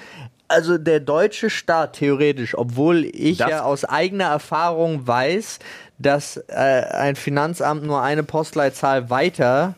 [0.48, 5.58] also der deutsche Staat theoretisch, obwohl ich Das- ja aus eigener Erfahrung weiß,
[5.98, 9.74] dass äh, ein Finanzamt nur eine Postleitzahl weiter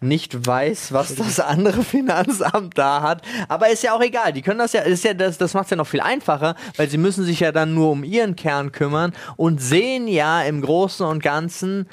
[0.00, 3.22] nicht weiß, was das andere Finanzamt da hat.
[3.48, 4.32] Aber ist ja auch egal.
[4.32, 6.88] Die können das ja, ist ja das, das macht es ja noch viel einfacher, weil
[6.88, 11.04] sie müssen sich ja dann nur um ihren Kern kümmern und sehen ja im Großen
[11.06, 11.88] und Ganzen,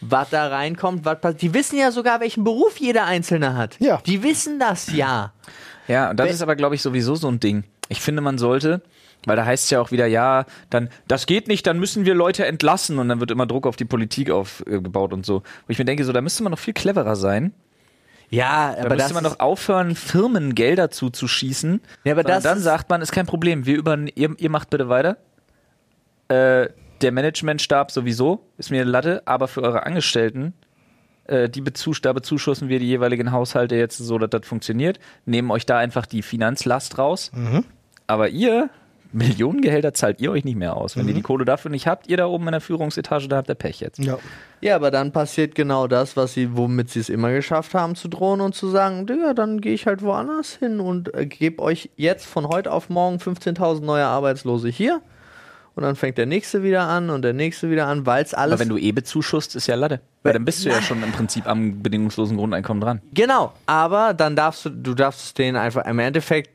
[0.00, 1.42] was da reinkommt, was passiert.
[1.42, 3.76] Die wissen ja sogar, welchen Beruf jeder Einzelne hat.
[3.80, 4.00] Ja.
[4.06, 5.32] Die wissen das ja.
[5.88, 7.64] Ja, und das Wenn- ist aber, glaube ich, sowieso so ein Ding.
[7.88, 8.82] Ich finde, man sollte,
[9.26, 12.14] weil da heißt es ja auch wieder, ja, dann, das geht nicht, dann müssen wir
[12.14, 15.40] Leute entlassen und dann wird immer Druck auf die Politik aufgebaut und so.
[15.40, 17.52] Wo ich mir denke, so, da müsste man noch viel cleverer sein.
[18.30, 21.80] Ja, Da aber das müsste man doch aufhören, Firmen Gelder zuzuschießen.
[22.04, 24.88] Ja, aber das dann sagt man, ist kein Problem, wir über, ihr, ihr macht bitte
[24.88, 25.16] weiter.
[26.28, 26.68] Äh,
[27.00, 30.52] der Managementstab sowieso, ist mir eine Latte, aber für eure Angestellten,
[31.24, 35.50] äh, die bezus da bezuschussen wir die jeweiligen Haushalte jetzt so, dass das funktioniert, nehmen
[35.50, 37.30] euch da einfach die Finanzlast raus.
[38.06, 38.68] Aber ihr,
[39.12, 40.96] Millionengehälter zahlt ihr euch nicht mehr aus.
[40.96, 43.48] Wenn ihr die Kohle dafür nicht habt, ihr da oben in der Führungsetage, da habt
[43.48, 43.98] ihr Pech jetzt.
[43.98, 44.18] ja.
[44.60, 48.08] Ja, aber dann passiert genau das, was sie, womit sie es immer geschafft haben, zu
[48.08, 51.90] drohen und zu sagen, Digga, dann gehe ich halt woanders hin und äh, gebe euch
[51.94, 55.00] jetzt von heute auf morgen 15.000 neue Arbeitslose hier.
[55.76, 58.54] Und dann fängt der nächste wieder an und der nächste wieder an, weil es alles.
[58.54, 60.00] Aber wenn du eh bezuschusst, ist ja Latte.
[60.24, 63.00] Weil dann bist du ja schon im Prinzip am bedingungslosen Grundeinkommen dran.
[63.14, 66.50] Genau, aber dann darfst du, du darfst denen einfach, im Endeffekt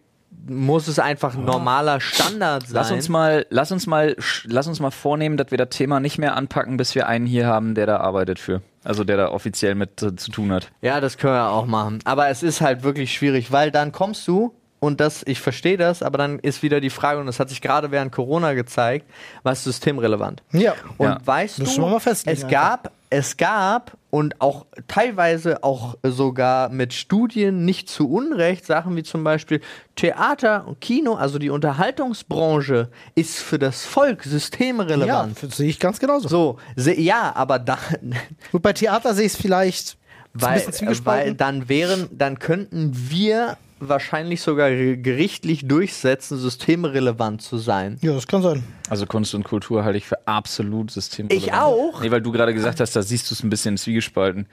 [0.47, 2.75] muss es einfach normaler Standard sein.
[2.75, 4.15] Lass uns mal, lass uns mal,
[4.45, 7.47] lass uns mal vornehmen, dass wir das Thema nicht mehr anpacken, bis wir einen hier
[7.47, 8.61] haben, der da arbeitet für.
[8.83, 10.71] Also der da offiziell mit äh, zu tun hat.
[10.81, 11.99] Ja, das können wir auch machen.
[12.03, 14.53] Aber es ist halt wirklich schwierig, weil dann kommst du
[14.83, 17.61] und das, ich verstehe das, aber dann ist wieder die Frage, und das hat sich
[17.61, 19.09] gerade während Corona gezeigt,
[19.43, 20.43] was ist systemrelevant?
[20.51, 20.73] Ja.
[20.97, 21.17] Und Ja.
[21.23, 22.49] weißt Das du, es einfach.
[22.49, 29.03] gab, es gab und auch teilweise auch sogar mit Studien nicht zu Unrecht Sachen wie
[29.03, 29.61] zum Beispiel
[29.95, 35.37] Theater und Kino, also die Unterhaltungsbranche ist für das Volk Ja, systemrelevant.
[35.41, 36.27] das sehe ich ganz genauso.
[36.27, 37.77] So, se- ja, aber da,
[38.51, 39.97] Gut, bei Theater sehe ich es vielleicht
[40.33, 43.57] weil, bisschen weil dann wären, dann könnten wir
[43.89, 47.97] wahrscheinlich sogar ge- gerichtlich durchsetzen, systemrelevant zu sein.
[48.01, 48.63] ja, das kann sein.
[48.89, 51.47] Also Kunst und Kultur halte ich für absolut systemrelevant.
[51.47, 52.01] Ich auch.
[52.01, 54.47] Nee, weil du gerade gesagt hast, da siehst du es ein bisschen zwiegespalten.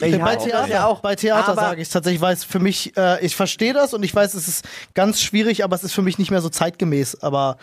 [0.00, 0.44] Ich bei auch.
[0.44, 1.00] Theater, Ja, auch.
[1.00, 4.04] bei Theater sage ich es tatsächlich, weil es für mich, äh, ich verstehe das und
[4.04, 4.64] ich weiß, es ist
[4.94, 7.20] ganz schwierig, aber es ist für mich nicht mehr so zeitgemäß.
[7.22, 7.58] Aber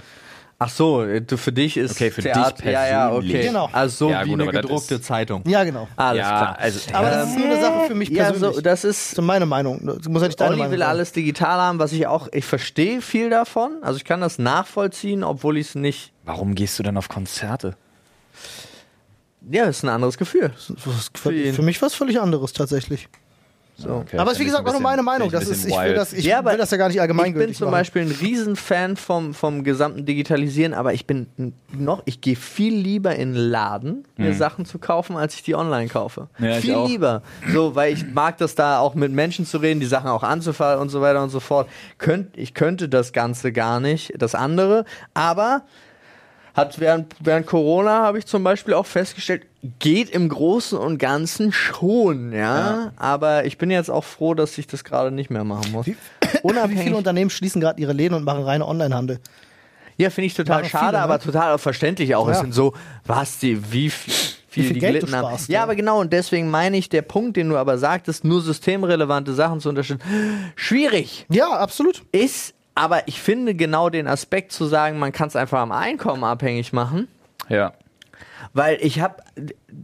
[0.65, 3.35] Ach so, du, für dich ist Okay, für Theater, dich ja, ja, persönlich.
[3.35, 3.47] okay.
[3.47, 3.69] Genau.
[3.71, 5.43] Also so Ja, wie gut, eine das gedruckte ist- Zeitung.
[5.47, 5.87] ja, genau.
[5.95, 6.57] Alles ja, klar.
[6.59, 8.55] also Aber das ist nur eine Sache für mich Ja, persönlich.
[8.55, 9.13] so, das das ist.
[9.13, 9.79] ist meine Meinung.
[9.85, 10.87] Das muss ja nicht deine Olli Meinung will sein.
[10.89, 13.77] alles digital haben, was ich auch, ich verstehe viel davon.
[13.83, 16.11] Also ich kann das nachvollziehen, obwohl ich es nicht.
[16.23, 17.75] warum gehst du denn auf Konzerte?
[19.49, 20.49] Ja, ist ein anderes Gefühl.
[20.55, 23.07] Das ist Für für mich was völlig anderes tatsächlich.
[23.77, 23.89] So.
[23.89, 25.29] Okay, aber ist wie ich gesagt auch nur meine Meinung.
[25.29, 27.47] Das ich ist, ich will das, ich Ja, will das ja gar nicht Ich allgemeingültig
[27.49, 27.79] bin zum machen.
[27.79, 31.27] Beispiel ein Riesenfan vom, vom gesamten Digitalisieren, aber ich bin
[31.73, 35.55] noch, ich gehe viel lieber in den Laden, mir Sachen zu kaufen, als ich die
[35.55, 36.29] online kaufe.
[36.37, 36.45] Mhm.
[36.45, 37.21] Ja, ich viel lieber.
[37.51, 40.79] So, weil ich mag das da auch mit Menschen zu reden, die Sachen auch anzufahren
[40.79, 41.67] und so weiter und so fort.
[41.97, 45.63] Könnt, ich könnte das Ganze gar nicht, das andere, aber
[46.53, 49.45] hat während, während Corona habe ich zum Beispiel auch festgestellt,
[49.79, 52.91] geht im Großen und Ganzen schon, ja?
[52.95, 55.85] Aber ich bin jetzt auch froh, dass ich das gerade nicht mehr machen muss.
[55.87, 55.95] Wie
[56.77, 59.19] viele Unternehmen schließen gerade ihre Läden und machen reine Onlinehandel?
[59.97, 61.03] Ja, finde ich total Machen schade, viele, ne?
[61.03, 62.27] aber total auch verständlich auch.
[62.27, 62.41] Es Ja.
[62.41, 62.73] sind so,
[63.05, 64.13] was die, wie viel,
[64.47, 65.25] viel, viel die Geld du gelitten haben.
[65.27, 65.63] sparst, Ja, ja.
[65.63, 69.61] aber genau, und deswegen meine ich, der Punkt, den du aber sagtest, nur systemrelevante Sachen
[69.61, 70.01] zu unterstützen,
[70.55, 72.03] schwierig Ja, absolut.
[72.11, 76.23] ist, aber ich finde genau den Aspekt zu sagen, man kann es einfach am Einkommen
[76.25, 77.07] abhängig machen,
[77.47, 77.71] Ja.
[78.53, 79.23] Weil ich habe,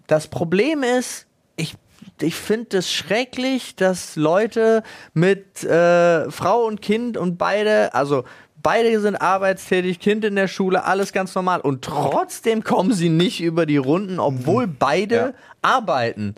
[0.08, 1.76] das Problem ist, ich
[2.20, 4.84] ich finde es schrecklich, dass Leute
[5.14, 8.24] mit äh, Frau und Kind und beide, also
[8.62, 13.42] beide sind arbeitstätig, Kind in der Schule, alles ganz normal und trotzdem kommen sie nicht
[13.42, 15.34] über die Runden, obwohl beide Ja.
[15.62, 16.36] arbeiten.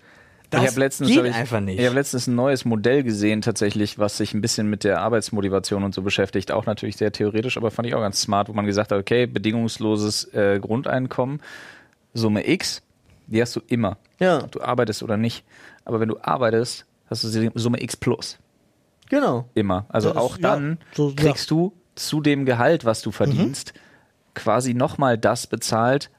[0.50, 1.80] Das ich habe letztens, geht ich, einfach nicht.
[1.80, 5.84] Ich habe letztens ein neues Modell gesehen, tatsächlich, was sich ein bisschen mit der Arbeitsmotivation
[5.84, 6.52] und so beschäftigt.
[6.52, 9.26] Auch natürlich sehr theoretisch, aber fand ich auch ganz smart, wo man gesagt hat, okay,
[9.26, 11.42] bedingungsloses äh, Grundeinkommen,
[12.14, 12.82] Summe X,
[13.28, 13.98] die hast du immer.
[14.20, 14.44] Ja.
[14.44, 15.44] Ob du arbeitest oder nicht.
[15.86, 18.38] Aber wenn du arbeitest, hast du die Summe X plus.
[19.10, 19.48] genau.
[19.54, 19.86] Immer.
[19.90, 21.16] Also Ja, das- auch ja, dann so- ja.
[21.16, 23.74] kriegst du zu dem Gehalt, was du verdienst,
[24.34, 26.10] quasi nochmal das bezahlt,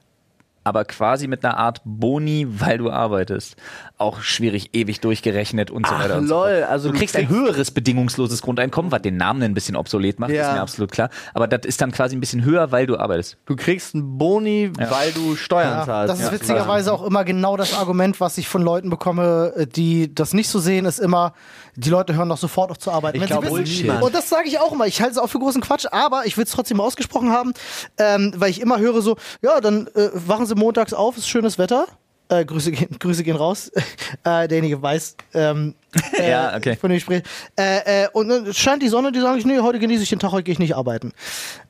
[0.63, 3.57] aber quasi mit einer Art Boni, weil du arbeitest.
[3.97, 6.69] Auch schwierig, ewig durchgerechnet und so Ach, weiter und so lol, fort.
[6.71, 10.49] also du kriegst ein höheres bedingungsloses Grundeinkommen, was den Namen ein bisschen obsolet macht, Ja.
[10.49, 11.11] ist mir absolut klar.
[11.33, 13.37] Aber das ist dann quasi ein bisschen höher, weil du arbeitest.
[13.47, 16.13] Du kriegst einen Boni, weil du Steuern Ja, zahlst.
[16.13, 16.33] das ist Ja.
[16.33, 20.49] witzigerweise auch immer genau das Argument, was ich von Leuten bekomme, äh, die das nicht
[20.49, 21.33] so sehen, ist immer,
[21.77, 23.17] die Leute hören doch sofort auf zu arbeiten.
[23.19, 24.03] Ich Wenn sie glaub, wissen- niemand.
[24.03, 24.89] und das sage ich auch immer.
[24.89, 27.53] Ich halte es auch für großen Quatsch, aber ich will es trotzdem mal ausgesprochen haben,
[27.99, 31.59] ähm, weil ich immer höre so, ja, dann äh, wachen sie montags auf, ist schönes
[31.59, 31.87] Wetter.
[32.29, 33.70] Äh, Grüße, gehen, Grüße gehen raus.
[34.25, 35.75] äh, derjenige weiß, ähm,
[36.18, 36.75] äh, Ja, okay.
[36.77, 37.22] von dem ich spreche.
[37.59, 40.18] Äh, äh, und dann scheint die Sonne, die sagen ich, nee, heute genieße ich den
[40.18, 41.12] Tag, heute gehe ich nicht arbeiten.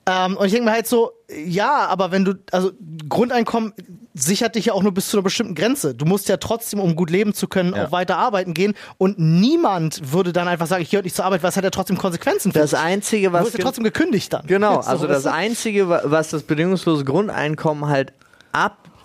[0.07, 1.11] Ähm, und ich denke mir halt so,
[1.45, 2.71] ja, aber wenn du, also
[3.09, 3.73] Grundeinkommen
[4.17, 5.93] sichert dich ja auch nur bis zu einer bestimmten Grenze.
[5.93, 7.87] Du musst ja trotzdem, um gut leben zu können, Ja.
[7.87, 8.75] auch weiter arbeiten gehen.
[8.97, 11.65] Und niemand würde dann einfach sagen, ich gehe heute nicht zur Arbeit, weil es hat
[11.65, 12.79] ja trotzdem Konsequenzen für Das dich.
[12.79, 14.47] Einzige, Du was wirst ja trotzdem gekündigt dann.
[14.47, 15.33] Genau, So, also das du?
[15.33, 18.13] Einzige, wa- was das bedingungslose Grundeinkommen halt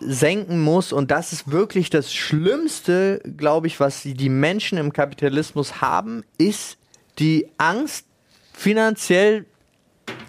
[0.01, 5.81] absenken muss, und das ist wirklich das Schlimmste, glaube ich, was die- Menschen im Kapitalismus
[5.81, 6.77] haben, ist
[7.19, 8.05] die Angst,
[8.53, 9.45] finanziell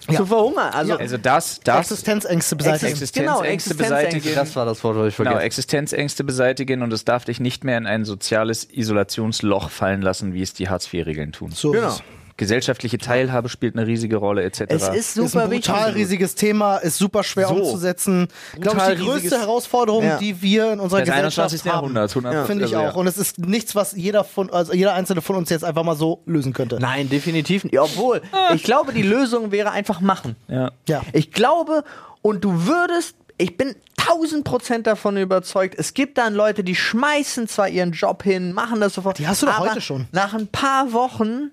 [0.08, 0.16] Ja.
[0.18, 0.70] zu verhungern.
[0.72, 2.92] Also, Also das, das Existenzängste beseitigen.
[2.92, 3.52] Exist- genau, Existenzängste
[3.84, 4.34] Existenzängste, beseitigen.
[4.34, 7.64] das war das Wort, was ich Genau, vergessen Existenzängste beseitigen und es darf dich nicht
[7.64, 11.52] mehr in ein soziales Isolationsloch fallen lassen, wie es die Hartz-IV-Regeln tun.
[11.52, 11.88] So Genau.
[11.88, 12.02] ist es.
[12.40, 14.62] Gesellschaftliche Teilhabe spielt eine riesige Rolle, etc.
[14.68, 15.70] Es ist super ist ein wichtig.
[15.72, 17.54] brutal riesiges Thema, ist super schwer So.
[17.54, 18.28] umzusetzen.
[18.58, 20.16] Glaube ich, die größte Herausforderung, Ja.
[20.18, 21.66] die wir in unserer des Gesellschaft 21.
[21.70, 21.76] haben.
[21.76, 22.94] Jahrhunderts, 100 Finde ich also, auch.
[22.94, 22.98] ja.
[22.98, 25.94] Und es ist nichts, was jeder von, also jeder einzelne von uns jetzt einfach mal
[25.96, 26.78] so lösen könnte.
[26.80, 27.78] Nein, definitiv nicht.
[27.78, 28.22] Obwohl,
[28.54, 30.34] ich glaube, die Lösung wäre einfach machen.
[30.48, 30.70] Ja.
[30.88, 31.02] Ja.
[31.12, 31.84] Ich glaube,
[32.22, 37.48] und du würdest, ich bin tausend Prozent davon überzeugt, es gibt dann Leute, die schmeißen
[37.48, 39.18] zwar ihren Job hin, machen das sofort.
[39.18, 40.06] Die hast du doch aber heute schon.
[40.12, 41.50] Nach ein paar Wochen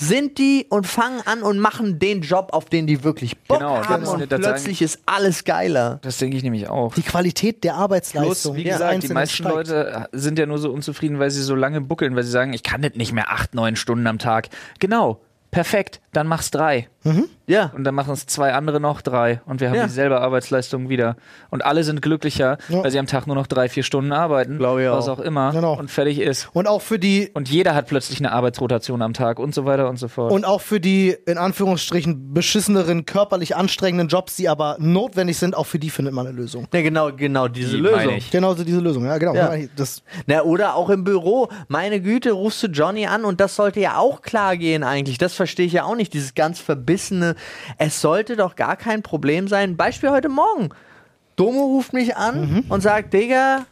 [0.00, 3.84] sind die und fangen an und machen den Job, auf den die wirklich Bock Genau,
[3.84, 5.98] haben und das sagen- plötzlich ist alles geiler.
[6.02, 6.94] Das denke ich nämlich auch.
[6.94, 8.54] Die Qualität der Plus, Arbeitsleistung.
[8.56, 9.54] wie des gesagt, die meisten steigt.
[9.56, 12.62] Leute sind ja nur so unzufrieden, weil sie so lange buckeln, weil sie sagen, ich
[12.62, 14.48] kann das nicht mehr acht, neun Stunden am Tag.
[14.78, 15.20] Genau,
[15.50, 16.88] perfekt, dann mach's drei.
[17.48, 17.72] Ja.
[17.74, 19.84] Und dann machen es zwei andere noch drei und wir haben Ja.
[19.86, 21.16] dieselbe Arbeitsleistung wieder.
[21.50, 22.84] Und alle sind glücklicher, Ja.
[22.84, 25.18] weil sie am Tag nur noch drei, vier Stunden arbeiten, Glaube ich was auch.
[25.18, 25.76] auch immer, Genau.
[25.78, 26.48] und fertig ist.
[26.52, 29.88] Und auch für die Und jeder hat plötzlich eine Arbeitsrotation am Tag und so weiter
[29.88, 30.30] und so fort.
[30.32, 35.64] und auch für die in Anführungsstrichen beschisseneren, körperlich anstrengenden Jobs, die aber notwendig sind, auch
[35.66, 36.68] für die findet man eine Lösung.
[36.72, 38.14] Ja, genau, genau diese Die Lösung.
[38.16, 38.30] ich.
[38.30, 39.34] Genauso diese Lösung, ja, genau.
[39.34, 39.52] Ja.
[39.76, 41.48] Das, Na, oder auch im Büro.
[41.68, 45.18] Meine Güte, rufst du Johnny an und das sollte ja auch klar gehen eigentlich.
[45.18, 47.34] Das verstehe ich ja auch nicht, dieses ganz verbissene.
[47.78, 49.76] Es sollte doch gar kein Problem sein.
[49.76, 50.70] Beispiel heute Morgen.
[51.36, 53.66] Domo ruft mich an und sagt, Digga,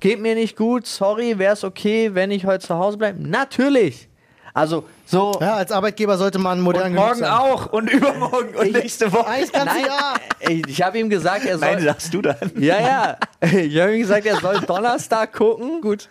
[0.00, 3.20] geht mir nicht gut, sorry, wäre es okay, wenn ich heute zu Hause bleibe?
[3.26, 4.08] Natürlich.
[4.54, 5.36] Also, so.
[5.40, 7.30] ja, als Arbeitgeber sollte man modern und morgen sein.
[7.30, 9.26] auch und übermorgen und Ich- nächste Woche.
[9.52, 10.14] Nein, Jahr.
[10.40, 11.72] ich, ich habe ihm gesagt, er soll.
[11.74, 12.36] Nein, sagst du dann.
[12.58, 13.16] Ja, ja.
[13.40, 15.80] Ich habe ihm gesagt, er soll Donnerstag gucken.
[15.80, 16.08] Gut.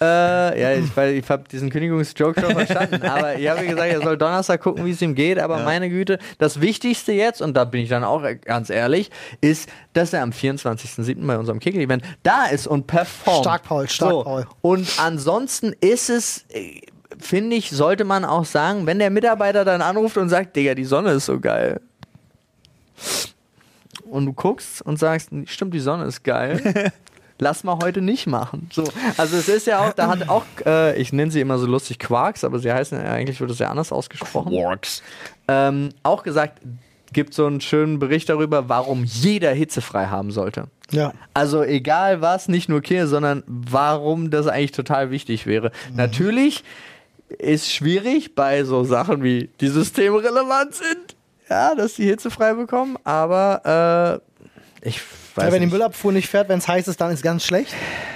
[0.00, 0.04] Äh,
[0.60, 3.02] ja, ich, weil ich habe diesen Kündigungsjoke schon verstanden.
[3.06, 5.38] Aber ich habe ihm gesagt, er soll Donnerstag gucken, wie es ihm geht.
[5.38, 9.10] Aber meine Güte, das Wichtigste jetzt, und da bin ich dann auch ganz ehrlich,
[9.42, 11.26] ist, dass er am 24.07.
[11.26, 13.40] bei unserem Kicker-Event da ist und performt.
[13.44, 14.22] Stark, Paul, stark, so.
[14.24, 14.46] Paul.
[14.62, 16.46] Und ansonsten ist es.
[17.18, 20.84] Finde ich, sollte man auch sagen, wenn der Mitarbeiter dann anruft und sagt, Digga, die
[20.84, 21.80] Sonne ist so geil.
[24.08, 26.92] Und du guckst und sagst, stimmt, die Sonne ist geil.
[27.38, 28.70] Lass mal heute nicht machen.
[28.72, 28.84] So,
[29.18, 31.98] also es ist ja auch, da hat auch, äh, ich nenne sie immer so lustig
[31.98, 34.52] Quarks, aber sie heißen ja eigentlich wird es ja anders ausgesprochen.
[34.52, 35.02] Quarks.
[35.46, 36.60] Ähm, auch gesagt,
[37.12, 40.68] gibt so einen schönen Bericht darüber, warum jeder hitzefrei haben sollte.
[40.90, 41.12] Ja.
[41.34, 45.72] Also egal was, nicht nur Käse, sondern warum das eigentlich total wichtig wäre.
[45.90, 45.96] Mhm.
[45.96, 46.64] Natürlich
[47.38, 51.16] ist schwierig bei so Sachen wie die systemrelevant sind,
[51.50, 54.20] ja, dass die Hitze frei bekommen, aber
[54.82, 55.00] äh, ich
[55.34, 55.72] weiß Ja, wenn die nicht.
[55.72, 57.74] Müllabfuhr nicht fährt, wenn es heiß ist, dann ist ganz schlecht.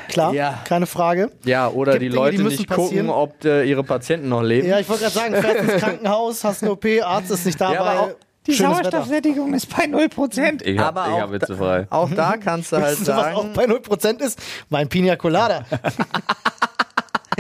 [0.09, 0.61] Klar, Ja.
[0.65, 1.31] keine Frage.
[1.45, 3.07] ja, oder Gibt die Dinge, Leute die müssen nicht passieren.
[3.07, 4.69] gucken, ob äh, ihre Patienten noch leben.
[4.69, 7.74] Ja, ich wollte gerade sagen, fährst ins Krankenhaus, hast eine OP, Arzt ist nicht dabei.
[7.95, 8.09] Ja,
[8.47, 8.91] Die Schönes Wetter.
[8.91, 10.62] Sauerstoffsättigung ist bei 0%.
[10.65, 11.87] Ich hab, Aber ich hab da- frei.
[11.91, 14.39] Auch da kannst du halt du, was auch sagen, bei 0% ist?
[14.69, 15.65] Mein Pina Colada.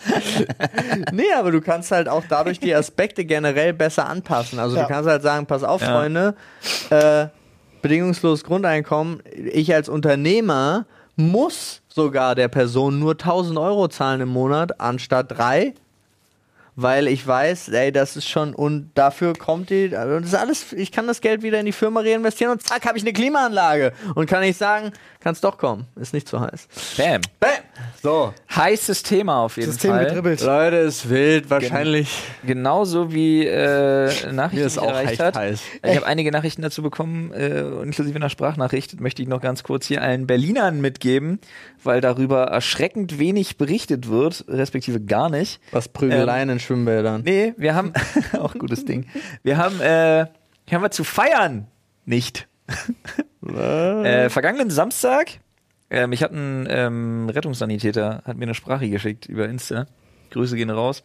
[1.11, 4.59] Nee, aber du kannst halt auch dadurch die Aspekte generell besser anpassen.
[4.59, 4.83] Also Ja.
[4.83, 5.87] du kannst halt sagen, pass auf, Ja.
[5.91, 6.35] Freunde,
[6.89, 7.27] äh,
[7.81, 9.21] bedingungsloses Grundeinkommen,
[9.51, 10.85] ich als Unternehmer
[11.15, 15.73] muss sogar der Person nur 1000 Euro zahlen im Monat anstatt drei,
[16.75, 20.73] weil ich weiß, ey, das ist schon und dafür kommt die, also das ist alles,
[20.73, 23.91] ich kann das Geld wieder in die Firma reinvestieren und zack, habe ich eine Klimaanlage
[24.15, 24.91] und kann ich sagen,
[25.21, 26.67] kannst doch kommen, ist nicht zu heiß.
[26.97, 27.21] Bam.
[27.39, 27.49] Bam.
[28.01, 30.05] So, Heißes Thema auf jeden System Fall.
[30.05, 30.41] gedribbelt.
[30.41, 32.09] Leute, ist wild, wahrscheinlich.
[32.45, 35.35] Genauso wie äh, Nachrichten Mir ist auch erreicht hat.
[35.35, 35.61] heiß.
[35.85, 38.99] Ich habe einige Nachrichten dazu bekommen, äh, inklusive einer Sprachnachricht.
[38.99, 41.39] Möchte ich noch ganz kurz hier allen Berlinern mitgeben,
[41.83, 45.61] weil darüber erschreckend wenig berichtet wird, respektive gar nicht.
[45.71, 47.21] Was Prügeleien in Schwimmbädern.
[47.23, 47.93] Nee, wir haben
[48.39, 49.05] auch gutes Ding.
[49.43, 50.25] Wir haben, äh,
[50.67, 51.67] hier haben wir zu feiern
[52.05, 52.47] nicht.
[53.47, 55.39] Äh, vergangenen Samstag,
[55.89, 59.87] äh, mich hat ein ähm, Rettungssanitäter, hat mir eine Sprache geschickt über Insta.
[60.31, 61.03] Grüße gehen raus.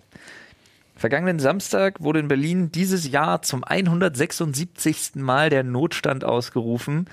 [0.94, 5.16] Vergangenen Samstag wurde in Berlin dieses Jahr zum 176.
[5.16, 7.06] Mal der Notstand ausgerufen,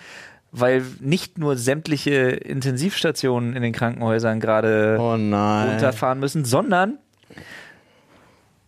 [0.52, 7.00] weil nicht nur sämtliche Intensivstationen in den Krankenhäusern gerade Oh runterfahren müssen, sondern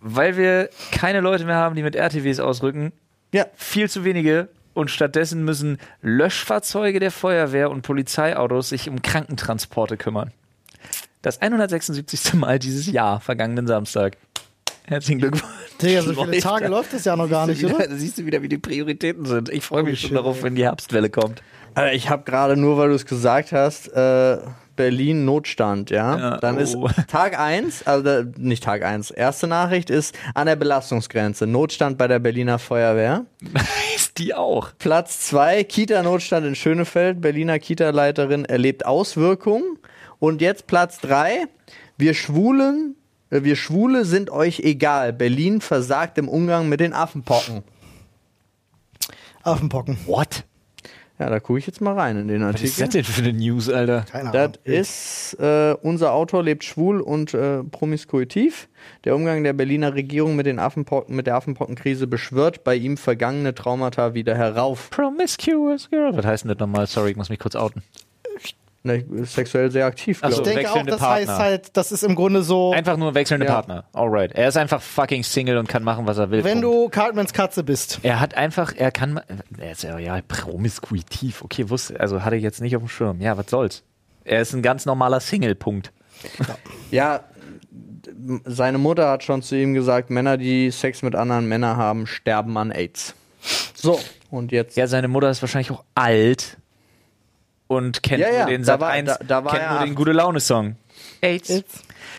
[0.02, 2.92] weil wir keine Leute mehr haben, die mit RTWs ausrücken,
[3.34, 3.46] Ja.
[3.56, 10.32] viel zu wenige und stattdessen müssen Löschfahrzeuge der Feuerwehr und Polizeiautos sich um Krankentransporte kümmern.
[11.24, 12.36] Das 176.
[12.36, 14.18] Mal dieses Jahr, vergangenen Samstag.
[14.84, 15.44] Herzlichen Glückwunsch.
[15.82, 17.86] Digga, so viele Läuft Tage läuft das ja noch gar nicht, siehst du oder?
[17.86, 19.50] wieder, da siehst du wieder, wie die Prioritäten sind.
[19.50, 21.42] Ich freue mich schon schön, darauf, wenn die Herbstwelle kommt.
[21.74, 24.38] Alter, ich habe gerade nur, weil du es gesagt hast, äh,
[24.76, 26.18] Berlin Notstand, ja.
[26.18, 26.90] Ja, Dann ist oh.
[27.08, 31.48] Tag 1, also nicht Tag 1, erste Nachricht ist an der Belastungsgrenze.
[31.48, 33.26] Notstand bei der Berliner Feuerwehr.
[33.96, 34.72] Ist die auch.
[34.78, 37.22] Platz 2, Kita-Notstand in Schönefeld.
[37.22, 39.78] Berliner Kita-Leiterin erlebt Auswirkungen.
[40.20, 41.46] Und jetzt Platz 3,
[41.98, 42.96] wir Schwulen,
[43.30, 45.14] äh, wir Schwule sind euch egal.
[45.14, 47.64] Berlin versagt im Umgang mit den Affenpocken.
[49.44, 49.98] Affenpocken.
[50.06, 50.44] What?
[51.18, 53.04] Ja, da gucke ich jetzt mal rein in den Was ist das Artikel.
[53.04, 54.04] denn für eine News, Alter?
[54.12, 54.58] Keine Das Ahnung.
[54.66, 58.68] ist, äh, unser Autor lebt schwul und äh, promiskuitiv.
[59.06, 63.56] Der Umgang der Berliner Regierung mit, den Affenpocken, mit der Affenpockenkrise beschwört bei ihm vergangene
[63.56, 64.90] Traumata wieder herauf.
[64.90, 66.16] Promiscuous Girl.
[66.18, 66.86] Was heißt denn das nochmal?
[66.88, 67.82] Sorry, ich muss mich kurz outen.
[68.86, 70.44] Ne, sexuell sehr aktiv, Ach so.
[70.44, 71.32] glaube Ich denke auch, wechselnde das Partner.
[71.32, 73.54] heißt halt, das ist im Grunde so, Einfach nur wechselnde Ja.
[73.54, 73.86] Partner.
[73.94, 74.32] Alright.
[74.34, 76.44] Er ist einfach fucking Single und kann machen, was er will.
[76.44, 76.66] wenn Punkt.
[76.86, 78.00] du Cartmans Katze bist.
[78.04, 79.20] Er hat einfach, er kann,
[79.58, 81.42] er ist ja, ja promiskuitiv.
[81.42, 83.22] Okay, wusste, also hatte ich jetzt nicht auf dem Schirm.
[83.22, 83.82] Ja, was soll's.
[84.24, 85.92] Er ist ein ganz normaler Single, Punkt.
[86.92, 87.22] Ja,
[88.46, 92.56] seine Mutter hat schon zu ihm gesagt, Männer, die Sex mit anderen Männern haben, sterben
[92.58, 93.16] an AIDS.
[93.74, 94.00] So,
[94.30, 94.78] und jetzt.
[94.78, 96.58] Ja, seine Mutter ist wahrscheinlich auch alt
[97.68, 99.80] und kennt Ja, ja, nur den da Sat war- 1, da- da war kennt nur
[99.82, 100.76] den gute Laune Song.
[101.22, 101.64] AIDS.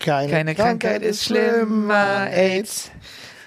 [0.03, 2.91] Keine, Keine Krankheit ist schlimmer, AIDS.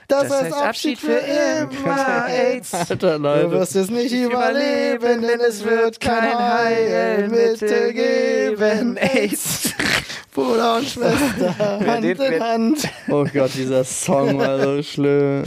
[0.09, 2.75] Das, Das heißt Abschied für immer, AIDS.
[2.75, 3.51] Alter, Du Leute.
[3.53, 8.97] wirst es nicht überleben, denn es wird kein Heilmittel geben.
[8.97, 9.73] AIDS.
[10.33, 11.55] Bruder und Schwester,
[11.87, 12.89] Hand den- in Hand.
[13.09, 15.45] Oh Gott, dieser Song war so schlimm.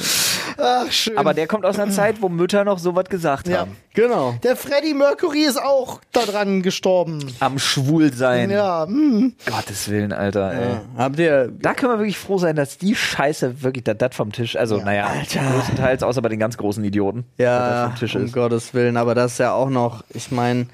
[0.57, 1.17] Ach, schön.
[1.17, 3.59] Aber der kommt aus einer Zeit, wo Mütter noch sowas gesagt Ja.
[3.59, 3.77] haben.
[3.95, 4.35] Genau.
[4.43, 7.19] der Freddie Mercury ist auch daran gestorben.
[7.39, 8.49] Am Schwulsein.
[8.49, 9.35] Ja, hm.
[9.45, 10.51] Gottes Willen, Alter.
[10.51, 10.75] Ey.
[10.97, 14.31] Habt ihr Da können wir wirklich froh sein, dass die Scheiße wirklich das das vom
[14.31, 18.25] Tisch, also naja, größtenteils, außer bei den ganz großen Idioten, Ja, das vom Tisch um
[18.25, 18.33] ist.
[18.33, 20.65] Gottes Willen, aber das ist ja auch noch, ich meine,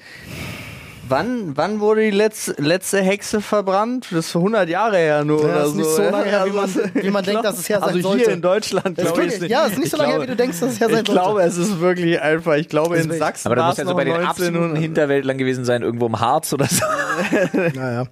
[1.09, 4.07] wann, wann wurde die letzte, letzte Hexe verbrannt?
[4.11, 6.73] Das ist 100 Jahre her nur Ja, oder ist nicht so lange her, wie man-
[6.93, 8.25] wie man denkt, dass es her sein also sollte.
[8.25, 9.39] hier in Deutschland, glaube ich.
[9.49, 11.03] ja, es ist nicht so lange her, wie du denkst, dass es her sein Ich
[11.05, 11.47] glaube, sollte.
[11.47, 14.05] es ist wirklich einfach, ich glaube in wirklich- Sachsen Aber da muss ja so bei
[14.05, 14.81] den absoluten 1900.
[14.81, 16.85] Hinterwäldlern gewesen sein, irgendwo im Harz oder so.
[17.75, 18.05] Naja.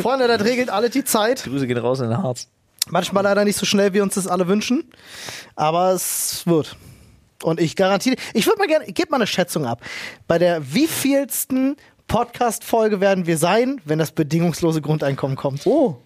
[0.00, 1.44] Freunde, das regelt alle die Zeit.
[1.44, 2.48] Grüße gehen raus in den Harz.
[2.88, 4.84] Manchmal leider nicht so schnell, wie uns das alle wünschen,
[5.56, 6.76] aber es wird.
[7.42, 9.80] Und ich garantiere, ich würde mal gerne, gib mal eine Schätzung ab.
[10.28, 11.76] Bei der wievielsten
[12.06, 15.66] Podcast-Folge werden wir sein, wenn das bedingungslose Grundeinkommen kommt?
[15.66, 15.98] Oh,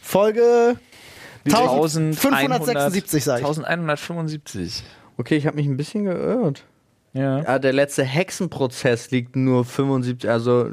[0.00, 0.76] Folge
[1.46, 3.46] 1576, sag ich.
[3.46, 4.82] 1175.
[5.16, 6.64] okay, ich habe mich ein bisschen geirrt.
[7.12, 7.40] Ja.
[7.42, 10.68] Ja, der letzte Hexenprozess liegt nur 75, also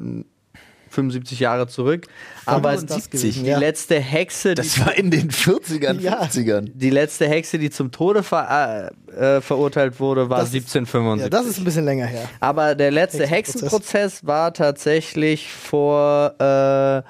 [0.91, 2.07] 75 Jahre zurück.
[2.45, 3.57] Aber ist das die, gewesen, die ja.
[3.57, 6.22] letzte Hexe, die, Das war in den 40ern, Ja.
[6.23, 6.69] 50ern.
[6.73, 11.23] die letzte Hexe, die zum Tode ver, äh, äh, verurteilt wurde, war Das ist- 1775.
[11.23, 12.30] Ja, das ist ein bisschen länger her.
[12.39, 13.72] Aber der letzte Hexenprozess.
[13.73, 17.01] Hexenprozess war tatsächlich vor äh,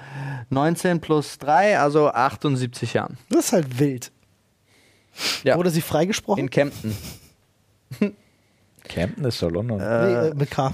[0.53, 3.18] 19 plus 3, also 78 Jahren.
[3.30, 4.12] Das ist halt wild.
[5.44, 5.58] Ja.
[5.58, 6.40] Wurde sie freigesprochen?
[6.40, 6.95] In Kempten.
[8.88, 9.78] Camden ist doch London.
[9.78, 10.74] nee, äh, mit K.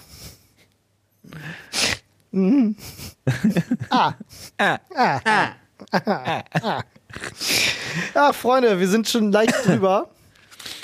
[2.38, 2.76] Mhm.
[3.90, 4.14] ah.
[4.58, 4.78] Ah.
[4.96, 5.20] Ah.
[6.62, 6.84] Ah.
[8.14, 10.10] Ah, Freunde, wir sind schon leicht drüber.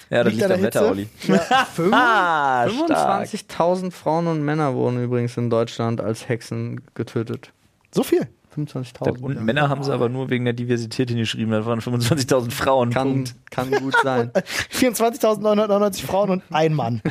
[0.09, 0.91] ja, das liegt liegt an am der Wetter, Hitze?
[0.91, 1.09] Olli.
[1.27, 1.93] Ja, fünf.
[1.93, 3.27] Ah, stark.
[3.27, 7.51] 25.000 Frauen und Männer wurden übrigens in Deutschland als Hexen getötet.
[7.91, 8.27] So viel.
[8.53, 9.19] 25.000.
[9.21, 11.51] Und Männer haben sie aber nur wegen der Diversität hingeschrieben.
[11.51, 12.89] Das waren 25.000 Frauen.
[12.91, 13.35] kann, Punkt.
[13.49, 14.31] kann gut sein.
[14.71, 17.01] 24.999 Frauen und ein Mann.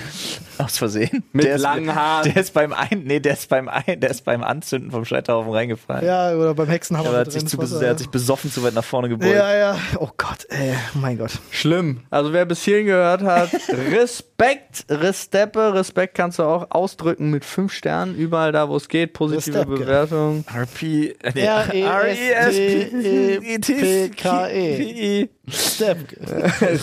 [0.59, 1.25] Aus Versehen.
[1.33, 2.33] Mit der ist, langen Haaren.
[2.33, 5.53] Der ist beim ein, nee, der ist beim ein, der ist beim Anzünden vom Scheiterhaufen
[5.53, 6.05] reingefallen.
[6.05, 7.09] Ja, oder beim Hexenhammer.
[7.09, 7.83] Aber er hat, sich zu, Wasser.
[7.83, 9.33] er hat sich besoffen zu weit nach vorne gebeugt.
[9.33, 9.77] Ja, ja.
[9.99, 10.75] Oh Gott, ey.
[10.95, 11.39] Mein Gott.
[11.51, 12.01] Schlimm.
[12.11, 13.51] Also wer bis hierhin gehört hat,
[13.93, 19.13] Respekt, Resteppe, Respekt kannst du auch ausdrücken mit fünf Sternen, überall da, wo es geht,
[19.13, 19.65] positive.
[19.65, 20.45] Bewertung.
[20.55, 22.89] RP, nee, E R-E-S-T-E-P-K-E.
[25.49, 25.99] Step.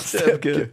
[0.05, 0.69] Stepke.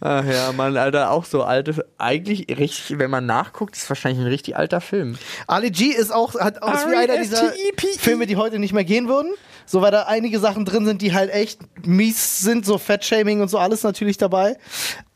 [0.00, 4.28] Ach ja, man, Alter, auch so alte, eigentlich richtig, wenn man nachguckt, ist wahrscheinlich ein
[4.28, 5.18] richtig alter Film.
[5.48, 7.52] Ali G ist auch, hat wie einer dieser.
[7.98, 9.32] Filme, die heute nicht mehr gehen würden.
[9.66, 13.48] So, weil da einige Sachen drin sind, die halt echt mies sind, so Fettshaming und
[13.48, 14.56] so alles natürlich dabei.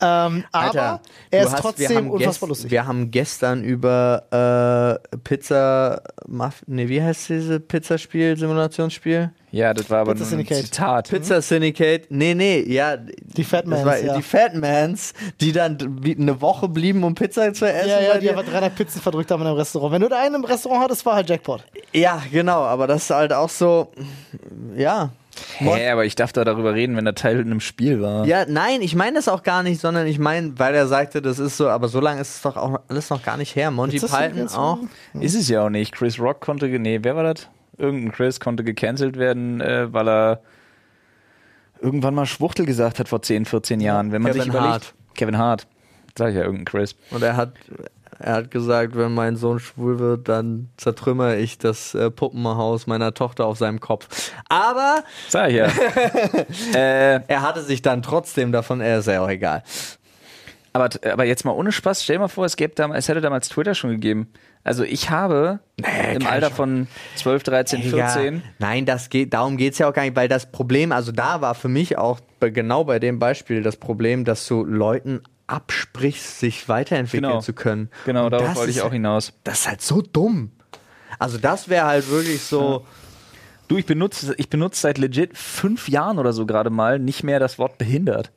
[0.01, 1.01] Ähm, aber
[1.31, 2.69] er ist hast- trotzdem unfassbar lustig.
[2.69, 9.31] Wir haben gestern über äh, Pizza, Muff, nee, wie heißt diese Pizzaspiel, Simulationsspiel?
[9.51, 10.65] Ja, das war aber Pizza nur ein Syndicate.
[10.65, 11.09] Zitat.
[11.09, 12.95] Pizza Syndicate, nee, nee, ja.
[12.97, 14.15] Die Fatmans, ja.
[14.15, 17.89] Die Fatmans, die dann eine Woche blieben, um Pizza zu essen.
[17.89, 19.93] ja, ja, die einfach 300 Pizzen verdrückt haben in einem Restaurant.
[19.93, 21.63] Wenn du da einen im Restaurant hattest, war halt Jackpot.
[21.93, 23.91] ja, genau, aber das ist halt auch so,
[24.75, 25.09] ja.
[25.57, 28.25] Hä, aber ich darf da darüber reden, wenn der Teil in einem Spiel war.
[28.25, 31.39] Ja, nein, ich meine das auch gar nicht, sondern ich meine, weil er sagte, das
[31.39, 33.71] ist so, aber so lange ist es doch auch alles noch gar nicht her.
[33.71, 34.79] Monty Python auch.
[35.19, 35.93] Ist es ja auch nicht.
[35.93, 37.47] Chris Rock konnte, nee, wer war das?
[37.81, 40.41] Irgendein Chris konnte gecancelt werden, äh, weil er
[41.81, 44.11] irgendwann mal Schwuchtel gesagt hat vor 10, 14 Jahren.
[44.11, 44.71] Wenn man Kevin sich überlegt.
[44.71, 44.93] Hart.
[45.15, 45.67] Kevin Hart.
[46.17, 46.95] Sag ich ja, irgendein Chris.
[47.09, 47.53] Und er hat,
[48.19, 53.13] er hat gesagt, wenn mein Sohn schwul wird, dann zertrümmere ich das äh, Puppenhaus meiner
[53.13, 54.31] Tochter auf seinem Kopf.
[54.47, 55.65] Aber Sag ich ja.
[56.75, 59.63] äh, er hatte sich dann trotzdem davon, er ist ja auch egal.
[60.73, 63.21] aber, aber jetzt mal ohne Spaß, stell dir mal vor, es, gäbe damals, es hätte
[63.21, 64.27] damals Twitter schon gegeben.
[64.63, 65.83] Also ich habe im
[66.19, 68.35] kann Alter von 12, 13, 14.
[68.35, 71.11] Ja, nein, das geht, darum geht es ja auch gar nicht, weil das Problem, also
[71.11, 76.39] da war für mich auch genau bei dem Beispiel das Problem, dass du Leuten absprichst,
[76.39, 77.41] sich weiterentwickeln Genau.
[77.41, 77.89] zu können.
[78.05, 79.33] Genau, Und darauf das wollte ich auch hinaus.
[79.43, 80.51] Das ist halt so dumm.
[81.19, 82.85] Also das wäre halt wirklich so,
[83.67, 87.39] Du, ich benutze, ich benutze seit legit fünf Jahren oder so gerade mal nicht mehr
[87.39, 88.29] das Wort behindert.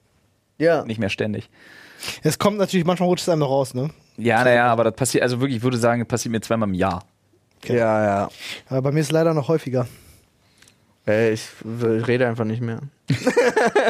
[0.59, 0.84] ja.
[0.84, 1.51] Nicht mehr ständig.
[2.22, 3.90] Es kommt natürlich, manchmal rutscht es einem noch raus, ne?
[4.16, 6.74] Ja, naja, aber das passiert, also wirklich, ich würde sagen, das passiert mir zweimal im
[6.74, 7.03] Jahr.
[7.65, 8.28] Ja, ja.
[8.69, 9.86] Aber bei mir ist es leider noch häufiger.
[11.07, 12.81] Äh, ich w- rede einfach nicht mehr.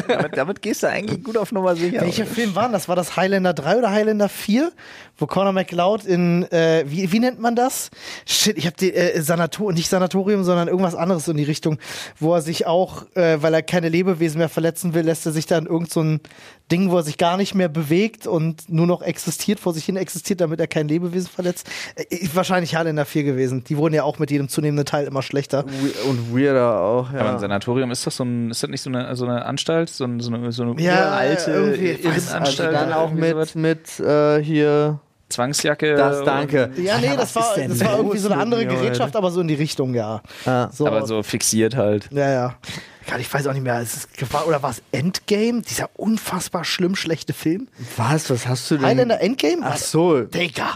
[0.08, 2.00] Damit, damit gehst du eigentlich gut auf Nummer sicher.
[2.00, 2.88] Welcher Film war das?
[2.88, 4.72] War das Highlander 3 oder Highlander 4?
[5.16, 7.90] Wo Conor McLeod in, äh, wie, wie nennt man das?
[8.26, 11.78] Shit, ich hab die, äh, Sanator, nicht Sanatorium, sondern irgendwas anderes in die Richtung,
[12.18, 15.46] wo er sich auch, äh, weil er keine Lebewesen mehr verletzen will, lässt er sich
[15.46, 16.20] dann irgend so ein
[16.72, 19.96] Ding, wo er sich gar nicht mehr bewegt und nur noch existiert, vor sich hin
[19.96, 21.70] existiert, damit er kein Lebewesen verletzt.
[21.94, 23.62] Äh, wahrscheinlich Highlander 4 gewesen.
[23.64, 25.64] Die wurden ja auch mit jedem zunehmenden Teil immer schlechter.
[26.08, 27.38] Und weirder auch, Aber ein ja.
[27.38, 30.20] Sanatorium ist das so ein, ist das nicht so eine, so eine Anstalt, so, ein,
[30.20, 32.74] so eine, so eine Ja, alte weiß, Also Irrenanstalt?
[32.74, 33.54] dann auch sowas?
[33.54, 35.00] mit, mit äh, hier.
[35.30, 35.94] Zwangsjacke.
[35.96, 36.70] Das, danke.
[36.76, 39.48] Ja, nee, Alter, das war, das war irgendwie so eine andere Gerätschaft, aber so in
[39.48, 40.22] die Richtung, ja.
[40.44, 40.70] Ja.
[40.72, 40.86] So.
[40.86, 42.08] Aber so fixiert halt.
[42.12, 42.54] Ja, ja.
[43.18, 43.80] Ich weiß auch nicht mehr.
[43.80, 45.62] Es ist, war, oder war es Endgame?
[45.62, 47.68] Dieser unfassbar schlimm schlechte Film?
[47.96, 48.30] Was?
[48.30, 48.86] Was hast du denn?
[48.86, 49.62] Highlander Endgame?
[49.62, 50.20] Ach so.
[50.22, 50.74] Digga.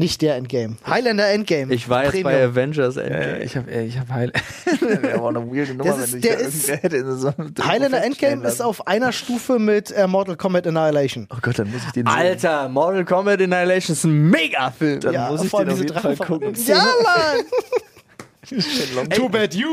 [0.00, 0.76] Nicht der Endgame.
[0.86, 1.72] Highlander Endgame.
[1.74, 2.32] Ich war jetzt Premium.
[2.32, 3.44] bei Avengers Äh, Endgame.
[3.44, 4.32] ich habe ich hab Heil.
[5.02, 6.66] Wäre auch eine weirde Nummer, Das ist- wenn der ist-
[7.20, 11.28] so einem Highlander Endgame ist auf einer Stufe mit äh, Mortal Kombat Annihilation.
[11.30, 12.16] Oh Gott, dann muss ich den sehen.
[12.16, 15.00] Alter, Mortal Kombat Annihilation ist ein Megafilm.
[15.00, 16.54] Dann Ja, muss ich vor den auf diese jeden Fall gucken.
[16.66, 17.44] Ja, Mann!
[19.14, 19.68] Too bad you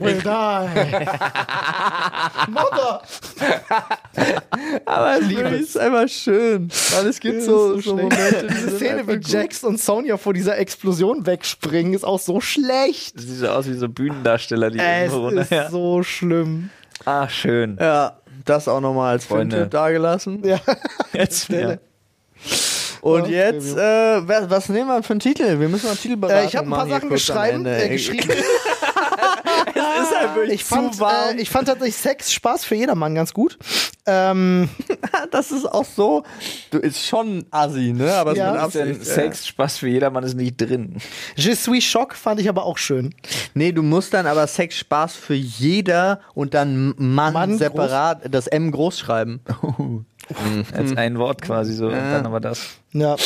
[0.00, 0.28] will die.
[2.50, 3.02] Mother.
[4.84, 6.68] Aber es liebe ist einfach schön.
[6.92, 9.20] Weil es gibt so, so, Momente, die Diese Szene, wie.
[9.30, 13.16] Jax und Sonja vor dieser Explosion wegspringen, ist auch so schlecht.
[13.16, 15.70] Das sieht so aus wie so Bühnendarsteller, die Es irgendwo runter- ist ja.
[15.70, 16.70] so schlimm.
[17.04, 17.76] Ah, schön.
[17.80, 19.66] Ja, das auch nochmal als Freunde.
[19.68, 20.42] Dagelassen.
[20.44, 20.58] Ja.
[21.12, 21.76] Jetzt ja.
[23.00, 25.58] Und Ja, jetzt, äh, was, was nehmen wir für einen Titel?
[25.60, 28.28] Wir müssen mal einen Titelberatung Äh, ich habe ein paar Sachen geschrieben, äh, geschrieben.
[30.02, 33.58] ist halt wirklich Ich fand, äh, ich fand tatsächlich Sex Spaß für jedermann ganz gut.
[34.06, 34.68] Ähm,
[35.30, 36.22] das ist auch so,
[36.70, 38.12] du ist schon assi, ne?
[38.14, 38.66] Aber es Ja.
[38.66, 39.06] Ist denn Absicht.
[39.06, 40.96] Sex, Spaß für jedermann ist nicht drin.
[41.36, 43.14] Je suis choc fand ich aber auch schön.
[43.54, 47.58] Nee, du musst dann aber Sex Spaß für jeder und dann Mann, Mann groß.
[47.58, 49.40] separat das M groß schreiben.
[50.72, 51.86] Als ein Wort quasi so.
[51.86, 52.78] Und dann aber das.
[52.92, 53.16] Ja.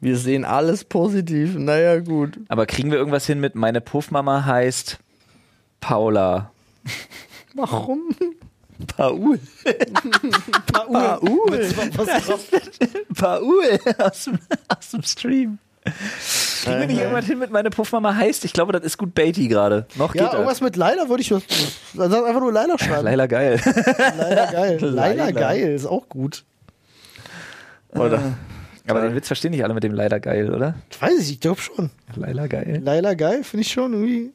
[0.00, 1.56] Wir sehen alles positiv.
[1.56, 2.38] Naja, gut.
[2.48, 4.98] Aber kriegen wir irgendwas hin mit meine Puffmama heißt
[5.80, 6.52] Paula.
[7.54, 8.00] Warum?
[8.96, 9.40] Paul.
[10.72, 11.18] Paul.
[13.16, 14.38] Paul aus, dem-
[14.68, 15.58] aus dem Stream.
[16.64, 18.44] Kriegen wir nicht irgendwas hin mit meine Puffmama heißt?
[18.44, 19.86] Ich glaube, das ist gut Baity gerade.
[19.96, 21.28] Noch ja, geht irgendwas mit Leila würde ich.
[21.28, 23.04] Dann sag einfach nur Leila schreiben.
[23.04, 23.60] Leila geil.
[24.18, 24.78] Leila geil.
[24.80, 26.44] Leila geil ist auch gut.
[27.90, 28.20] Oder?
[28.86, 30.74] Aber den Witz verstehen nicht alle mit dem Leila geil, oder?
[31.00, 31.90] Weiß ich, ich glaube schon.
[32.16, 32.80] Leila geil.
[32.82, 34.32] Leila geil finde ich schon irgendwie.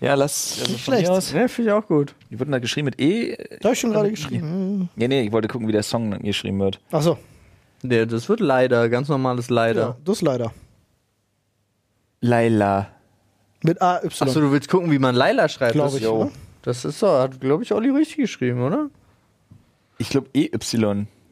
[0.00, 0.58] Ja, lass.
[0.60, 1.08] Also Nicht schlecht.
[1.10, 2.14] Aus, Ne, finde ich auch gut.
[2.30, 3.36] die wurden da geschrieben mit E.
[3.60, 4.88] Da habe ich schon gerade geschrieben.
[4.96, 6.80] Nee, nee, ich wollte gucken, wie der Song geschrieben wird.
[6.90, 7.18] Achso,
[7.82, 9.96] Nee, das wird leider, ganz normales ja, leider.
[10.04, 10.52] das ist leider.
[12.20, 12.88] Leila.
[13.62, 14.06] Mit AY.
[14.06, 15.72] Achso, du willst gucken, wie man Laila schreibt?
[15.72, 16.30] Glaub das, ich, ne?
[16.62, 18.90] Das ist doch, hat, glaube ich, Olli richtig geschrieben, oder?
[19.98, 20.50] Ich glaube EY.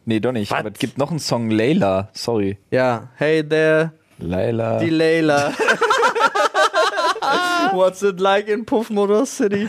[0.04, 0.50] Nee, doch nicht.
[0.50, 0.60] Was?
[0.60, 2.08] Aber es gibt noch einen Song Leila.
[2.14, 2.58] Sorry.
[2.70, 3.10] Ja.
[3.16, 4.78] Hey there, Leila.
[4.78, 5.52] die Layla.
[7.72, 9.68] What's it like in Puff Motor City?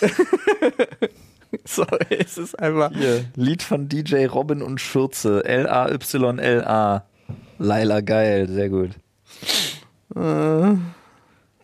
[1.64, 2.92] Sorry, es ist einfach.
[2.92, 5.44] Hier, Lied von DJ Robin und Schürze.
[5.44, 7.04] L-A-Y-L-A.
[7.58, 8.90] Leila geil, sehr gut.
[10.16, 10.76] Äh,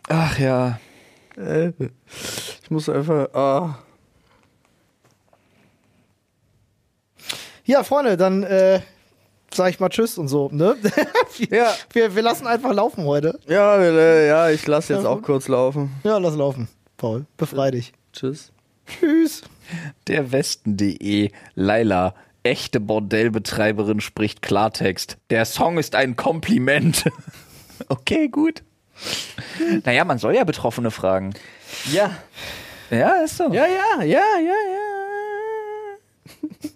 [0.09, 0.79] Ach ja.
[1.37, 1.71] äh,
[2.63, 3.33] ich muss einfach.
[3.33, 3.79] ah.
[7.65, 8.81] Ja, Freunde, dann äh,
[9.53, 10.49] sag ich mal Tschüss und so.
[10.51, 10.75] Ne?
[11.37, 11.73] wir, Ja.
[11.91, 13.39] wir, wir lassen einfach laufen heute.
[13.47, 15.91] Ja, äh, ja, ich lasse jetzt Ja, auch kurz laufen.
[16.03, 16.67] Ja, lass laufen.
[16.97, 17.93] Paul, befrei dich.
[18.13, 18.51] Tschüss.
[18.87, 19.43] Tschüss.
[20.07, 21.31] Der Westen.de.
[21.55, 22.15] Leila.
[22.43, 25.17] Echte Bordellbetreiberin spricht Klartext.
[25.29, 27.03] Der Song ist ein Kompliment.
[27.89, 28.63] okay, gut.
[29.83, 31.33] Naja, man soll ja Betroffene fragen.
[31.91, 32.17] Ja.
[32.89, 33.53] Ja, ist so.
[33.53, 34.79] Ja, ja, ja, ja, ja.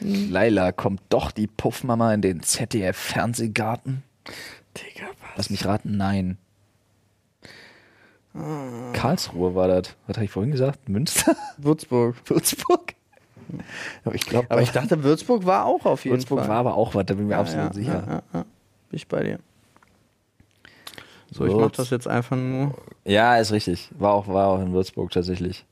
[0.00, 4.02] Leila, kommt doch die Puffmama in den ZDF-Fernsehgarten?
[4.76, 5.36] Digga, was?
[5.36, 6.38] Lass mich raten, nein.
[8.98, 9.94] Karlsruhe war das.
[10.06, 10.88] Was habe ich vorhin gesagt?
[10.88, 11.36] Münster?
[11.58, 12.16] Würzburg.
[12.24, 12.94] Würzburg?
[14.04, 16.48] Aber ich glaube, Aber ich dachte, Würzburg war auch auf jeden Würzburg Fall.
[16.48, 18.04] war aber auch was, da bin ich mir absolut ja, sicher.
[18.06, 18.40] Ja, ja, ja.
[18.42, 19.38] Bin ich bei dir.
[21.30, 22.74] So, ich mach das jetzt einfach nur.
[23.04, 23.90] Ja, ist richtig.
[23.98, 25.64] War auch, war auch in Würzburg tatsächlich.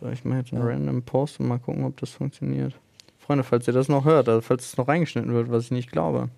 [0.00, 2.74] So, ich mache jetzt einen random Post und mal gucken, ob das funktioniert.
[3.18, 5.92] Freunde, falls ihr das noch hört, also falls es noch reingeschnitten wird, was ich nicht
[5.92, 6.28] glaube.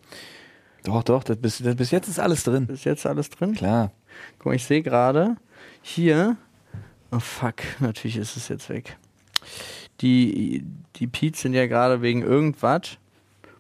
[0.85, 2.69] Doch, doch, das bis, das, bis jetzt ist alles drin.
[2.69, 3.55] Ist jetzt alles drin?
[3.55, 3.93] Klar.
[4.39, 5.37] Guck mal, ich sehe gerade
[5.83, 6.37] hier.
[7.11, 8.97] Oh fuck, natürlich ist es jetzt weg.
[10.01, 10.65] Die,
[10.97, 12.99] die Peets sind ja gerade wegen irgendwas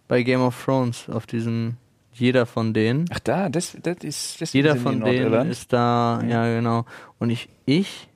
[0.09, 1.77] bei Game of Thrones auf diesem.
[2.15, 3.07] Jeder von denen.
[3.11, 6.85] Ach da, das, das ist das Jeder von denen ist da, ja, genau.
[7.19, 8.07] Und ich, ich,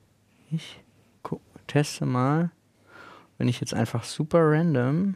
[0.51, 0.79] ich
[1.23, 2.51] guck, teste mal,
[3.39, 5.15] wenn ich jetzt einfach super random,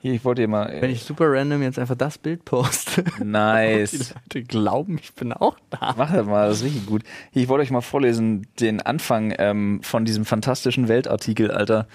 [0.00, 0.80] Hier, ich wollte dir mal.
[0.80, 3.02] wenn ich super random jetzt einfach das Bild poste.
[3.18, 4.14] Die nice.
[4.14, 5.94] Leute glauben, ich bin auch da.
[5.96, 7.02] Mach das mal, das ist richtig gut.
[7.32, 11.88] Hier, ich wollte euch mal vorlesen, den Anfang ähm, von diesem fantastischen Weltartikel, Alter.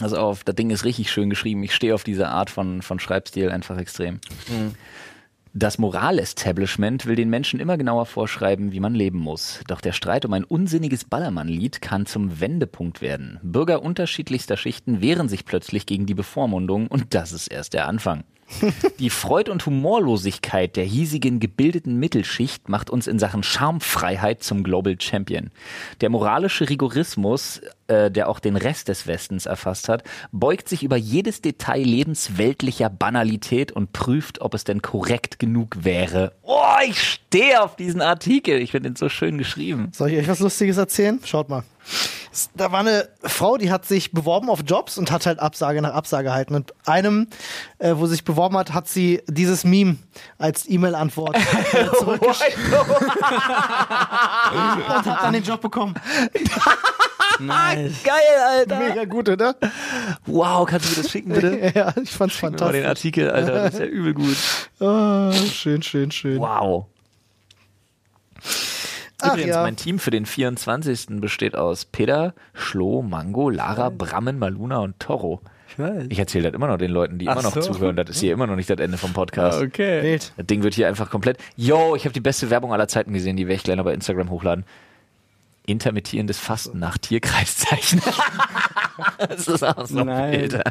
[0.00, 1.62] Also auf, das Ding ist richtig schön geschrieben.
[1.62, 4.20] Ich stehe auf diese Art von, von Schreibstil einfach extrem.
[5.56, 9.60] Das Moralestablishment will den Menschen immer genauer vorschreiben, wie man leben muss.
[9.68, 13.38] Doch der Streit um ein unsinniges Ballermann-Lied kann zum Wendepunkt werden.
[13.40, 18.24] Bürger unterschiedlichster Schichten wehren sich plötzlich gegen die Bevormundung und das ist erst der Anfang.
[18.98, 24.96] Die Freud und Humorlosigkeit der hiesigen gebildeten Mittelschicht macht uns in Sachen Charmfreiheit zum Global
[25.00, 25.50] Champion.
[26.00, 30.96] Der moralische Rigorismus, äh, der auch den Rest des Westens erfasst hat, beugt sich über
[30.96, 36.32] jedes Detail lebensweltlicher Banalität und prüft, ob es denn korrekt genug wäre.
[36.42, 38.60] Oh, ich stehe auf diesen Artikel.
[38.60, 39.90] Ich finde ihn so schön geschrieben.
[39.92, 41.20] Soll ich euch was Lustiges erzählen?
[41.24, 41.64] Schaut mal.
[42.54, 45.94] Da war eine Frau, die hat sich beworben auf Jobs und hat halt Absage nach
[45.94, 46.54] Absage gehalten.
[46.54, 47.28] Und einem,
[47.78, 49.96] äh, wo sie sich beworben hat, hat sie dieses Meme
[50.38, 51.36] als E-Mail-Antwort
[51.98, 52.88] zurückgeschickt und
[54.88, 55.94] hat dann den Job bekommen.
[57.40, 58.02] Nice.
[58.04, 58.14] Geil,
[58.48, 58.78] Alter.
[58.78, 59.56] Mega gut, oder?
[60.26, 61.72] Wow, kannst du mir das schicken, bitte?
[61.74, 62.86] Ja, ich fand's Mal den fantastisch.
[62.86, 63.64] Artikel, Alter.
[63.64, 64.36] Das ist ja übel gut.
[64.80, 66.38] Oh, schön, schön, schön.
[66.38, 66.86] Wow.
[69.20, 69.62] Ach Übrigens, ja.
[69.62, 71.20] mein Team für den 24.
[71.20, 75.40] besteht aus Peter, Schlo, Mango, Lara, Brammen, Maluna und Toro.
[75.68, 76.06] Ich weiß.
[76.08, 77.60] Ich erzähle das immer noch den Leuten, die Ach immer noch so.
[77.60, 77.96] zuhören.
[77.96, 79.62] Das ist hier immer noch nicht das Ende vom Podcast.
[79.62, 80.18] Okay.
[80.36, 81.38] Das Ding wird hier einfach komplett.
[81.56, 83.94] Yo, ich habe die beste Werbung aller Zeiten gesehen, die werde ich gleich noch bei
[83.94, 84.64] Instagram hochladen.
[85.66, 88.02] Intermittierendes Fasten nach Tierkreiszeichen.
[89.18, 90.32] das ist auch so Nein.
[90.32, 90.62] wild.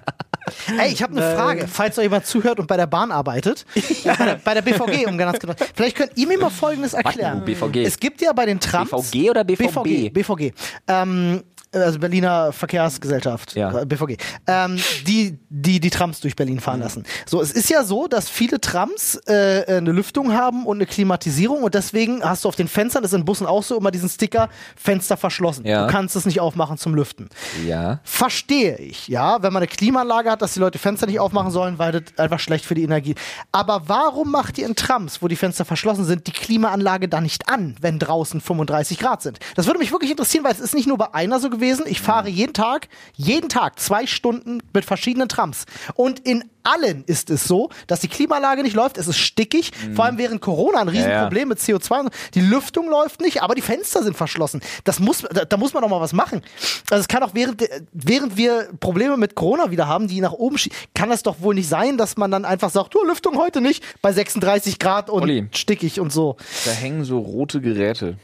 [0.77, 3.65] Ey, ich habe eine Frage, falls euch jemand zuhört und bei der Bahn arbeitet,
[4.43, 5.53] bei, der, BVG, um ganz genau.
[5.73, 7.43] Vielleicht könnt ihr mir mal Folgendes erklären.
[7.43, 7.77] BVG?
[7.77, 9.83] Es gibt ja bei den Trams BVG oder BVB?
[9.83, 10.53] BVG, BVG.
[10.87, 11.43] Ähm,
[11.73, 13.81] also Berliner Verkehrsgesellschaft, Ja.
[13.81, 14.17] äh, BVG,
[14.47, 14.77] ähm,
[15.07, 16.83] die, die die Trams durch Berlin fahren Mhm.
[16.83, 17.03] lassen.
[17.25, 21.63] So, es ist ja so, dass viele Trams äh, eine Lüftung haben und eine Klimatisierung
[21.63, 24.09] und deswegen hast du auf den Fenstern, das ist in Bussen auch so, immer diesen
[24.09, 25.65] Sticker Fenster verschlossen.
[25.65, 25.85] Ja.
[25.87, 27.29] Du kannst es nicht aufmachen zum Lüften.
[27.65, 27.99] Ja.
[28.03, 31.79] Verstehe ich, ja, wenn man eine Klimaanlage hat, dass die Leute Fenster nicht aufmachen sollen,
[31.79, 33.15] weil das einfach schlecht für die Energie.
[33.51, 37.49] Aber warum macht ihr in Trams, wo die Fenster verschlossen sind, die Klimaanlage da nicht
[37.49, 39.39] an, wenn draußen 35 Grad sind?
[39.55, 41.62] Das würde mich wirklich interessieren, weil es ist nicht nur bei einer so gewesen.
[41.63, 45.65] Ich fahre jeden Tag, jeden Tag zwei Stunden mit verschiedenen Trams.
[45.95, 50.05] Und in allen ist es so, dass die Klimaanlage nicht läuft, es ist stickig, vor
[50.05, 52.09] allem während Corona ein Riesenproblem mit CO2.
[52.35, 54.61] Die Lüftung läuft nicht, aber die Fenster sind verschlossen.
[54.85, 56.41] Das muss, da, da muss man doch mal was machen.
[56.89, 60.31] Also es kann auch während, der- während wir Probleme mit Corona wieder haben, die nach
[60.33, 63.37] oben schieben, kann das doch wohl nicht sein, dass man dann einfach sagt, du, Lüftung
[63.37, 65.47] heute nicht, bei 36 Grad und Olli.
[65.53, 66.37] stickig und so.
[66.65, 68.17] Da hängen so rote Geräte.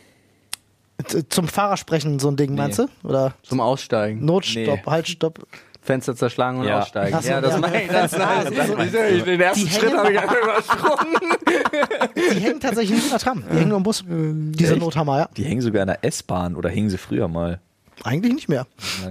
[1.07, 2.87] T- Zum Fahrer sprechen, so ein Ding, meinst du?
[3.03, 4.23] Oder Zum Aussteigen.
[4.25, 4.91] Notstopp, Nee.
[4.91, 5.39] Halt, Stopp.
[5.81, 6.81] Fenster zerschlagen und Ja.
[6.81, 7.15] aussteigen.
[7.17, 7.59] Ach so, ja, das ja.
[7.59, 7.89] meine ich.
[7.89, 9.23] Das Ah, so- so- ich.
[9.23, 11.15] Den ersten Die Schritt hängen- habe ich einfach übersprungen.
[12.15, 14.03] Die hängen tatsächlich nicht in der Tram, die hängen nur im Bus.
[14.07, 14.81] Diese Echt?
[14.81, 15.29] Nothammer, ja.
[15.37, 17.59] Die hängen sogar in der S-Bahn oder hingen sie früher mal.
[18.03, 18.65] Eigentlich nicht mehr.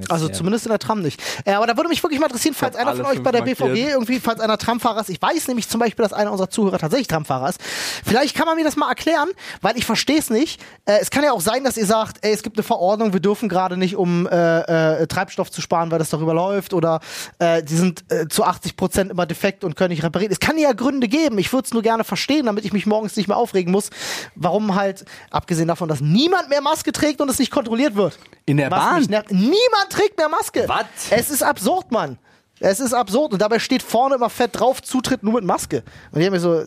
[0.09, 1.21] Also zumindest in der Tram nicht.
[1.45, 3.59] Äh, aber da würde mich wirklich mal interessieren, falls einer von euch bei der fünf
[3.59, 3.91] BVG markiert.
[3.91, 5.11] irgendwie, falls einer Tramfahrer ist.
[5.11, 7.61] Ich weiß nämlich zum Beispiel, dass einer unserer Zuhörer tatsächlich Tramfahrer ist.
[8.05, 9.29] Vielleicht kann man mir das mal erklären,
[9.61, 10.61] weil ich verstehe es nicht.
[10.87, 13.21] Äh, es kann ja auch sein, dass ihr sagt, ey, es gibt eine Verordnung, wir
[13.21, 17.01] dürfen gerade nicht, um äh, äh, Treibstoff zu sparen, weil das darüber läuft oder
[17.39, 20.33] äh, die sind äh, zu 80 Prozent immer defekt und können nicht reparieren.
[20.33, 21.39] Es kann ja Gründe geben.
[21.39, 23.91] Ich würde es nur gerne verstehen, damit ich mich morgens nicht mehr aufregen muss,
[24.35, 28.19] warum halt, abgesehen davon, dass niemand mehr Maske trägt und es nicht kontrolliert wird.
[28.47, 29.25] In der Bahn?
[29.31, 30.65] Niemand trägt mehr Maske.
[30.67, 30.87] Was?
[31.11, 32.19] Es ist absurd, Mann.
[32.61, 33.33] Es ist absurd.
[33.33, 35.83] Und dabei steht vorne immer fett drauf, Zutritt nur mit Maske.
[36.11, 36.65] Und ich habe mir so,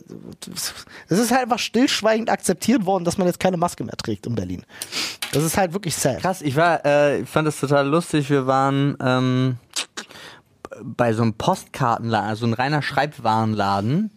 [1.08, 4.34] es ist halt einfach stillschweigend akzeptiert worden, dass man jetzt keine Maske mehr trägt in
[4.34, 4.64] Berlin.
[5.32, 6.20] Das ist halt wirklich sad.
[6.20, 8.30] Krass, ich war, äh, ich fand das total lustig.
[8.30, 9.56] Wir waren ähm,
[10.82, 14.10] bei so einem Postkartenladen, also ein reiner Schreibwarenladen.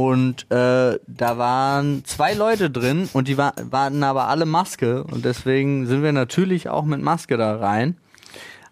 [0.00, 5.04] Und äh, da waren zwei Leute drin und die war, waren aber alle Maske.
[5.04, 7.98] Und deswegen sind wir natürlich auch mit Maske da rein.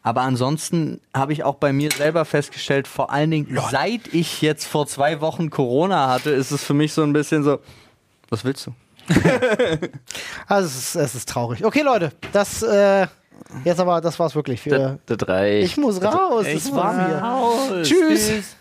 [0.02, 4.64] Aber ansonsten habe ich auch bei mir selber festgestellt, vor allen Dingen seit ich jetzt
[4.66, 7.58] vor zwei Wochen Corona hatte, ist es für mich so ein bisschen so,
[8.30, 8.72] was willst du?
[10.46, 11.62] Also es ist, es ist traurig.
[11.62, 13.06] Okay, Leute, das, äh,
[13.64, 14.98] jetzt aber, das war's wirklich für.
[15.06, 15.66] Das, das reicht.
[15.66, 17.18] Ich muss raus, es ist warm hier.
[17.18, 17.68] Raus.
[17.82, 18.28] Tschüss.
[18.28, 18.56] Tschüss.